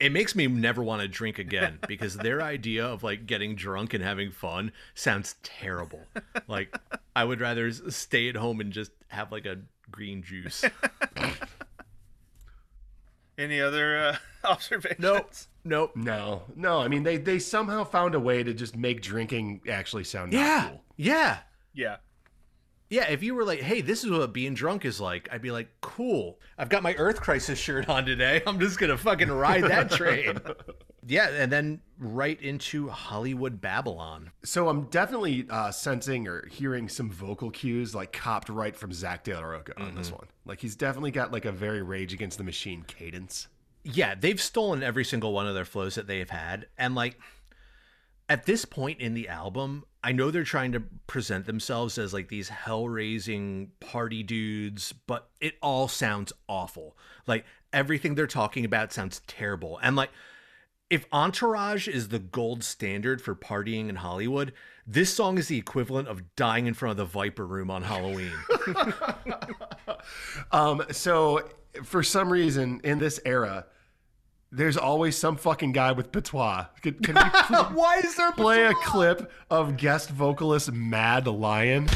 it 0.00 0.12
makes 0.12 0.34
me 0.34 0.46
never 0.46 0.82
want 0.82 1.02
to 1.02 1.08
drink 1.08 1.38
again 1.38 1.78
because 1.88 2.16
their 2.16 2.40
idea 2.40 2.86
of 2.86 3.02
like 3.02 3.26
getting 3.26 3.56
drunk 3.56 3.92
and 3.92 4.02
having 4.02 4.30
fun 4.30 4.72
sounds 4.94 5.34
terrible. 5.42 6.00
Like 6.48 6.74
I 7.14 7.24
would 7.24 7.40
rather 7.40 7.70
stay 7.90 8.28
at 8.28 8.36
home 8.36 8.60
and 8.60 8.72
just 8.72 8.92
have 9.08 9.30
like 9.30 9.44
a 9.46 9.58
green 9.90 10.22
juice. 10.22 10.64
Any 13.38 13.60
other 13.60 13.96
uh, 13.98 14.16
observations? 14.48 15.00
Nope. 15.00 15.30
Nope. 15.64 15.92
No, 15.96 16.42
no. 16.56 16.80
I 16.80 16.88
mean, 16.88 17.02
they 17.02 17.16
they 17.16 17.38
somehow 17.38 17.84
found 17.84 18.14
a 18.14 18.20
way 18.20 18.42
to 18.42 18.52
just 18.54 18.76
make 18.76 19.00
drinking 19.02 19.62
actually 19.68 20.04
sound 20.04 20.32
not 20.32 20.38
Yeah. 20.38 20.68
cool. 20.68 20.82
Yeah. 20.96 21.38
Yeah. 21.72 21.96
Yeah, 22.90 23.08
if 23.10 23.22
you 23.22 23.34
were 23.34 23.44
like, 23.44 23.60
"Hey, 23.60 23.80
this 23.80 24.04
is 24.04 24.10
what 24.10 24.32
being 24.32 24.54
drunk 24.54 24.84
is 24.84 25.00
like," 25.00 25.26
I'd 25.32 25.40
be 25.42 25.50
like, 25.50 25.68
"Cool. 25.80 26.38
I've 26.58 26.68
got 26.68 26.82
my 26.82 26.94
Earth 26.94 27.20
Crisis 27.20 27.58
shirt 27.58 27.88
on 27.88 28.04
today. 28.04 28.42
I'm 28.46 28.60
just 28.60 28.78
gonna 28.78 28.98
fucking 28.98 29.30
ride 29.32 29.64
that 29.64 29.90
train." 29.90 30.38
Yeah, 31.06 31.28
and 31.28 31.52
then 31.52 31.80
right 31.98 32.40
into 32.40 32.88
Hollywood 32.88 33.60
Babylon. 33.60 34.30
So 34.44 34.68
I'm 34.68 34.84
definitely 34.84 35.46
uh, 35.50 35.70
sensing 35.70 36.26
or 36.26 36.46
hearing 36.48 36.88
some 36.88 37.10
vocal 37.10 37.50
cues 37.50 37.94
like 37.94 38.12
copped 38.12 38.48
right 38.48 38.74
from 38.74 38.92
Zack 38.92 39.24
de 39.24 39.34
la 39.34 39.42
Rocha 39.42 39.80
on 39.80 39.94
this 39.94 40.10
one. 40.10 40.26
Like 40.44 40.60
he's 40.60 40.76
definitely 40.76 41.10
got 41.10 41.32
like 41.32 41.44
a 41.44 41.52
very 41.52 41.82
Rage 41.82 42.12
Against 42.12 42.38
the 42.38 42.44
Machine 42.44 42.84
cadence. 42.86 43.48
Yeah, 43.82 44.14
they've 44.14 44.40
stolen 44.40 44.82
every 44.82 45.04
single 45.04 45.32
one 45.32 45.46
of 45.46 45.54
their 45.54 45.66
flows 45.66 45.94
that 45.96 46.06
they've 46.06 46.30
had, 46.30 46.66
and 46.78 46.94
like 46.94 47.18
at 48.28 48.46
this 48.46 48.64
point 48.64 49.00
in 49.00 49.12
the 49.12 49.28
album, 49.28 49.84
I 50.02 50.12
know 50.12 50.30
they're 50.30 50.44
trying 50.44 50.72
to 50.72 50.80
present 51.06 51.44
themselves 51.44 51.98
as 51.98 52.14
like 52.14 52.28
these 52.28 52.48
hell-raising 52.48 53.72
party 53.80 54.22
dudes, 54.22 54.94
but 55.06 55.28
it 55.40 55.56
all 55.60 55.88
sounds 55.88 56.32
awful. 56.48 56.96
Like 57.26 57.44
everything 57.72 58.14
they're 58.14 58.26
talking 58.26 58.64
about 58.64 58.92
sounds 58.92 59.20
terrible. 59.26 59.78
And 59.82 59.96
like 59.96 60.10
if 60.90 61.06
Entourage 61.12 61.88
is 61.88 62.08
the 62.08 62.18
gold 62.18 62.62
standard 62.62 63.20
for 63.22 63.34
partying 63.34 63.88
in 63.88 63.96
Hollywood, 63.96 64.52
this 64.86 65.12
song 65.12 65.38
is 65.38 65.48
the 65.48 65.58
equivalent 65.58 66.08
of 66.08 66.36
dying 66.36 66.66
in 66.66 66.74
front 66.74 66.92
of 66.92 66.96
the 66.98 67.04
Viper 67.04 67.46
Room 67.46 67.70
on 67.70 67.82
Halloween. 67.82 68.32
Um, 70.52 70.82
so 70.90 71.48
for 71.82 72.02
some 72.02 72.30
reason 72.30 72.80
in 72.84 72.98
this 72.98 73.18
era, 73.24 73.66
there's 74.52 74.76
always 74.76 75.16
some 75.16 75.36
fucking 75.36 75.72
guy 75.72 75.92
with 75.92 76.12
patois. 76.12 76.66
Can, 76.82 76.94
can 76.94 77.14
we 77.14 77.22
please 77.30 77.76
Why 77.76 77.96
is 78.04 78.14
there 78.16 78.32
play 78.32 78.66
a 78.66 78.74
clip 78.74 79.32
of 79.50 79.76
guest 79.76 80.10
vocalist 80.10 80.70
Mad 80.72 81.26
Lion? 81.26 81.88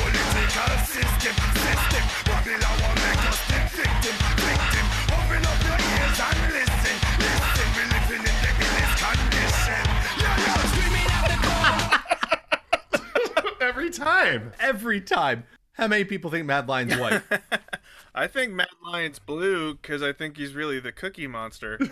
Every 13.89 14.05
time. 14.05 14.53
every 14.61 15.01
time? 15.01 15.45
How 15.72 15.86
many 15.86 16.05
people 16.05 16.30
think 16.30 16.45
Mad 16.47 16.68
Lion's 16.68 16.97
white? 16.99 17.22
I 18.14 18.26
think 18.26 18.53
Mad 18.53 18.68
Lion's 18.84 19.18
blue 19.18 19.74
because 19.76 20.03
I 20.03 20.12
think 20.12 20.36
he's 20.36 20.53
really 20.55 20.78
the 20.80 20.93
Cookie 20.93 21.26
Monster. 21.28 21.78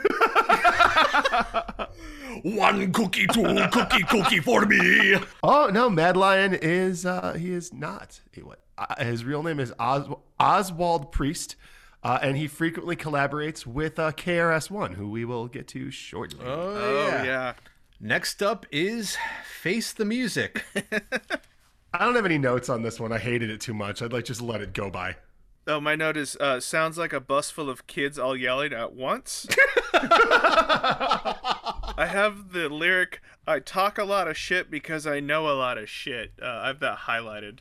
One 2.42 2.92
cookie, 2.92 3.26
two 3.28 3.66
cookie, 3.72 4.03
cookie 4.03 4.40
for 4.40 4.66
me. 4.66 5.16
Oh 5.42 5.70
no, 5.72 5.88
Mad 5.88 6.16
Lion 6.16 6.53
is 6.55 7.07
uh, 7.07 7.32
he 7.34 7.53
is 7.53 7.72
not. 7.72 8.20
He, 8.32 8.42
what, 8.42 8.61
uh, 8.76 9.03
his 9.03 9.24
real 9.24 9.42
name 9.42 9.59
is 9.61 9.72
Os- 9.78 10.09
Oswald 10.38 11.12
Priest, 11.12 11.57
uh, 12.03 12.18
and 12.20 12.36
he 12.36 12.47
frequently 12.49 12.97
collaborates 12.97 13.64
with 13.64 13.99
uh, 13.99 14.12
KRS 14.12 14.70
One, 14.70 14.94
who 14.94 15.09
we 15.09 15.24
will 15.24 15.47
get 15.47 15.66
to 15.68 15.90
shortly. 15.90 16.44
oh 16.44 17.22
yeah. 17.24 17.55
Next 18.01 18.42
up 18.42 18.66
is 18.70 19.16
Face 19.62 19.92
the 19.94 20.05
Music. 20.05 20.64
I 21.99 22.05
don't 22.05 22.14
have 22.14 22.26
any 22.26 22.38
notes 22.38 22.68
on 22.68 22.82
this 22.82 23.01
one. 23.01 23.11
I 23.12 23.18
hated 23.18 23.49
it 23.51 23.61
too 23.61 23.72
much. 23.74 24.03
I'd 24.03 24.12
like 24.12 24.24
just 24.26 24.42
let 24.42 24.61
it 24.61 24.72
go 24.74 24.90
by. 24.90 25.16
Oh, 25.66 25.80
my 25.80 25.97
note 25.97 26.16
is 26.16 26.36
uh, 26.36 26.61
sounds 26.61 26.97
like 26.99 27.12
a 27.12 27.20
bus 27.20 27.51
full 27.51 27.68
of 27.70 27.86
kids 27.86 28.18
all 28.18 28.36
yelling 28.36 28.72
at 28.72 28.92
once. 28.92 29.47
I 31.99 32.07
have 32.09 32.53
the 32.53 32.68
lyric 32.68 33.20
I 33.47 33.61
talk 33.61 33.97
a 33.99 34.05
lot 34.05 34.28
of 34.28 34.36
shit 34.36 34.70
because 34.70 35.07
I 35.07 35.20
know 35.20 35.49
a 35.49 35.55
lot 35.55 35.78
of 35.78 35.88
shit. 35.88 36.32
Uh, 36.42 36.47
I 36.47 36.66
have 36.68 36.80
that 36.80 36.99
highlighted. 36.99 37.61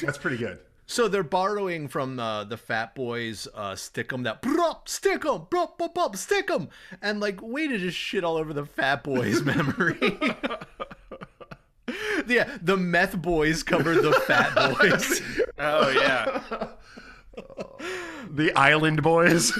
That's 0.00 0.18
pretty 0.18 0.38
good. 0.38 0.58
So 0.86 1.06
they're 1.06 1.22
borrowing 1.22 1.86
from 1.88 2.18
uh, 2.18 2.44
the 2.44 2.56
Fat 2.56 2.94
Boys 2.94 3.46
uh, 3.54 3.76
stick 3.76 4.10
'em 4.10 4.22
that 4.22 4.40
brop 4.40 4.88
stick 4.88 5.24
'em 5.26 5.46
brop 5.50 5.76
brop 5.76 5.94
brop 5.94 6.16
stick 6.16 6.50
'em 6.50 6.70
and 7.02 7.20
like 7.20 7.42
way 7.42 7.68
to 7.68 7.76
just 7.78 7.96
shit 7.98 8.24
all 8.24 8.38
over 8.38 8.54
the 8.54 8.64
Fat 8.64 9.04
Boys 9.04 9.42
memory. 9.44 9.98
yeah, 12.34 12.58
the 12.62 12.76
Meth 12.76 13.20
Boys 13.20 13.62
covered 13.62 14.02
the 14.02 14.12
Fat 14.12 14.54
Boys. 14.78 15.22
Oh 15.58 15.90
yeah. 15.90 16.68
The 18.30 18.54
Island 18.54 19.02
Boys. 19.02 19.58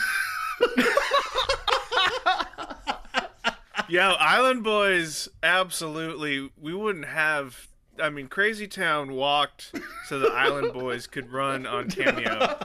Yeah, 3.88 4.12
Island 4.12 4.62
Boys, 4.62 5.28
absolutely. 5.42 6.50
We 6.60 6.74
wouldn't 6.74 7.06
have. 7.06 7.68
I 8.00 8.10
mean, 8.10 8.28
Crazy 8.28 8.68
Town 8.68 9.12
walked 9.14 9.72
so 10.06 10.18
the 10.18 10.28
Island 10.28 10.74
Boys 10.74 11.06
could 11.06 11.32
run 11.32 11.66
on 11.66 11.88
Cameo. 11.88 12.56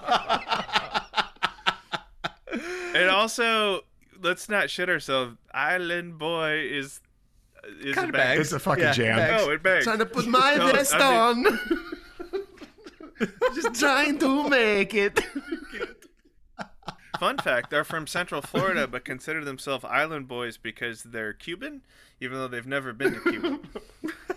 and 2.93 3.09
also, 3.09 3.81
let's 4.21 4.49
not 4.49 4.69
shit 4.69 4.89
ourselves. 4.89 5.37
Island 5.53 6.17
Boy 6.17 6.59
is 6.59 6.99
is 7.81 7.95
Kinda 7.95 8.11
bang. 8.11 8.39
It's 8.41 8.51
a 8.51 8.59
fucking 8.59 8.83
Yeah, 8.83 8.91
jam. 8.93 9.17
bags. 9.17 9.43
Oh, 9.45 9.51
it 9.51 9.63
bangs. 9.63 9.83
Trying 9.85 9.99
to 9.99 10.05
put 10.05 10.27
my 10.27 10.55
No, 10.55 10.67
I 10.67 10.71
vest 10.73 10.93
mean- 10.93 11.01
on. 11.01 11.59
just 13.55 13.79
trying 13.79 14.17
to 14.19 14.49
make 14.49 14.93
it. 14.93 15.19
Fun 17.19 17.37
fact: 17.37 17.69
They're 17.69 17.83
from 17.83 18.05
Central 18.07 18.41
Florida, 18.41 18.87
but 18.87 19.05
consider 19.05 19.45
themselves 19.45 19.85
Island 19.85 20.27
Boys 20.27 20.57
because 20.57 21.03
they're 21.03 21.31
Cuban, 21.31 21.81
even 22.19 22.37
though 22.37 22.47
they've 22.47 22.67
never 22.67 22.91
been 22.91 23.13
to 23.13 23.19
Cuba. 23.21 23.59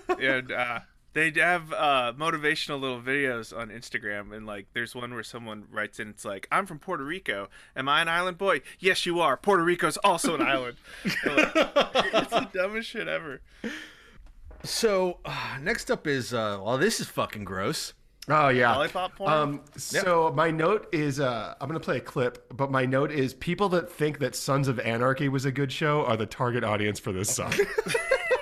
and 0.20 0.53
uh, 0.53 0.81
they 1.16 1.32
have 1.40 1.72
uh, 1.72 2.12
motivational 2.18 2.78
little 2.78 3.00
videos 3.00 3.56
on 3.56 3.70
Instagram, 3.70 4.36
and 4.36 4.44
like, 4.44 4.66
there's 4.74 4.94
one 4.94 5.14
where 5.14 5.22
someone 5.22 5.64
writes 5.70 5.98
in, 5.98 6.10
"It's 6.10 6.26
like, 6.26 6.46
I'm 6.52 6.66
from 6.66 6.78
Puerto 6.78 7.02
Rico. 7.02 7.48
Am 7.74 7.88
I 7.88 8.02
an 8.02 8.08
island 8.08 8.36
boy? 8.36 8.60
Yes, 8.78 9.06
you 9.06 9.18
are. 9.20 9.38
Puerto 9.38 9.64
Rico's 9.64 9.96
also 9.98 10.34
an 10.34 10.42
island. 10.42 10.76
Like, 11.24 11.52
it's 11.54 12.30
the 12.30 12.48
dumbest 12.52 12.90
shit 12.90 13.08
ever. 13.08 13.40
So 14.62 15.18
uh, 15.24 15.58
next 15.62 15.90
up 15.90 16.06
is 16.06 16.34
uh, 16.34 16.60
well, 16.62 16.76
this 16.76 17.00
is 17.00 17.06
fucking 17.06 17.44
gross. 17.44 17.94
Oh 18.28 18.48
yeah. 18.48 18.74
Lollipop 18.74 19.16
porn? 19.16 19.32
Um, 19.32 19.60
so 19.76 20.32
my 20.36 20.50
note 20.50 20.88
is 20.92 21.18
uh, 21.18 21.54
I'm 21.60 21.68
gonna 21.68 21.80
play 21.80 21.96
a 21.96 22.00
clip, 22.00 22.52
but 22.54 22.70
my 22.70 22.84
note 22.84 23.10
is 23.10 23.32
people 23.32 23.70
that 23.70 23.90
think 23.90 24.18
that 24.18 24.34
Sons 24.34 24.68
of 24.68 24.78
Anarchy 24.80 25.28
was 25.28 25.46
a 25.46 25.52
good 25.52 25.72
show 25.72 26.04
are 26.04 26.16
the 26.16 26.26
target 26.26 26.62
audience 26.64 27.00
for 27.00 27.12
this 27.12 27.34
song. 27.34 27.54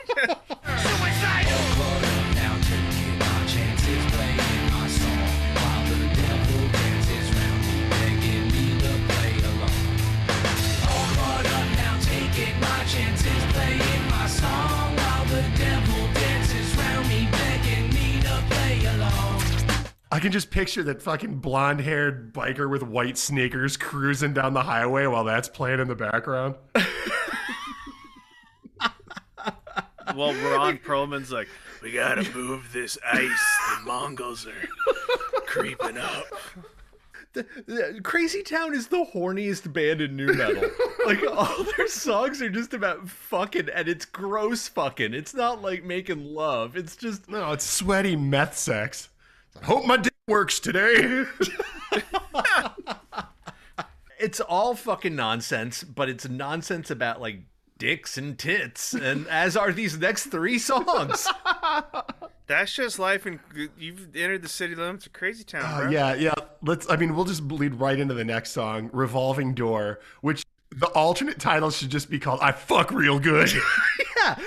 I 20.11 20.21
can 20.21 20.31
just 20.31 20.51
picture 20.51 20.83
that 20.85 21.03
fucking 21.03 21.41
blonde 21.41 21.81
haired 21.81 22.33
biker 22.33 22.71
with 22.71 22.83
white 22.83 23.19
sneakers 23.19 23.77
cruising 23.77 24.33
down 24.33 24.55
the 24.55 24.63
highway 24.63 25.07
while 25.07 25.25
that's 25.25 25.49
playing 25.49 25.81
in 25.81 25.89
the 25.89 25.97
background. 25.97 26.55
Well, 30.15 30.33
Ron 30.35 30.79
Perlman's 30.79 31.33
like, 31.33 31.49
we 31.83 31.91
gotta 31.91 32.23
move 32.35 32.71
this 32.73 32.97
ice. 33.05 33.21
The 33.21 33.87
Mongols 33.87 34.47
are 34.47 35.43
creeping 35.47 35.99
up. 35.99 36.27
The, 37.35 37.47
the- 37.67 38.01
Crazy 38.03 38.43
Town 38.43 38.75
is 38.75 38.87
the 38.89 39.05
horniest 39.15 39.73
band 39.73 40.01
in 40.01 40.17
nu 40.17 40.33
metal. 40.33 40.71
like 41.07 41.21
all 41.31 41.65
their 41.77 41.89
songs 41.89 42.41
are 42.41 42.49
just 42.49 42.73
about 42.75 43.09
fucking, 43.09 43.69
and 43.75 43.89
it's 43.89 44.05
gross 44.05 44.69
fucking. 44.69 45.13
It's 45.15 45.35
not 45.35 45.61
like 45.61 45.85
making 45.85 46.25
love. 46.25 46.77
It's 46.77 46.97
just 46.97 47.29
No, 47.29 47.53
it's 47.53 47.65
sweaty 47.65 48.17
meth 48.17 48.57
sex. 48.57 49.11
I 49.61 49.67
hope 49.67 49.85
my 49.85 49.97
dick 49.97 50.13
works 50.27 50.59
today. 50.61 51.25
it's 54.19 54.41
all 54.41 54.75
fucking 54.75 55.15
nonsense, 55.15 55.85
but 55.85 56.09
it's 56.09 56.29
nonsense 56.29 56.91
about 56.91 57.21
like 57.21 57.41
dicks 57.79 58.17
and 58.17 58.39
tits, 58.39 58.95
and 58.95 59.27
as 59.29 59.57
are 59.57 59.73
these 59.73 59.99
next 59.99 60.27
three 60.27 60.59
songs. 60.59 61.29
That's 62.47 62.75
just 62.75 62.99
life, 62.99 63.25
and 63.25 63.41
you've 63.79 64.15
entered 64.15 64.43
the 64.43 64.49
city 64.49 64.75
limits 64.75 65.07
of 65.07 65.15
Crazy 65.15 65.45
Town, 65.45 65.79
bro. 65.79 65.87
Uh, 65.87 65.91
yeah, 65.91 66.15
yeah. 66.15 66.35
Let's. 66.63 66.89
I 66.91 66.97
mean, 66.97 67.17
we'll 67.17 67.25
just 67.25 67.43
lead 67.43 67.75
right 67.77 67.99
into 67.99 68.15
the 68.15 68.25
next 68.25 68.51
song, 68.51 68.91
"Revolving 68.93 69.55
Door," 69.55 70.01
which 70.21 70.45
the 70.71 70.89
alternate 70.89 71.39
title 71.39 71.71
should 71.71 71.91
just 71.91 72.11
be 72.11 72.19
called 72.19 72.41
"I 72.43 72.53
Fuck 72.53 72.91
Real 72.91 73.19
Good." 73.19 73.51
yeah, 74.17 74.37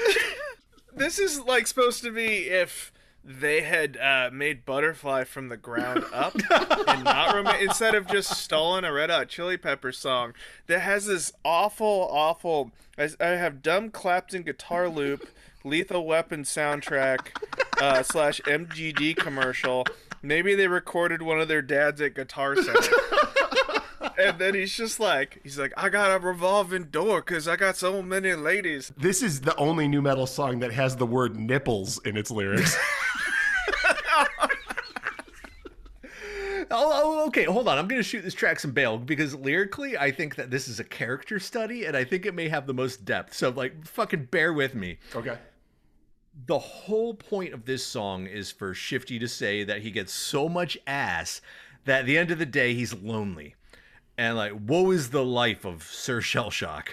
This 0.95 1.19
is 1.19 1.39
like 1.41 1.67
supposed 1.67 2.03
to 2.03 2.11
be 2.11 2.49
if 2.49 2.91
they 3.28 3.61
had 3.61 3.97
uh, 3.97 4.30
made 4.32 4.65
Butterfly 4.65 5.25
from 5.25 5.49
the 5.49 5.57
ground 5.57 6.05
up 6.13 6.34
and 6.88 7.03
not 7.03 7.61
instead 7.61 7.93
of 7.93 8.07
just 8.07 8.32
stolen 8.32 8.86
a 8.86 8.93
Red 8.93 9.09
Hot 9.09 9.28
Chili 9.28 9.57
Pepper 9.57 9.91
song 9.91 10.34
that 10.67 10.80
has 10.80 11.07
this 11.07 11.34
awful, 11.43 12.07
awful. 12.11 12.71
I 12.97 13.09
I 13.19 13.28
have 13.28 13.61
dumb 13.61 13.89
Clapton 13.89 14.43
guitar 14.43 14.88
loop, 14.88 15.28
Lethal 15.65 16.05
Weapon 16.05 16.43
soundtrack 16.43 17.30
uh, 17.82 18.01
slash 18.01 18.39
MGD 18.45 19.17
commercial. 19.17 19.86
Maybe 20.21 20.55
they 20.55 20.67
recorded 20.67 21.21
one 21.21 21.39
of 21.39 21.49
their 21.49 21.61
dads 21.61 21.99
at 22.01 22.15
Guitar 22.15 22.55
Center. 22.55 22.95
And 24.17 24.39
then 24.39 24.55
he's 24.55 24.75
just 24.75 24.99
like, 24.99 25.39
he's 25.43 25.59
like, 25.59 25.73
I 25.78 25.89
got 25.89 26.15
a 26.15 26.19
revolving 26.19 26.86
door 26.86 27.21
because 27.21 27.47
I 27.47 27.55
got 27.55 27.78
so 27.78 28.01
many 28.01 28.34
ladies. 28.34 28.91
this 28.97 29.21
is 29.21 29.41
the 29.41 29.55
only 29.57 29.88
nu 29.88 30.01
metal 30.01 30.25
song 30.25 30.59
that 30.59 30.73
has 30.73 30.95
the 30.95 31.05
word 31.05 31.36
"nipples" 31.36 31.99
in 31.99 32.17
its 32.17 32.32
lyrics. 32.32 32.75
Oh, 36.72 36.91
oh, 37.22 37.28
okay. 37.28 37.43
Hold 37.45 37.68
on. 37.68 37.78
I'm 37.78 37.88
going 37.88 37.99
to 37.99 38.07
shoot 38.07 38.22
this 38.22 38.34
track 38.34 38.59
some 38.59 38.72
bail 38.72 38.97
because 38.97 39.34
lyrically, 39.36 39.97
I 39.97 40.11
think 40.11 40.36
that 40.36 40.51
this 40.51 40.68
is 40.68 40.80
a 40.80 40.84
character 40.84 41.39
study, 41.39 41.86
and 41.86 41.95
I 41.95 42.03
think 42.03 42.26
it 42.26 42.34
may 42.36 42.49
have 42.49 42.68
the 42.68 42.74
most 42.74 43.05
depth. 43.05 43.34
So, 43.34 43.49
like, 43.49 43.86
fucking 43.86 44.26
bear 44.26 44.53
with 44.53 44.76
me. 44.76 44.99
okay. 45.15 45.38
The 46.45 46.59
whole 46.59 47.15
point 47.15 47.53
of 47.53 47.65
this 47.65 47.84
song 47.84 48.28
is 48.28 48.51
for 48.51 48.74
Shifty 48.74 49.18
to 49.18 49.28
say 49.28 49.63
that 49.63 49.82
he 49.82 49.89
gets 49.89 50.13
so 50.13 50.47
much 50.47 50.78
ass 50.86 51.41
that 51.86 52.01
at 52.01 52.05
the 52.05 52.18
end 52.18 52.30
of 52.30 52.38
the 52.38 52.45
day, 52.45 52.76
he's 52.76 52.93
lonely. 52.93 53.55
And, 54.18 54.38
like, 54.38 54.53
woe 54.55 54.91
is 54.91 55.09
the 55.09 55.26
life 55.26 55.65
of 55.65 55.84
Sir 55.84 56.22
Shellshock. 56.22 56.89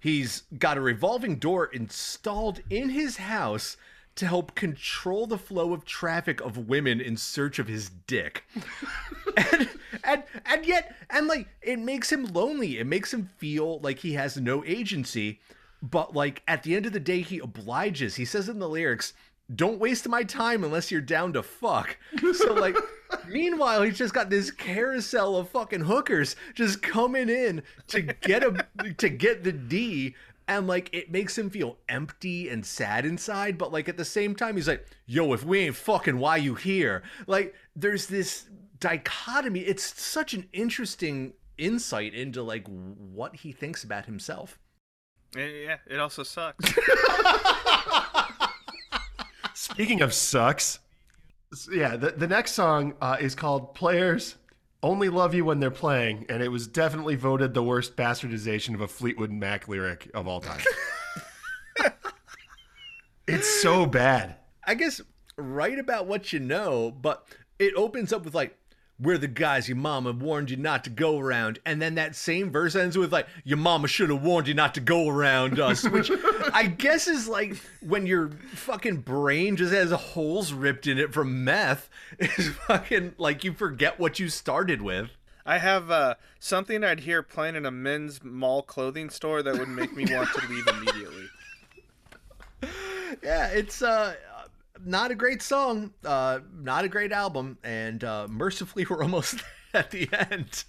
He's 0.00 0.44
got 0.58 0.78
a 0.78 0.80
revolving 0.80 1.36
door 1.36 1.66
installed 1.66 2.60
in 2.70 2.88
his 2.88 3.18
house 3.18 3.76
to 4.16 4.26
help 4.26 4.54
control 4.54 5.26
the 5.26 5.38
flow 5.38 5.72
of 5.72 5.84
traffic 5.84 6.40
of 6.40 6.68
women 6.68 7.00
in 7.00 7.16
search 7.16 7.58
of 7.58 7.68
his 7.68 7.90
dick. 8.06 8.44
and, 9.52 9.68
and 10.04 10.22
and 10.44 10.66
yet 10.66 10.94
and 11.10 11.26
like 11.26 11.48
it 11.62 11.78
makes 11.78 12.10
him 12.10 12.26
lonely. 12.26 12.78
It 12.78 12.86
makes 12.86 13.12
him 13.12 13.30
feel 13.38 13.78
like 13.80 14.00
he 14.00 14.14
has 14.14 14.36
no 14.36 14.64
agency. 14.64 15.40
But 15.82 16.14
like 16.14 16.42
at 16.46 16.62
the 16.62 16.76
end 16.76 16.86
of 16.86 16.92
the 16.92 17.00
day 17.00 17.22
he 17.22 17.38
obliges. 17.38 18.16
He 18.16 18.24
says 18.24 18.48
in 18.48 18.58
the 18.58 18.68
lyrics 18.68 19.14
don't 19.54 19.80
waste 19.80 20.08
my 20.08 20.22
time 20.22 20.62
unless 20.62 20.90
you're 20.90 21.00
down 21.00 21.32
to 21.32 21.42
fuck. 21.42 21.96
So 22.34 22.52
like 22.52 22.76
meanwhile 23.28 23.82
he's 23.82 23.98
just 23.98 24.14
got 24.14 24.30
this 24.30 24.50
carousel 24.50 25.36
of 25.36 25.48
fucking 25.48 25.80
hookers 25.80 26.36
just 26.54 26.82
coming 26.82 27.28
in 27.28 27.62
to 27.88 28.02
get 28.02 28.44
a 28.44 28.66
to 28.98 29.08
get 29.08 29.42
the 29.42 29.52
d 29.52 30.14
and 30.50 30.66
like 30.66 30.90
it 30.92 31.12
makes 31.12 31.38
him 31.38 31.48
feel 31.48 31.78
empty 31.88 32.48
and 32.48 32.66
sad 32.66 33.06
inside 33.06 33.56
but 33.56 33.72
like 33.72 33.88
at 33.88 33.96
the 33.96 34.04
same 34.04 34.34
time 34.34 34.56
he's 34.56 34.66
like 34.66 34.84
yo 35.06 35.32
if 35.32 35.44
we 35.44 35.60
ain't 35.60 35.76
fucking 35.76 36.18
why 36.18 36.36
you 36.36 36.56
here? 36.56 37.04
Like 37.26 37.54
there's 37.76 38.08
this 38.08 38.46
dichotomy. 38.80 39.60
It's 39.60 40.00
such 40.00 40.34
an 40.34 40.48
interesting 40.52 41.34
insight 41.56 42.14
into 42.14 42.42
like 42.42 42.66
what 42.66 43.36
he 43.36 43.52
thinks 43.52 43.84
about 43.84 44.06
himself. 44.06 44.58
Yeah, 45.36 45.76
it 45.86 46.00
also 46.00 46.24
sucks. 46.24 46.74
Speaking 49.54 50.02
of 50.02 50.12
sucks, 50.12 50.80
yeah, 51.72 51.96
the, 51.96 52.10
the 52.10 52.26
next 52.26 52.52
song 52.52 52.94
uh, 53.00 53.16
is 53.20 53.36
called 53.36 53.74
Players 53.76 54.34
Only 54.82 55.10
Love 55.10 55.34
You 55.34 55.44
When 55.44 55.60
They're 55.60 55.70
Playing, 55.70 56.24
and 56.28 56.42
it 56.42 56.48
was 56.48 56.66
definitely 56.66 57.14
voted 57.14 57.52
the 57.52 57.62
worst 57.62 57.96
bastardization 57.96 58.74
of 58.74 58.80
a 58.80 58.88
Fleetwood 58.88 59.30
Mac 59.30 59.68
lyric 59.68 60.10
of 60.14 60.26
all 60.26 60.40
time. 60.40 60.60
it's 63.28 63.48
so 63.62 63.86
bad. 63.86 64.36
i 64.66 64.74
guess 64.74 65.00
write 65.36 65.78
about 65.78 66.06
what 66.06 66.32
you 66.32 66.40
know 66.40 66.90
but 66.90 67.26
it 67.58 67.72
opens 67.74 68.12
up 68.12 68.24
with 68.24 68.34
like 68.34 68.56
we're 69.00 69.18
the 69.18 69.28
guys 69.28 69.68
your 69.68 69.76
mama 69.76 70.12
warned 70.12 70.50
you 70.50 70.56
not 70.56 70.84
to 70.84 70.90
go 70.90 71.18
around 71.18 71.58
and 71.64 71.80
then 71.80 71.94
that 71.94 72.14
same 72.14 72.50
verse 72.50 72.74
ends 72.74 72.96
with 72.96 73.12
like 73.12 73.26
your 73.44 73.56
mama 73.58 73.88
should 73.88 74.10
have 74.10 74.22
warned 74.22 74.46
you 74.46 74.54
not 74.54 74.74
to 74.74 74.80
go 74.80 75.08
around 75.08 75.58
us 75.58 75.88
which 75.88 76.10
i 76.52 76.66
guess 76.66 77.08
is 77.08 77.26
like 77.26 77.56
when 77.80 78.06
your 78.06 78.30
fucking 78.52 78.96
brain 78.96 79.56
just 79.56 79.72
has 79.72 79.90
holes 79.90 80.52
ripped 80.52 80.86
in 80.86 80.98
it 80.98 81.12
from 81.12 81.44
meth 81.44 81.88
is 82.18 82.48
fucking 82.66 83.14
like 83.18 83.42
you 83.44 83.52
forget 83.52 83.98
what 83.98 84.18
you 84.18 84.28
started 84.28 84.82
with 84.82 85.10
I 85.46 85.56
have 85.58 85.90
uh, 85.90 86.14
something 86.38 86.84
I'd 86.84 87.00
hear 87.00 87.22
playing 87.22 87.56
in 87.56 87.64
a 87.64 87.70
men's 87.70 88.22
mall 88.22 88.62
clothing 88.62 89.08
store 89.08 89.42
that 89.42 89.58
would 89.58 89.68
make 89.70 89.96
me 89.96 90.06
want 90.14 90.28
to 90.34 90.46
leave 90.48 90.68
immediately. 90.68 91.24
yeah 93.22 93.48
it's 93.48 93.82
uh 93.82 94.14
not 94.84 95.10
a 95.10 95.14
great 95.14 95.42
song 95.42 95.92
uh 96.04 96.40
not 96.54 96.84
a 96.84 96.88
great 96.88 97.12
album 97.12 97.58
and 97.64 98.02
uh 98.04 98.26
mercifully 98.30 98.86
we're 98.90 99.02
almost 99.02 99.42
at 99.74 99.90
the 99.90 100.08
end 100.30 100.64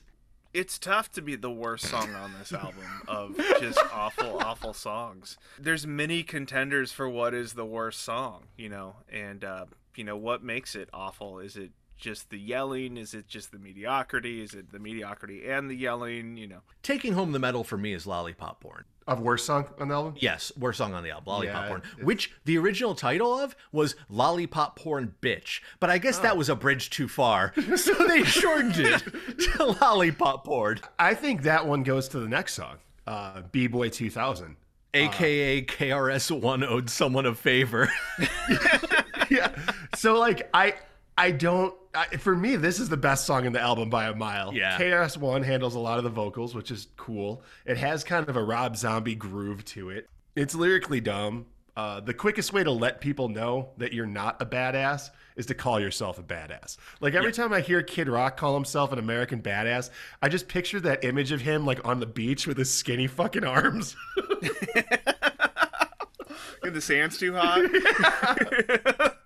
It's 0.53 0.78
tough 0.78 1.09
to 1.14 1.22
be 1.22 1.36
the 1.38 1.49
worst 1.49 1.86
song 1.86 2.14
on 2.14 2.34
this 2.38 2.51
album 2.51 2.84
of 3.07 3.38
just 3.62 3.80
awful, 3.93 4.38
awful 4.39 4.74
songs. 4.74 5.38
There's 5.57 5.88
many 5.88 6.24
contenders 6.24 6.91
for 6.91 7.07
what 7.07 7.34
is 7.34 7.53
the 7.53 7.66
worst 7.66 8.01
song, 8.01 8.47
you 8.57 8.68
know, 8.68 8.97
and 9.09 9.45
uh, 9.45 9.66
you 9.95 10.03
know 10.03 10.18
what 10.18 10.43
makes 10.43 10.76
it 10.76 10.89
awful. 10.93 11.39
Is 11.39 11.55
it 11.55 11.72
just 12.02 12.30
the 12.30 12.38
yelling? 12.38 12.97
Is 12.97 13.14
it 13.14 13.28
just 13.30 13.52
the 13.54 13.60
mediocrity? 13.60 14.41
Is 14.43 14.54
it 14.54 14.72
the 14.74 14.80
mediocrity 14.80 15.47
and 15.49 15.70
the 15.70 15.76
yelling? 15.76 16.36
You 16.36 16.47
know, 16.47 16.60
taking 16.84 17.14
home 17.14 17.32
the 17.32 17.39
medal 17.39 17.64
for 17.64 17.78
me 17.78 17.93
is 17.93 18.06
lollipop 18.06 18.60
porn 18.60 18.84
Of 19.08 19.22
worst 19.22 19.45
song 19.45 19.68
on 19.80 19.88
the 19.88 19.93
album? 19.93 20.16
Yes, 20.18 20.52
worst 20.58 20.80
song 20.80 20.93
on 20.93 21.04
the 21.04 21.12
album, 21.12 21.26
Lollipop 21.32 21.62
Yeah, 21.64 21.68
Porn, 21.70 21.82
it's- 21.93 22.04
which 22.06 22.32
the 22.43 22.58
original 22.58 22.93
title 22.95 23.39
of 23.39 23.56
was 23.72 23.95
Lollipop 24.10 24.78
Porn 24.78 25.14
Bitch. 25.22 25.62
But 25.80 25.89
I 25.89 25.97
guess 25.99 26.20
Oh. 26.20 26.24
that 26.24 26.36
was 26.36 26.49
a 26.49 26.56
bridge 26.56 26.89
too 26.89 27.08
far, 27.08 27.54
so 27.78 27.93
they 28.08 28.24
shortened 28.24 28.76
it 28.78 29.04
to 29.56 29.66
Lollipop 29.80 30.43
Porn, 30.43 30.80
I 30.99 31.14
think 31.14 31.43
that 31.43 31.66
one 31.66 31.84
goes 31.84 32.08
to 32.10 32.20
the 32.20 32.28
next 32.28 32.56
song, 32.56 32.78
uh, 33.08 33.43
B 33.52 33.68
Boy 33.68 33.89
2000. 33.89 34.58
aka 34.93 35.62
KRS 35.64 36.32
One 36.32 36.64
owed 36.66 36.89
someone 36.89 37.26
a 37.26 37.34
favor. 37.34 37.89
yeah. 39.30 39.49
So 39.95 40.20
like 40.20 40.49
I 40.54 40.74
I 41.18 41.32
don't 41.32 41.74
I, 41.93 42.05
for 42.18 42.36
me 42.36 42.55
this 42.55 42.80
is 42.80 42.89
the 42.89 42.97
best 42.97 43.26
song 43.26 43.45
in 43.45 43.53
the 43.53 43.59
album 43.59 43.89
by 43.89 44.05
a 44.05 44.16
mile. 44.16 44.53
Yeah. 44.53 44.78
KRS 44.78 45.18
One 45.18 45.43
handles 45.43 45.76
a 45.76 45.80
lot 45.80 45.97
of 45.97 46.03
the 46.03 46.09
vocals, 46.09 46.55
which 46.55 46.72
is 46.72 46.88
cool. 46.97 47.43
It 47.66 47.78
has 47.78 48.03
kind 48.03 48.28
of 48.28 48.36
a 48.38 48.43
Rob 48.43 48.78
Zombie 48.78 49.16
groove 49.16 49.66
to 49.66 49.89
it. 49.89 50.09
It's 50.36 50.55
lyrically 50.55 51.01
dumb. 51.01 51.47
Uh, 51.76 51.99
the 51.99 52.14
quickest 52.14 52.53
way 52.53 52.64
to 52.64 52.72
let 52.72 53.01
people 53.01 53.30
know 53.30 53.70
that 53.78 53.93
you're 53.93 54.05
not 54.05 54.41
a 54.41 54.45
badass 54.45 55.09
is 55.38 55.45
to 55.45 55.53
call 55.53 55.80
yourself 55.80 56.20
a 56.20 56.24
badass. 56.24 56.78
Like 56.99 57.14
every 57.14 57.32
time 57.32 57.53
I 57.53 57.62
hear 57.62 57.82
Kid 57.82 58.09
Rock 58.09 58.36
call 58.38 58.53
himself 58.53 58.91
an 58.91 58.99
American 58.99 59.41
badass, 59.41 59.89
I 60.22 60.30
just 60.30 60.47
picture 60.47 60.80
that 60.82 61.03
image 61.03 61.32
of 61.32 61.41
him 61.41 61.66
like 61.66 61.86
on 61.86 61.99
the 61.99 62.05
beach 62.05 62.45
with 62.45 62.57
his 62.57 62.72
skinny 62.74 63.07
fucking 63.07 63.45
arms. 63.45 63.95
the 66.62 66.82
sand's 66.82 67.18
too 67.18 67.34
hot. 67.36 67.62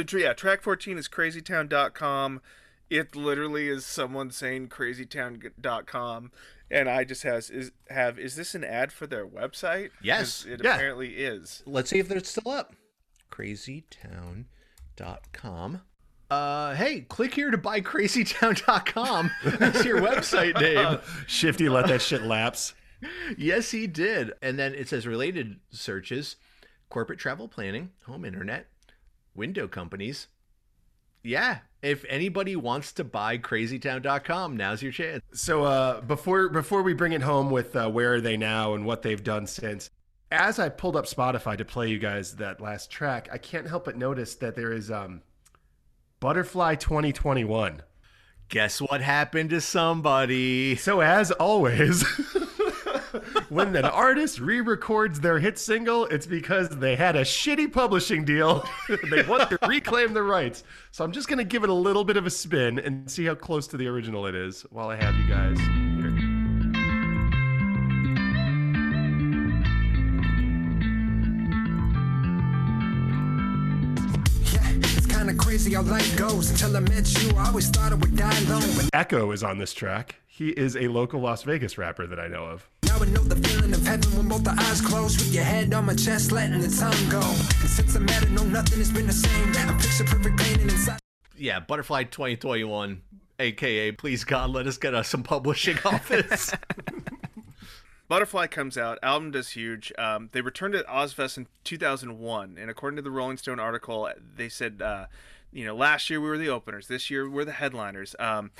so 0.00 0.16
yeah, 0.16 0.32
track 0.32 0.62
14 0.62 0.96
is 0.96 1.08
crazytown.com. 1.08 2.40
It 2.88 3.14
literally 3.16 3.68
is 3.68 3.84
someone 3.84 4.30
saying 4.30 4.68
crazytown.com 4.68 6.30
and 6.70 6.88
I 6.88 7.04
just 7.04 7.22
has 7.24 7.50
is 7.50 7.72
have 7.90 8.18
is 8.18 8.36
this 8.36 8.54
an 8.54 8.64
ad 8.64 8.90
for 8.92 9.06
their 9.06 9.26
website? 9.26 9.90
Yes. 10.02 10.46
It 10.46 10.62
Yeah. 10.64 10.76
apparently 10.76 11.16
is. 11.16 11.62
Let's 11.66 11.90
see 11.90 11.98
if 11.98 12.08
they're 12.08 12.24
still 12.24 12.50
up. 12.50 12.72
Crazytown.com. 13.30 15.82
Uh, 16.30 16.74
hey, 16.74 17.02
click 17.02 17.34
here 17.34 17.50
to 17.50 17.58
buy 17.58 17.82
crazytown.com. 17.82 19.30
That's 19.44 19.84
your 19.84 20.00
website 20.00 20.58
name. 20.58 20.98
Shifty 21.26 21.68
let 21.68 21.88
that 21.88 22.00
shit 22.00 22.22
lapse. 22.22 22.72
Yes, 23.36 23.70
he 23.72 23.86
did. 23.86 24.32
And 24.40 24.58
then 24.58 24.74
it 24.74 24.88
says 24.88 25.06
related 25.06 25.56
searches 25.70 26.36
corporate 26.88 27.18
travel 27.18 27.48
planning, 27.48 27.90
home 28.06 28.24
internet, 28.24 28.68
window 29.34 29.68
companies. 29.68 30.28
Yeah, 31.22 31.58
if 31.82 32.04
anybody 32.08 32.56
wants 32.56 32.92
to 32.94 33.04
buy 33.04 33.38
crazytown.com, 33.38 34.56
now's 34.56 34.82
your 34.82 34.92
chance. 34.92 35.22
So 35.32 35.64
uh, 35.64 36.00
before 36.00 36.48
before 36.48 36.82
we 36.82 36.94
bring 36.94 37.12
it 37.12 37.22
home 37.22 37.50
with 37.50 37.76
uh, 37.76 37.88
where 37.88 38.14
are 38.14 38.20
they 38.20 38.36
now 38.36 38.74
and 38.74 38.84
what 38.84 39.02
they've 39.02 39.22
done 39.22 39.46
since, 39.46 39.90
as 40.32 40.58
I 40.58 40.68
pulled 40.68 40.96
up 40.96 41.06
Spotify 41.06 41.56
to 41.58 41.64
play 41.64 41.88
you 41.88 41.98
guys 41.98 42.36
that 42.36 42.60
last 42.60 42.90
track, 42.90 43.28
I 43.32 43.38
can't 43.38 43.68
help 43.68 43.84
but 43.84 43.96
notice 43.96 44.34
that 44.36 44.56
there 44.56 44.72
is 44.72 44.90
um, 44.90 45.22
Butterfly 46.20 46.76
2021. 46.76 47.82
Guess 48.48 48.80
what 48.80 49.00
happened 49.00 49.50
to 49.50 49.60
somebody? 49.60 50.76
So 50.76 51.00
as 51.00 51.30
always, 51.32 52.04
when 53.48 53.74
an 53.76 53.84
artist 53.84 54.40
re-records 54.40 55.20
their 55.20 55.38
hit 55.38 55.58
single, 55.58 56.06
it's 56.06 56.26
because 56.26 56.68
they 56.68 56.96
had 56.96 57.16
a 57.16 57.22
shitty 57.22 57.72
publishing 57.72 58.24
deal. 58.24 58.64
they 59.10 59.22
want 59.22 59.50
to 59.50 59.58
reclaim 59.66 60.12
the 60.12 60.22
rights. 60.22 60.64
So 60.90 61.04
I'm 61.04 61.12
just 61.12 61.28
gonna 61.28 61.44
give 61.44 61.64
it 61.64 61.70
a 61.70 61.74
little 61.74 62.04
bit 62.04 62.16
of 62.16 62.26
a 62.26 62.30
spin 62.30 62.78
and 62.78 63.10
see 63.10 63.24
how 63.24 63.34
close 63.34 63.66
to 63.68 63.76
the 63.76 63.86
original 63.86 64.26
it 64.26 64.34
is 64.34 64.62
while 64.70 64.88
I 64.88 64.96
have 64.96 65.14
you 65.16 65.26
guys 65.26 65.58
here. 65.58 66.10
Yeah, 74.52 74.88
it's 74.96 75.06
kinda 75.06 75.34
crazy 75.34 75.74
how 75.74 75.82
life 75.82 76.16
goes. 76.16 76.50
Until 76.50 76.76
I 76.76 76.80
met 76.80 77.22
you, 77.22 77.36
I 77.36 77.48
always 77.48 77.68
thought 77.70 77.92
I 77.92 77.96
would 77.96 78.16
die 78.16 78.38
alone. 78.46 78.88
Echo 78.92 79.30
is 79.32 79.42
on 79.42 79.58
this 79.58 79.72
track. 79.72 80.16
He 80.34 80.48
is 80.48 80.78
a 80.78 80.88
local 80.88 81.20
Las 81.20 81.42
Vegas 81.42 81.76
rapper 81.76 82.06
that 82.06 82.18
I 82.18 82.26
know 82.26 82.44
of. 82.44 82.66
now 82.84 82.96
I 82.96 83.04
know 83.04 83.22
the 83.22 83.36
feeling 83.46 83.74
of 83.74 83.84
heaven 83.84 84.16
when 84.16 84.28
both 84.28 84.44
the 84.44 84.52
eyes 84.58 84.80
close. 84.80 85.18
With 85.18 85.34
your 85.34 85.44
head 85.44 85.74
on 85.74 85.84
my 85.84 85.94
chest, 85.94 86.32
letting 86.32 86.58
the 86.58 86.70
time 86.70 87.10
go. 87.10 87.20
And 87.20 87.68
since 87.68 87.94
I 87.94 87.98
met 87.98 88.24
her, 88.24 88.30
no, 88.30 88.42
nothing 88.44 88.78
has 88.78 88.90
been 88.90 89.06
the 89.06 89.12
same. 89.12 89.50
I 89.50 89.74
picture 89.74 90.04
perfect 90.04 90.38
painting 90.38 90.70
inside. 90.70 90.98
Yeah, 91.36 91.60
Butterfly 91.60 92.04
2021, 92.04 93.02
aka 93.40 93.92
Please 93.92 94.24
God, 94.24 94.48
let 94.48 94.66
us 94.66 94.78
get 94.78 94.94
us 94.94 95.06
some 95.06 95.22
publishing 95.22 95.76
office. 95.84 96.50
Butterfly 98.08 98.46
comes 98.46 98.78
out, 98.78 98.98
album 99.02 99.32
does 99.32 99.50
huge. 99.50 99.92
Um, 99.98 100.30
they 100.32 100.40
returned 100.40 100.74
at 100.74 100.86
Ozzfest 100.86 101.36
in 101.36 101.46
2001, 101.64 102.56
and 102.58 102.70
according 102.70 102.96
to 102.96 103.02
the 103.02 103.10
Rolling 103.10 103.36
Stone 103.36 103.60
article, 103.60 104.08
they 104.34 104.48
said, 104.48 104.80
uh, 104.80 105.06
you 105.52 105.64
know, 105.64 105.76
last 105.76 106.08
year 106.10 106.20
we 106.20 106.28
were 106.28 106.38
the 106.38 106.48
openers, 106.48 106.88
this 106.88 107.10
year 107.10 107.28
we're 107.28 107.44
the 107.44 107.52
headliners. 107.52 108.16
Um, 108.18 108.50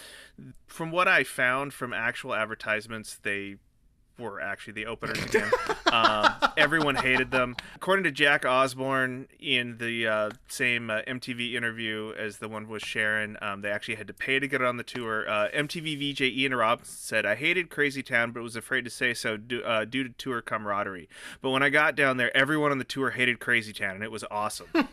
from 0.67 0.91
what 0.91 1.09
I 1.09 1.25
found 1.25 1.73
from 1.73 1.93
actual 1.93 2.35
advertisements, 2.35 3.19
they 3.23 3.57
were 4.23 4.41
actually 4.41 4.73
the 4.75 4.87
openers 4.87 5.23
again. 5.23 5.51
um, 5.93 6.33
everyone 6.57 6.95
hated 6.95 7.31
them. 7.31 7.57
According 7.77 8.05
to 8.05 8.11
Jack 8.11 8.47
Osbourne 8.47 9.29
in 9.39 9.79
the 9.79 10.07
uh, 10.07 10.31
same 10.49 10.91
uh, 10.91 11.03
MTV 11.03 11.55
interview 11.55 12.13
as 12.19 12.39
the 12.39 12.49
one 12.49 12.69
with 12.69 12.83
Sharon, 12.83 13.37
um, 13.43 13.61
they 13.61 13.71
actually 13.71 13.97
had 13.97 14.07
to 14.07 14.15
pay 14.15 14.39
to 14.39 14.49
get 14.49 14.63
on 14.63 14.77
the 14.77 14.83
tour. 14.83 15.29
Uh, 15.29 15.49
MTV 15.55 15.97
VJ 15.99 16.21
Iann 16.21 16.59
Robinson 16.59 16.95
said, 16.97 17.27
"I 17.27 17.35
hated 17.35 17.71
Crazy 17.71 18.03
Town, 18.03 18.33
but 18.33 18.43
was 18.43 18.57
afraid 18.57 18.85
to 18.85 18.91
say 18.91 19.15
so 19.15 19.37
due, 19.37 19.63
uh, 19.63 19.85
due 19.85 20.05
to 20.05 20.11
tour 20.11 20.41
camaraderie. 20.41 21.09
But 21.41 21.51
when 21.51 21.63
I 21.63 21.69
got 21.69 21.97
down 21.97 22.17
there, 22.17 22.35
everyone 22.37 22.71
on 22.71 22.79
the 22.79 22.85
tour 22.85 23.11
hated 23.11 23.41
Crazy 23.41 23.73
Town, 23.73 23.97
and 23.97 24.05
it 24.05 24.11
was 24.11 24.25
awesome." 24.31 24.69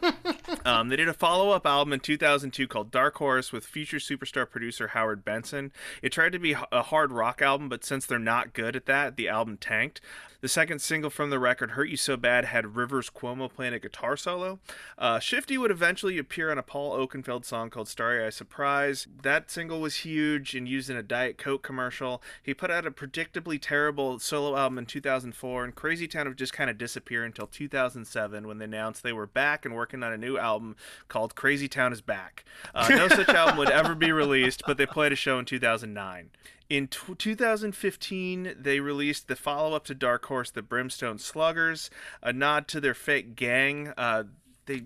Um, 0.65 0.89
they 0.89 0.95
did 0.95 1.07
a 1.07 1.13
follow 1.13 1.51
up 1.51 1.65
album 1.65 1.93
in 1.93 1.99
2002 1.99 2.67
called 2.67 2.91
Dark 2.91 3.17
Horse 3.17 3.51
with 3.51 3.65
future 3.65 3.97
superstar 3.97 4.49
producer 4.49 4.89
Howard 4.89 5.23
Benson. 5.23 5.71
It 6.01 6.11
tried 6.11 6.32
to 6.34 6.39
be 6.39 6.55
a 6.71 6.82
hard 6.84 7.11
rock 7.11 7.41
album, 7.41 7.69
but 7.69 7.84
since 7.84 8.05
they're 8.05 8.19
not 8.19 8.53
good 8.53 8.75
at 8.75 8.86
that, 8.88 9.15
the 9.20 9.28
album 9.28 9.57
tanked. 9.57 10.01
The 10.42 10.48
second 10.48 10.80
single 10.80 11.10
from 11.10 11.32
the 11.32 11.40
record, 11.40 11.72
Hurt 11.72 11.90
You 11.90 11.98
So 11.98 12.16
Bad, 12.16 12.46
had 12.46 12.78
Rivers 12.78 13.10
Cuomo 13.10 13.52
playing 13.52 13.74
a 13.74 13.80
guitar 13.80 14.16
solo. 14.16 14.60
Uh, 14.98 15.20
Shifty 15.20 15.58
would 15.58 15.70
eventually 15.70 16.18
appear 16.18 16.50
on 16.50 16.58
a 16.58 16.64
Paul 16.64 16.96
Oakenfold 16.98 17.44
song 17.44 17.70
called 17.70 17.90
Starry 17.90 18.26
Eye 18.26 18.30
Surprise. 18.30 19.06
That 19.22 19.52
single 19.52 19.82
was 19.82 19.98
huge 19.98 20.56
and 20.56 20.66
used 20.66 20.90
in 20.90 20.96
a 20.96 21.04
Diet 21.04 21.38
Coke 21.38 21.62
commercial. 21.62 22.22
He 22.42 22.54
put 22.54 22.72
out 22.72 22.88
a 22.88 22.92
predictably 22.92 23.60
terrible 23.62 24.18
solo 24.20 24.56
album 24.56 24.78
in 24.78 24.86
2004, 24.86 25.66
and 25.66 25.76
Crazy 25.76 26.08
Town 26.08 26.30
would 26.30 26.38
just 26.38 26.54
kind 26.54 26.70
of 26.70 26.78
disappear 26.78 27.26
until 27.26 27.48
2007 27.48 28.48
when 28.48 28.60
they 28.60 28.66
announced 28.66 29.04
they 29.04 29.12
were 29.12 29.28
back 29.28 29.66
and 29.66 29.76
working 29.76 30.04
on 30.04 30.14
a 30.14 30.18
new 30.18 30.38
album 30.38 30.78
called 31.10 31.36
Crazy 31.36 31.68
Town 31.68 31.92
is 31.92 32.00
Back. 32.00 32.46
Uh, 32.74 32.88
no 32.88 33.08
such 33.10 33.28
album 33.28 33.58
would 33.58 33.70
ever 33.70 33.94
be 33.94 34.14
released, 34.14 34.64
but 34.66 34.78
they 34.78 34.86
played 34.86 35.12
a 35.12 35.18
show 35.18 35.38
in 35.38 35.44
2009. 35.44 36.30
In 36.70 36.88
t- 36.88 37.16
2015, 37.18 38.56
they 38.56 38.80
released 38.80 39.28
the 39.28 39.36
follow 39.36 39.76
up 39.76 39.86
to 39.86 39.96
Dark 39.96 40.28
Horse, 40.30 40.49
The 40.49 40.61
Brimstone 40.61 41.19
Sluggers, 41.19 41.89
a 42.23 42.32
nod 42.32 42.67
to 42.69 42.80
their 42.80 42.93
fake 42.93 43.36
gang. 43.36 43.93
Uh, 43.97 44.23
they 44.65 44.84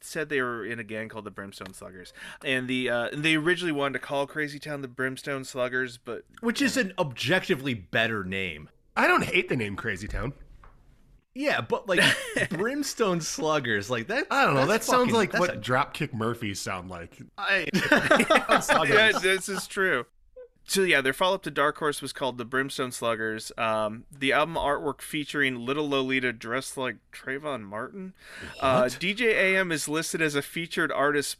said 0.00 0.28
they 0.28 0.40
were 0.42 0.64
in 0.64 0.78
a 0.78 0.84
gang 0.84 1.08
called 1.08 1.24
the 1.24 1.30
Brimstone 1.30 1.72
Sluggers, 1.72 2.12
and 2.44 2.66
the 2.68 2.90
uh, 2.90 3.08
they 3.12 3.34
originally 3.36 3.72
wanted 3.72 3.94
to 3.94 3.98
call 4.06 4.26
Crazy 4.26 4.58
Town 4.58 4.82
the 4.82 4.88
Brimstone 4.88 5.44
Sluggers, 5.44 5.96
but 5.96 6.22
Which 6.40 6.60
is 6.60 6.76
an 6.76 6.92
objectively 6.98 7.74
better 7.74 8.24
name. 8.24 8.68
I 8.96 9.06
don't 9.08 9.24
hate 9.24 9.48
the 9.48 9.56
name 9.56 9.76
Crazy 9.76 10.08
Town. 10.08 10.32
Yeah, 11.34 11.60
but 11.60 11.86
like 11.86 12.00
Brimstone 12.50 13.20
Sluggers, 13.20 13.90
like 13.90 14.06
that. 14.06 14.26
I 14.30 14.44
don't 14.46 14.54
know. 14.54 14.60
That 14.60 14.68
that's 14.68 14.86
sounds 14.86 15.12
fucking- 15.12 15.32
like 15.32 15.38
what 15.38 15.54
a- 15.54 15.58
Dropkick 15.58 16.14
Murphys 16.14 16.60
sound 16.60 16.88
like. 16.88 17.18
I, 17.36 17.68
yeah, 18.88 19.12
this 19.18 19.48
is 19.50 19.66
true. 19.66 20.06
So 20.68 20.82
yeah, 20.82 21.00
their 21.00 21.12
follow-up 21.12 21.42
to 21.44 21.50
Dark 21.50 21.78
Horse 21.78 22.02
was 22.02 22.12
called 22.12 22.38
the 22.38 22.44
Brimstone 22.44 22.90
Sluggers. 22.90 23.52
Um, 23.56 24.04
the 24.10 24.32
album 24.32 24.56
artwork 24.56 25.00
featuring 25.00 25.64
Little 25.64 25.88
Lolita 25.88 26.32
dressed 26.32 26.76
like 26.76 26.96
Trayvon 27.12 27.62
Martin. 27.62 28.14
Uh, 28.60 28.84
DJ 28.84 29.32
AM 29.32 29.70
is 29.70 29.88
listed 29.88 30.20
as 30.20 30.34
a 30.34 30.42
featured 30.42 30.90
artist, 30.90 31.38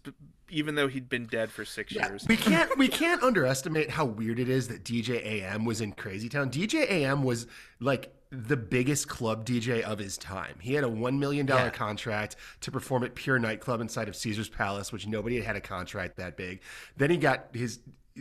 even 0.49 0.77
though 0.77 0.87
he'd 0.87 1.09
been 1.09 1.27
dead 1.27 1.51
for 1.51 1.64
six 1.64 1.93
years. 1.93 2.24
we 2.29 2.37
can't 2.37 2.79
we 2.79 2.87
can't 2.87 3.20
underestimate 3.22 3.91
how 3.91 4.05
weird 4.05 4.39
it 4.39 4.49
is 4.49 4.68
that 4.68 4.85
DJ 4.85 5.16
AM 5.24 5.64
was 5.64 5.81
in 5.81 5.91
Crazy 5.93 6.29
Town. 6.29 6.49
DJ 6.49 6.89
AM 6.89 7.24
was 7.24 7.49
like 7.81 8.12
the 8.31 8.57
biggest 8.57 9.09
club 9.09 9.45
DJ 9.45 9.83
of 9.83 9.99
his 9.99 10.16
time. 10.18 10.55
He 10.61 10.74
had 10.74 10.85
a 10.85 10.89
one 10.89 11.18
million 11.18 11.47
dollar 11.47 11.64
Yeah. 11.64 11.70
contract 11.70 12.37
to 12.61 12.70
perform 12.70 13.03
at 13.03 13.16
Pure 13.16 13.41
Nightclub 13.41 13.81
inside 13.81 14.09
of 14.09 14.14
Caesar's 14.14 14.49
Palace, 14.49 14.93
which 14.93 15.07
nobody 15.09 15.37
had 15.37 15.45
had 15.47 15.57
a 15.57 15.61
contract 15.61 16.16
that 16.18 16.37
big. 16.37 16.61
Then 16.97 17.11
he 17.11 17.16
got 17.16 17.47
his 17.53 17.81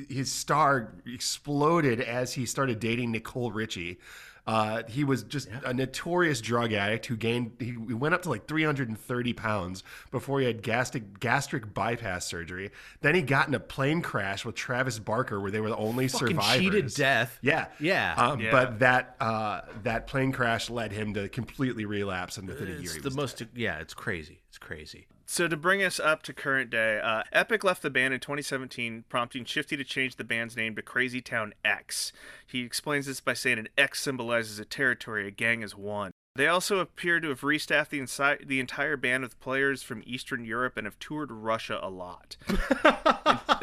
his 0.10 0.32
star 0.32 0.93
exploded 1.06 2.02
as 2.02 2.34
he 2.34 2.46
started 2.46 2.80
dating 2.80 3.12
Nicole 3.12 3.52
Richie. 3.52 4.00
Uh, 4.48 4.84
he 4.88 5.04
was 5.04 5.24
just 5.24 5.50
a 5.64 5.74
notorious 5.74 6.39
drug 6.39 6.72
addict 6.72 7.08
who 7.08 7.16
gained 7.16 7.52
he, 7.60 7.66
he 7.66 7.93
went 7.93 8.14
up 8.14 8.22
to 8.22 8.30
like 8.30 8.48
330 8.48 9.34
pounds 9.34 9.84
before 10.12 10.39
he 10.39 10.46
had 10.46 10.62
gastric 10.62 11.20
gastric 11.20 11.74
bypass 11.74 12.28
surgery. 12.28 12.70
Then 13.02 13.16
he 13.16 13.22
got 13.22 13.48
in 13.48 13.56
a 13.56 13.60
plane 13.60 14.02
crash 14.02 14.46
with 14.46 14.56
Travis 14.56 15.00
Barker, 15.00 15.39
where 15.39 15.50
they 15.52 15.60
were 15.60 15.70
the 15.70 15.78
only 15.78 16.08
Fucking 16.08 16.28
survivors. 16.28 16.62
cheated 16.62 16.93
death. 16.93 17.39
Yeah, 17.41 17.68
Yeah. 17.80 18.14
Um, 18.18 18.39
Yeah. 18.39 18.52
But 18.52 18.80
that 18.80 19.16
uh, 19.20 19.62
that 19.84 20.08
plane 20.08 20.32
crash 20.32 20.70
led 20.70 20.91
him 20.91 21.14
to 21.16 21.28
completely 21.30 21.86
relapse, 21.86 22.38
and 22.38 22.48
within 22.48 22.68
a 22.68 22.72
year, 22.72 22.82
It's 22.82 22.93
he 22.93 23.00
the 23.00 23.06
was 23.06 23.16
most. 23.16 23.43
Yeah, 23.56 23.80
it's 23.80 23.93
crazy. 23.93 24.41
It's 24.50 24.58
crazy. 24.58 25.08
So 25.28 25.48
to 25.48 25.58
bring 25.58 25.82
us 25.82 26.00
up 26.00 26.22
to 26.24 26.34
current 26.34 26.70
day, 26.70 27.00
uh, 27.04 27.24
Epic 27.34 27.64
left 27.64 27.82
the 27.82 27.89
band 27.89 28.14
in 28.14 28.20
2017, 28.20 29.06
prompting 29.10 29.43
Shifty 29.43 29.76
to 29.76 29.84
change 29.84 30.18
the 30.18 30.24
band's 30.24 30.56
name 30.56 30.76
to 30.76 30.84
Crazy 30.84 31.20
Town 31.20 31.54
X. 31.66 32.14
He 32.46 32.62
explains 32.62 33.08
this 33.08 33.20
by 33.22 33.34
saying 33.34 33.58
an 33.58 33.68
X 33.76 34.02
symbolizes 34.36 34.59
a 34.59 34.65
territory, 34.65 35.27
a 35.27 35.31
gang 35.31 35.61
is 35.61 35.75
one. 35.75 36.11
They 36.36 36.47
also 36.47 36.79
appear 36.79 37.21
to 37.21 37.29
have 37.29 37.39
restaffed 37.41 37.89
the, 37.89 38.01
insi- 38.01 38.45
the 38.45 38.59
entire 38.59 38.97
band 38.97 39.23
with 39.23 39.39
players 39.39 39.81
from 39.81 40.03
Eastern 40.05 40.43
Europe 40.43 40.75
and 40.75 40.86
have 40.86 40.99
toured 40.99 41.31
Russia 41.31 41.79
a 41.81 41.89
lot. 41.89 42.36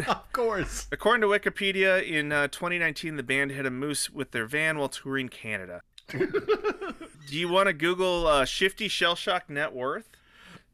Of 0.09 0.33
course. 0.33 0.87
According 0.91 1.21
to 1.21 1.27
Wikipedia, 1.27 2.03
in 2.03 2.33
uh, 2.33 2.49
2019, 2.49 3.17
the 3.17 3.23
band 3.23 3.51
hit 3.51 3.67
a 3.67 3.71
moose 3.71 4.09
with 4.09 4.31
their 4.31 4.47
van 4.47 4.79
while 4.79 4.89
touring 4.89 5.29
Canada. 5.29 5.83
Do 6.09 6.23
you 7.29 7.49
want 7.51 7.67
to 7.67 7.75
Google 7.75 8.27
uh, 8.27 8.47
Shifty 8.47 8.89
Shell 8.89 9.17
Shock 9.17 9.51
net 9.51 9.75
worth? 9.75 10.09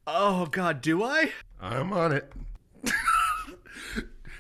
Oh 0.07 0.47
God, 0.47 0.81
do 0.81 1.03
I? 1.03 1.33
I'm 1.61 1.93
on 1.93 2.13
it. 2.13 2.33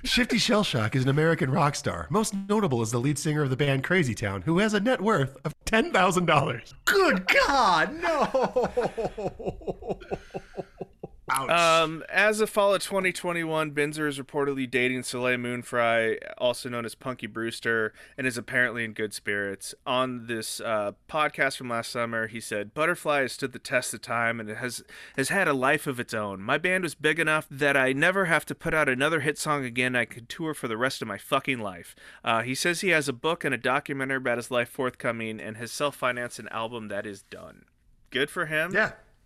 Shifty 0.05 0.37
Shellshock 0.37 0.95
is 0.95 1.03
an 1.03 1.09
American 1.09 1.51
rock 1.51 1.75
star, 1.75 2.07
most 2.09 2.33
notable 2.49 2.81
as 2.83 2.93
the 2.93 3.01
lead 3.01 3.19
singer 3.19 3.43
of 3.43 3.51
the 3.51 3.57
band 3.57 3.83
Crazy 3.83 4.15
Town, 4.15 4.43
who 4.43 4.59
has 4.59 4.73
a 4.73 4.81
net 4.81 5.01
worth 5.01 5.37
of 5.45 5.53
ten 5.65 5.93
thousand 5.93 6.27
dollars. 6.27 6.73
Good 6.85 7.27
God, 7.27 7.95
no. 8.01 9.99
Ouch. 11.31 11.51
Um, 11.51 12.05
as 12.09 12.41
of 12.41 12.51
fall 12.51 12.75
of 12.75 12.83
2021, 12.83 13.73
Binzer 13.73 14.09
is 14.09 14.19
reportedly 14.19 14.71
dating 14.71 15.03
Soleil 15.03 15.39
Moon 15.39 15.63
Frye, 15.63 16.19
also 16.39 16.69
known 16.69 16.85
as 16.85 16.95
Punky 16.95 17.27
Brewster, 17.27 17.93
and 18.17 18.27
is 18.27 18.39
apparently 18.39 18.85
in 18.85 18.93
good 18.93 19.13
spirits. 19.13 19.75
On 19.87 20.27
this 20.27 20.61
uh, 20.61 20.93
podcast 21.09 21.57
from 21.57 21.69
last 21.69 21.91
summer, 21.91 22.27
he 22.27 22.41
said, 22.41 22.75
"Butterfly 22.75 23.23
has 23.23 23.33
stood 23.33 23.53
the 23.53 23.59
test 23.59 23.93
of 23.95 24.01
time 24.03 24.41
and 24.41 24.49
it 24.49 24.57
has 24.57 24.83
has 25.17 25.29
had 25.29 25.49
a 25.49 25.53
life 25.53 25.87
of 25.87 26.01
its 26.01 26.15
own. 26.15 26.41
My 26.41 26.59
band 26.59 26.85
was 26.85 26.95
big 26.95 27.19
enough 27.19 27.47
that 27.51 27.77
I 27.77 27.93
never 27.93 28.27
have 28.27 28.47
to 28.47 28.55
put 28.55 28.75
out 28.75 28.89
another 28.89 29.21
hit 29.21 29.39
song 29.39 29.65
again. 29.65 29.95
I 29.95 30.05
could 30.05 30.29
tour 30.29 30.55
for 30.55 30.69
the 30.69 30.77
rest 30.77 31.03
of 31.03 31.09
my 31.09 31.19
fucking 31.19 31.59
life." 31.59 31.95
Uh, 32.25 32.43
he 32.43 32.55
says 32.55 32.81
he 32.81 32.89
has 32.91 33.09
a 33.09 33.13
book 33.13 33.45
and 33.45 33.55
a 33.55 33.59
documentary 33.59 34.17
about 34.17 34.39
his 34.39 34.51
life 34.51 34.69
forthcoming, 34.69 35.41
and 35.41 35.57
has 35.57 35.71
self-financed 35.73 36.39
an 36.39 36.49
album 36.49 36.89
that 36.89 37.07
is 37.07 37.23
done. 37.23 37.65
Good 38.11 38.31
for 38.31 38.47
him. 38.47 38.73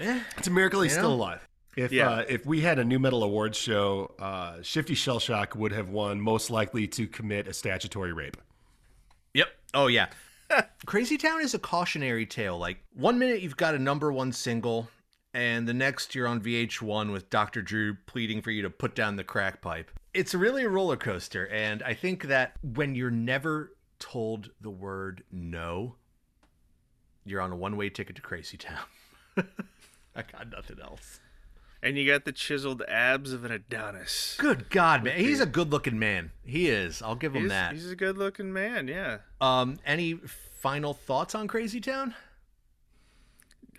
yeah, 0.00 0.20
it's 0.36 0.48
a 0.48 0.50
miracle 0.50 0.82
he's 0.82 0.92
You 0.92 0.98
still 0.98 1.14
alive. 1.14 1.46
If 1.76 1.90
Yeah. 1.92 2.10
uh, 2.10 2.24
if 2.28 2.44
we 2.44 2.60
had 2.60 2.78
a 2.78 2.84
nu 2.84 2.98
metal 2.98 3.22
awards 3.22 3.56
show, 3.58 4.14
uh, 4.18 4.60
Shifty 4.62 4.94
Shellshock 4.94 5.54
would 5.56 5.72
have 5.72 5.88
won, 5.88 6.20
most 6.20 6.50
likely 6.50 6.86
to 6.88 7.06
commit 7.06 7.48
a 7.48 7.52
statutory 7.54 8.12
rape. 8.12 8.36
Yep. 9.34 9.48
Oh 9.74 9.86
yeah. 9.86 10.08
Crazy 10.86 11.16
Town 11.16 11.40
is 11.40 11.54
a 11.54 11.58
cautionary 11.58 12.26
tale. 12.26 12.58
Like 12.58 12.78
one 12.94 13.18
minute 13.18 13.40
you've 13.40 13.56
got 13.56 13.74
a 13.74 13.78
number 13.78 14.12
one 14.12 14.32
single, 14.32 14.90
and 15.32 15.66
the 15.66 15.72
next 15.72 16.14
you're 16.14 16.26
on 16.26 16.42
VH1 16.42 17.10
with 17.10 17.30
Dr. 17.30 17.62
Drew 17.62 17.94
pleading 18.06 18.42
for 18.42 18.50
you 18.50 18.60
to 18.62 18.70
put 18.70 18.94
down 18.94 19.16
the 19.16 19.24
crack 19.24 19.62
pipe. 19.62 19.90
It's 20.12 20.34
really 20.34 20.64
a 20.64 20.68
roller 20.68 20.98
coaster, 20.98 21.48
and 21.48 21.82
I 21.84 21.94
think 21.94 22.24
that 22.24 22.52
when 22.62 22.94
you're 22.94 23.10
never 23.10 23.72
told 23.98 24.50
the 24.60 24.68
word 24.68 25.22
no, 25.32 25.94
you're 27.24 27.40
on 27.40 27.50
a 27.50 27.56
one-way 27.56 27.88
ticket 27.88 28.16
to 28.16 28.22
Crazy 28.22 28.58
Town. 28.58 28.84
I 30.14 30.22
got 30.30 30.50
nothing 30.50 30.80
else. 30.82 31.18
And 31.82 31.98
you 31.98 32.06
got 32.06 32.24
the 32.24 32.32
chiseled 32.32 32.82
abs 32.86 33.32
of 33.32 33.44
an 33.44 33.50
Adonis. 33.50 34.36
Good 34.38 34.70
God, 34.70 35.02
man, 35.02 35.18
he's 35.18 35.40
a 35.40 35.46
good-looking 35.46 35.98
man. 35.98 36.30
He 36.44 36.68
is. 36.68 37.02
I'll 37.02 37.16
give 37.16 37.34
him 37.34 37.42
He's, 37.42 37.50
that. 37.50 37.72
he's 37.72 37.90
a 37.90 37.96
good 37.96 38.16
looking 38.16 38.52
man, 38.52 38.86
yeah. 38.86 39.18
Um, 39.40 39.78
any 39.84 40.14
final 40.14 40.94
thoughts 40.94 41.34
on 41.34 41.48
Crazy 41.48 41.80
Town? 41.80 42.14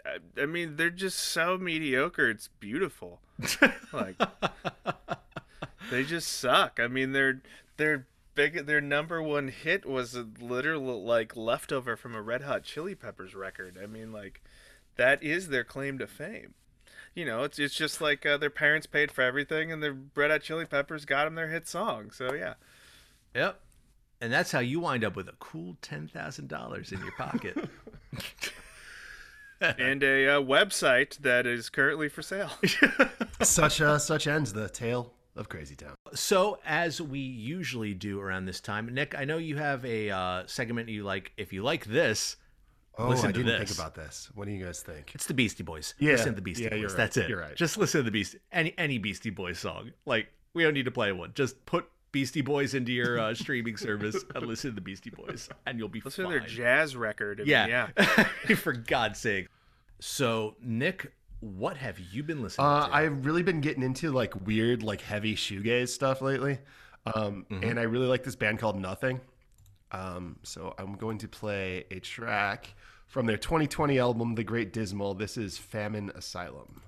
I, 0.06 0.42
I 0.42 0.46
mean, 0.46 0.76
they're 0.76 0.90
just 0.90 1.18
so 1.18 1.58
mediocre. 1.58 2.30
It's 2.30 2.50
beautiful. 2.60 3.22
like 3.94 4.16
they 5.90 6.04
just 6.04 6.28
suck. 6.28 6.80
I 6.82 6.88
mean, 6.88 7.14
their 7.14 7.42
their 7.78 8.08
big 8.36 8.66
their 8.66 8.82
number 8.82 9.22
one 9.22 9.48
hit 9.48 9.86
was 9.86 10.16
a 10.16 10.28
literal 10.40 11.04
like 11.04 11.36
leftover 11.36 11.96
from 11.96 12.16
a 12.16 12.22
Red 12.22 12.42
Hot 12.42 12.64
Chili 12.64 12.96
Peppers 12.96 13.34
record. 13.34 13.78
I 13.82 13.88
mean, 13.88 14.12
like 14.12 14.42
that 14.98 15.24
is 15.24 15.48
their 15.50 15.64
claim 15.64 15.98
to 16.00 16.08
fame. 16.08 16.54
You 17.16 17.26
know, 17.26 17.44
it's 17.44 17.60
it's 17.60 17.76
just 17.76 18.02
like 18.02 18.26
uh, 18.26 18.38
their 18.38 18.50
parents 18.50 18.88
paid 18.88 19.12
for 19.12 19.22
everything, 19.22 19.72
and 19.72 19.84
the 19.84 19.96
Red 20.16 20.32
Hot 20.32 20.42
Chili 20.42 20.66
Peppers 20.66 21.06
got 21.06 21.26
them 21.26 21.36
their 21.36 21.50
hit 21.50 21.68
song. 21.68 22.12
So 22.12 22.34
yeah. 22.34 22.56
Yep. 23.36 23.60
And 24.22 24.32
that's 24.32 24.52
how 24.52 24.60
you 24.60 24.80
wind 24.80 25.04
up 25.04 25.16
with 25.16 25.28
a 25.28 25.36
cool 25.40 25.78
ten 25.82 26.08
thousand 26.08 26.48
dollars 26.48 26.92
in 26.92 27.00
your 27.00 27.12
pocket. 27.12 27.70
and 29.62 30.04
a 30.04 30.28
uh, 30.28 30.42
website 30.42 31.18
that 31.20 31.46
is 31.46 31.70
currently 31.70 32.10
for 32.10 32.22
sale. 32.22 32.52
such 33.42 33.82
uh, 33.82 33.98
such 33.98 34.28
ends 34.28 34.54
the 34.54 34.70
tale 34.70 35.14
of 35.36 35.50
Crazy 35.50 35.76
Town. 35.76 35.96
so, 36.14 36.60
as 36.66 37.02
we 37.02 37.20
usually 37.20 37.94
do 37.94 38.20
around 38.20 38.46
this 38.46 38.60
time, 38.60 38.94
Nick, 38.94 39.16
I 39.18 39.26
know 39.26 39.38
you 39.38 39.58
have 39.58 39.84
a 39.86 40.10
uh, 40.10 40.44
segment 40.46 40.90
you 40.90 41.04
like. 41.04 41.32
If 41.38 41.54
you 41.54 41.64
like 41.64 41.86
this, 41.86 42.38
Oh, 42.98 43.10
listen 43.10 43.30
I 43.30 43.32
to 43.32 43.38
didn't 43.44 43.60
this. 43.60 43.70
think 43.70 43.80
about 43.80 43.96
this. 43.96 44.30
What 44.36 44.46
do 44.46 44.52
you 44.52 44.64
guys 44.64 44.82
think? 44.82 45.12
It's 45.16 45.26
the 45.26 45.34
Beastie 45.34 45.64
Boys. 45.64 45.96
Yeah, 46.00 46.12
listen 46.12 46.28
to 46.30 46.36
the 46.36 46.42
Beastie 46.42 46.64
yeah, 46.66 46.70
Boys. 46.70 46.84
right. 46.86 46.98
That's 46.98 47.18
it. 47.18 47.30
You're 47.30 47.40
right. 47.40 47.56
Just 47.56 47.78
listen 47.78 48.00
to 48.00 48.04
the 48.04 48.12
Beastie 48.12 48.38
any 48.52 48.74
any 48.78 48.98
Beastie 49.00 49.32
Boys 49.32 49.58
song. 49.60 49.92
Like 50.06 50.28
we 50.54 50.64
don't 50.64 50.74
need 50.76 50.86
to 50.86 50.92
play 50.92 51.12
one. 51.12 51.32
Just 51.34 51.66
put 51.66 51.86
Beastie 52.12 52.42
Boys 52.42 52.76
into 52.76 52.92
your 52.92 53.20
uh, 53.20 53.34
streaming 53.36 53.78
service 53.78 54.24
and 54.36 54.46
listen 54.46 54.70
to 54.72 54.76
the 54.76 54.82
Beastie 54.82 55.10
Boys, 55.10 55.50
and 55.66 55.80
you'll 55.80 55.90
be 55.90 56.02
Listen 56.06 56.26
fine. 56.26 56.34
to 56.34 56.40
their 56.40 56.48
jazz 56.48 56.96
record. 56.96 57.40
And 57.40 57.48
yeah, 57.50 57.88
yeah. 57.98 58.24
for 58.56 58.74
God's 58.74 59.20
sake. 59.20 59.48
So 60.00 60.56
Nick, 60.62 61.12
what 61.40 61.78
have 61.78 62.00
you 62.00 62.22
been 62.24 62.42
listening 62.44 62.68
Uh, 62.68 62.88
to? 62.88 62.94
I've 62.94 63.26
really 63.26 63.42
been 63.44 63.62
getting 63.62 63.82
into 63.84 64.12
like 64.12 64.46
weird, 64.46 64.84
like 64.84 65.02
heavy 65.02 65.36
shoegaze 65.36 65.90
stuff 65.90 66.22
lately, 66.22 66.60
um, 67.08 67.46
Mm-hmm. 67.50 67.64
and 67.64 67.80
I 67.80 67.84
really 67.84 68.08
like 68.08 68.24
this 68.24 68.36
band 68.36 68.60
called 68.60 68.80
Nothing. 68.80 69.20
Um, 69.94 70.38
so 70.44 70.74
I'm 70.78 70.96
going 70.96 71.20
to 71.20 71.28
play 71.28 71.86
a 71.92 72.00
track 72.00 72.74
from 73.08 73.28
their 73.28 73.38
2020 73.38 74.00
album, 74.00 74.36
The 74.36 74.44
Great 74.44 74.74
Dismal. 74.74 75.14
This 75.14 75.38
is 75.38 75.58
Famine 75.58 76.12
Asylum. 76.16 76.82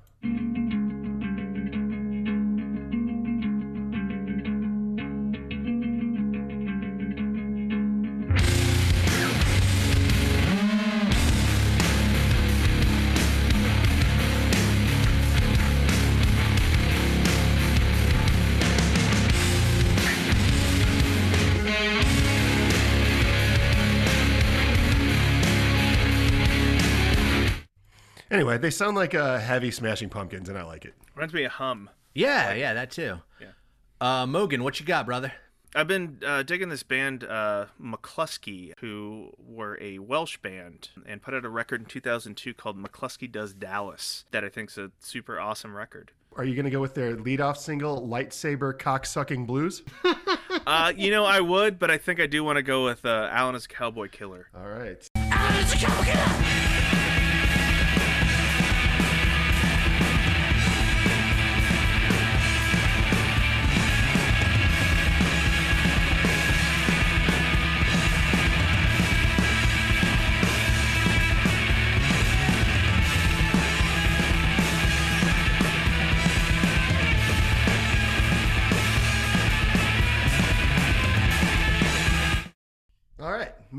Anyway, 28.36 28.58
they 28.58 28.70
sound 28.70 28.98
like 28.98 29.16
uh, 29.16 29.40
heavy 29.40 29.72
Smashing 29.72 30.10
Pumpkins, 30.10 30.50
and 30.50 30.58
I 30.58 30.64
like 30.64 30.84
it. 30.84 30.94
Reminds 31.16 31.34
me 31.34 31.46
of 31.46 31.54
Hum. 31.54 31.90
yeah, 32.14 32.54
yeah, 32.54 32.74
that 32.74 32.92
too. 32.92 33.20
Yeah. 33.40 33.48
Uh, 34.02 34.26
Mogan, 34.28 34.62
what 34.62 34.78
you 34.78 34.86
got, 34.86 35.06
brother? 35.06 35.32
I've 35.74 35.88
been 35.88 36.20
uh, 36.26 36.44
digging 36.44 36.68
this 36.68 36.84
band, 36.84 37.24
uh, 37.24 37.68
Mclusky, 37.82 38.74
who 38.80 39.32
were 39.40 39.78
a 39.80 40.00
Welsh 40.00 40.36
band 40.40 40.90
and 41.06 41.22
put 41.22 41.34
out 41.34 41.46
a 41.46 41.50
record 41.50 41.80
in 41.80 41.86
2002 41.86 42.54
called 42.56 42.78
Mclusky 42.78 43.32
Does 43.32 43.54
Dallas 43.54 44.26
that 44.32 44.44
I 44.44 44.50
think's 44.50 44.78
a 44.78 44.92
super 45.00 45.40
awesome 45.40 45.74
record. 45.74 46.12
Are 46.36 46.44
you 46.44 46.56
going 46.56 46.66
to 46.66 46.72
go 46.72 46.82
with 46.82 46.94
their 46.94 47.16
leadoff 47.16 47.56
single, 47.56 48.06
Lightsaber 48.06 48.78
Cocksucking 48.78 49.48
Blues? 49.48 49.82
Uh, 50.68 50.92
you 50.98 51.12
know, 51.12 51.26
I 51.26 51.42
would, 51.42 51.78
but 51.78 51.92
I 51.92 52.00
think 52.00 52.20
I 52.20 52.26
do 52.26 52.44
want 52.44 52.56
to 52.56 52.64
go 52.64 52.86
with 52.86 53.06
uh, 53.06 53.30
Alan 53.32 53.54
as 53.54 53.66
a 53.66 53.68
Cowboy 53.68 54.10
Killer. 54.10 54.48
All 54.56 54.68
right. 54.68 55.08
All 55.16 56.65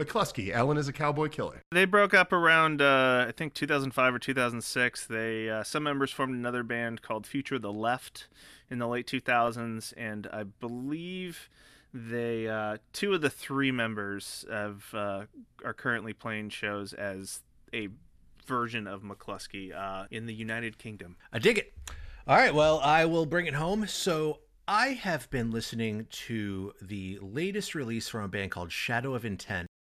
Mclusky, 0.07 0.53
Alan 0.53 0.77
is 0.77 0.89
a 0.89 0.93
cowboy 0.93 1.29
killer. 1.29 1.63
They 1.73 1.85
broke 1.85 2.15
up 2.15 2.33
around, 2.33 2.81
uh, 2.81 3.27
I 3.29 3.33
think, 3.33 3.55
2005 3.55 4.15
or 4.15 4.19
2006. 4.19 5.07
They 5.07 5.51
uh, 5.51 5.63
some 5.63 5.83
members 5.83 6.11
formed 6.11 6.35
another 6.35 6.63
band 6.63 7.03
called 7.03 7.27
Future 7.27 7.57
of 7.57 7.63
the 7.63 7.73
Left 7.73 8.29
in 8.71 8.79
the 8.79 8.89
late 8.89 9.07
2000s, 9.07 9.93
and 9.97 10.27
I 10.33 10.45
believe 10.45 11.49
they 11.93 12.49
uh, 12.49 12.79
two 12.93 13.15
of 13.15 13.21
the 13.21 13.31
three 13.31 13.71
members 13.71 14.45
have 14.51 14.85
uh, 14.93 15.25
are 15.65 15.75
currently 15.75 16.13
playing 16.13 16.51
shows 16.51 16.93
as 16.93 17.43
a 17.73 17.89
version 18.47 18.87
of 18.87 19.03
Mclusky 19.03 19.75
uh, 19.75 20.07
in 20.11 20.27
the 20.27 20.35
United 20.35 20.79
Kingdom. 20.79 21.17
I 21.33 21.39
dig 21.39 21.59
it. 21.59 21.73
All 22.29 22.37
right, 22.37 22.55
well, 22.55 22.81
I 22.81 23.05
will 23.05 23.27
bring 23.27 23.47
it 23.47 23.55
home. 23.55 23.87
So 23.87 24.41
I 24.69 24.89
have 24.89 25.31
been 25.31 25.51
listening 25.51 26.07
to 26.11 26.73
the 26.83 27.19
latest 27.23 27.75
release 27.75 28.09
from 28.09 28.25
a 28.25 28.29
band 28.29 28.51
called 28.51 28.73
Shadow 28.73 29.15
of 29.15 29.25
Intent. 29.25 29.69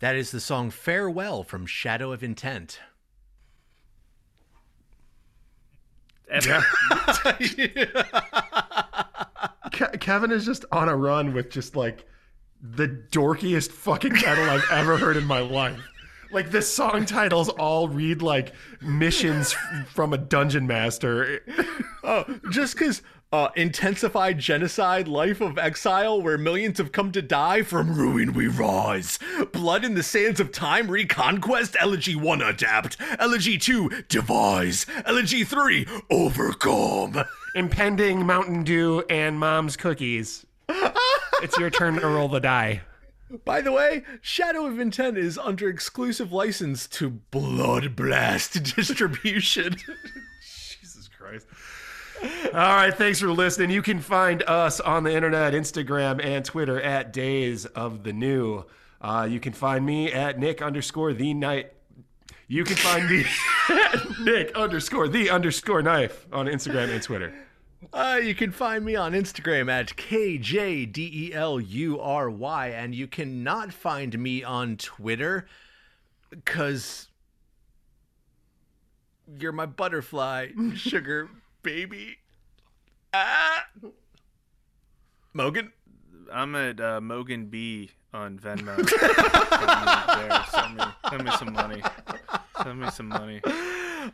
That 0.00 0.14
is 0.14 0.30
the 0.30 0.40
song 0.40 0.70
Farewell 0.70 1.42
from 1.42 1.64
Shadow 1.66 2.12
of 2.12 2.22
Intent. 2.22 2.80
Epic. 6.28 6.62
Ke- 9.72 9.98
Kevin 10.00 10.30
is 10.32 10.44
just 10.44 10.64
on 10.72 10.88
a 10.88 10.96
run 10.96 11.32
with 11.32 11.50
just 11.50 11.76
like 11.76 12.04
the 12.60 12.88
dorkiest 13.10 13.70
fucking 13.70 14.14
title 14.16 14.44
I've 14.44 14.64
ever 14.70 14.96
heard 14.98 15.16
in 15.16 15.24
my 15.24 15.40
life. 15.40 15.80
Like 16.32 16.50
the 16.50 16.62
song 16.62 17.06
titles 17.06 17.48
all 17.50 17.88
read 17.88 18.20
like 18.20 18.52
missions 18.80 19.54
f- 19.54 19.88
from 19.88 20.12
a 20.12 20.18
dungeon 20.18 20.66
master. 20.66 21.40
Oh, 22.08 22.24
just 22.52 22.78
because 22.78 23.02
uh, 23.36 23.50
intensified 23.54 24.38
genocide, 24.38 25.06
life 25.06 25.42
of 25.42 25.58
exile, 25.58 26.22
where 26.22 26.38
millions 26.38 26.78
have 26.78 26.90
come 26.90 27.12
to 27.12 27.20
die, 27.20 27.62
from 27.62 27.94
ruin 27.94 28.32
we 28.32 28.46
rise. 28.46 29.18
Blood 29.52 29.84
in 29.84 29.94
the 29.94 30.02
sands 30.02 30.40
of 30.40 30.52
time, 30.52 30.90
reconquest, 30.90 31.76
elegy 31.78 32.16
1 32.16 32.40
adapt, 32.40 32.96
elegy 33.18 33.58
2 33.58 34.04
devise, 34.08 34.86
elegy 35.04 35.44
3 35.44 35.86
overcome. 36.10 37.24
Impending 37.54 38.24
Mountain 38.24 38.64
Dew 38.64 39.04
and 39.10 39.38
mom's 39.38 39.76
cookies. 39.76 40.46
it's 41.42 41.58
your 41.58 41.68
turn 41.68 41.96
to 41.96 42.06
roll 42.06 42.28
the 42.28 42.40
die. 42.40 42.80
By 43.44 43.60
the 43.60 43.72
way, 43.72 44.02
Shadow 44.22 44.64
of 44.64 44.80
Intent 44.80 45.18
is 45.18 45.36
under 45.36 45.68
exclusive 45.68 46.32
license 46.32 46.86
to 46.88 47.10
Blood 47.10 47.96
Blast 47.96 48.62
distribution. 48.76 49.76
Jesus 50.42 51.08
Christ. 51.08 51.46
All 52.22 52.74
right, 52.76 52.94
thanks 52.94 53.20
for 53.20 53.30
listening. 53.30 53.70
You 53.70 53.82
can 53.82 54.00
find 54.00 54.42
us 54.44 54.80
on 54.80 55.04
the 55.04 55.14
internet, 55.14 55.52
Instagram 55.52 56.24
and 56.24 56.44
Twitter 56.44 56.80
at 56.80 57.12
Days 57.12 57.66
of 57.66 58.02
the 58.02 58.12
New. 58.12 58.64
Uh, 59.00 59.28
you 59.30 59.40
can 59.40 59.52
find 59.52 59.84
me 59.84 60.10
at 60.12 60.38
Nick 60.38 60.62
underscore 60.62 61.12
the 61.12 61.34
night. 61.34 61.72
You 62.48 62.64
can 62.64 62.76
find 62.76 63.10
me 63.10 63.26
at 63.68 64.20
Nick 64.20 64.56
underscore 64.56 65.08
the 65.08 65.28
underscore 65.30 65.82
knife 65.82 66.26
on 66.32 66.46
Instagram 66.46 66.90
and 66.90 67.02
Twitter. 67.02 67.34
Uh, 67.92 68.18
you 68.22 68.34
can 68.34 68.50
find 68.52 68.84
me 68.84 68.96
on 68.96 69.12
Instagram 69.12 69.70
at 69.70 69.88
KJDELURY, 69.96 71.34
and 72.72 72.94
you 72.94 73.06
cannot 73.06 73.72
find 73.72 74.18
me 74.18 74.42
on 74.42 74.76
Twitter 74.76 75.46
because 76.30 77.08
you're 79.38 79.52
my 79.52 79.66
butterfly, 79.66 80.48
sugar 80.74 81.28
baby. 81.66 82.16
Ah. 83.12 83.66
Mogan? 85.32 85.72
I'm 86.32 86.54
at 86.54 86.80
uh, 86.80 87.00
Mogan 87.00 87.46
B 87.46 87.90
on 88.14 88.38
Venmo. 88.38 88.76
Send 88.88 89.80
me, 89.82 90.28
there. 90.28 90.44
Send 90.50 90.76
me, 90.76 90.84
send 91.10 91.24
me 91.24 91.30
some 91.32 91.52
money. 91.52 91.82
Send 92.62 92.80
me 92.80 92.90
some 92.90 93.08
money. 93.08 93.40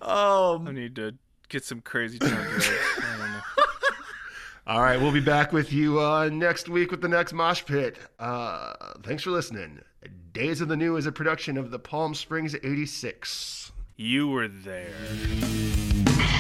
Oh, 0.01 0.65
I 0.67 0.73
need 0.73 0.97
to 0.97 1.13
get 1.51 1.65
some 1.65 1.83
crazy 1.83 2.19
town. 2.19 2.33
I 2.33 3.17
don't 3.19 3.33
know. 3.33 3.41
All 4.67 4.81
right, 4.81 4.99
we'll 4.99 5.13
be 5.13 5.21
back 5.21 5.53
with 5.53 5.75
you 5.75 6.01
uh, 6.01 6.31
next 6.33 6.71
week 6.71 6.91
with 6.91 7.03
the 7.03 7.09
next 7.09 7.35
Mosh 7.35 7.63
Pit. 7.67 7.99
Uh, 8.19 8.73
thanks 9.03 9.25
for 9.25 9.31
listening. 9.31 9.81
Days 10.33 10.63
of 10.63 10.69
the 10.69 10.77
New 10.77 10.97
is 10.97 11.05
a 11.05 11.13
production 11.13 11.59
of 11.59 11.71
the 11.71 11.79
Palm 11.79 12.15
Springs 12.15 12.55
86. 12.55 13.73
You 13.97 14.29
were 14.29 14.49
there. 14.49 14.89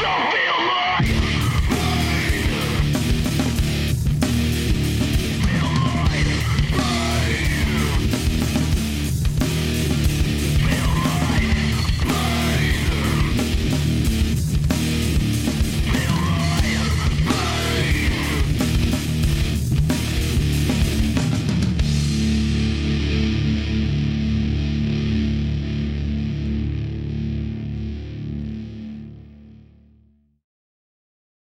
Don't 0.02 0.32
be 0.32 0.38
alive! 0.48 1.31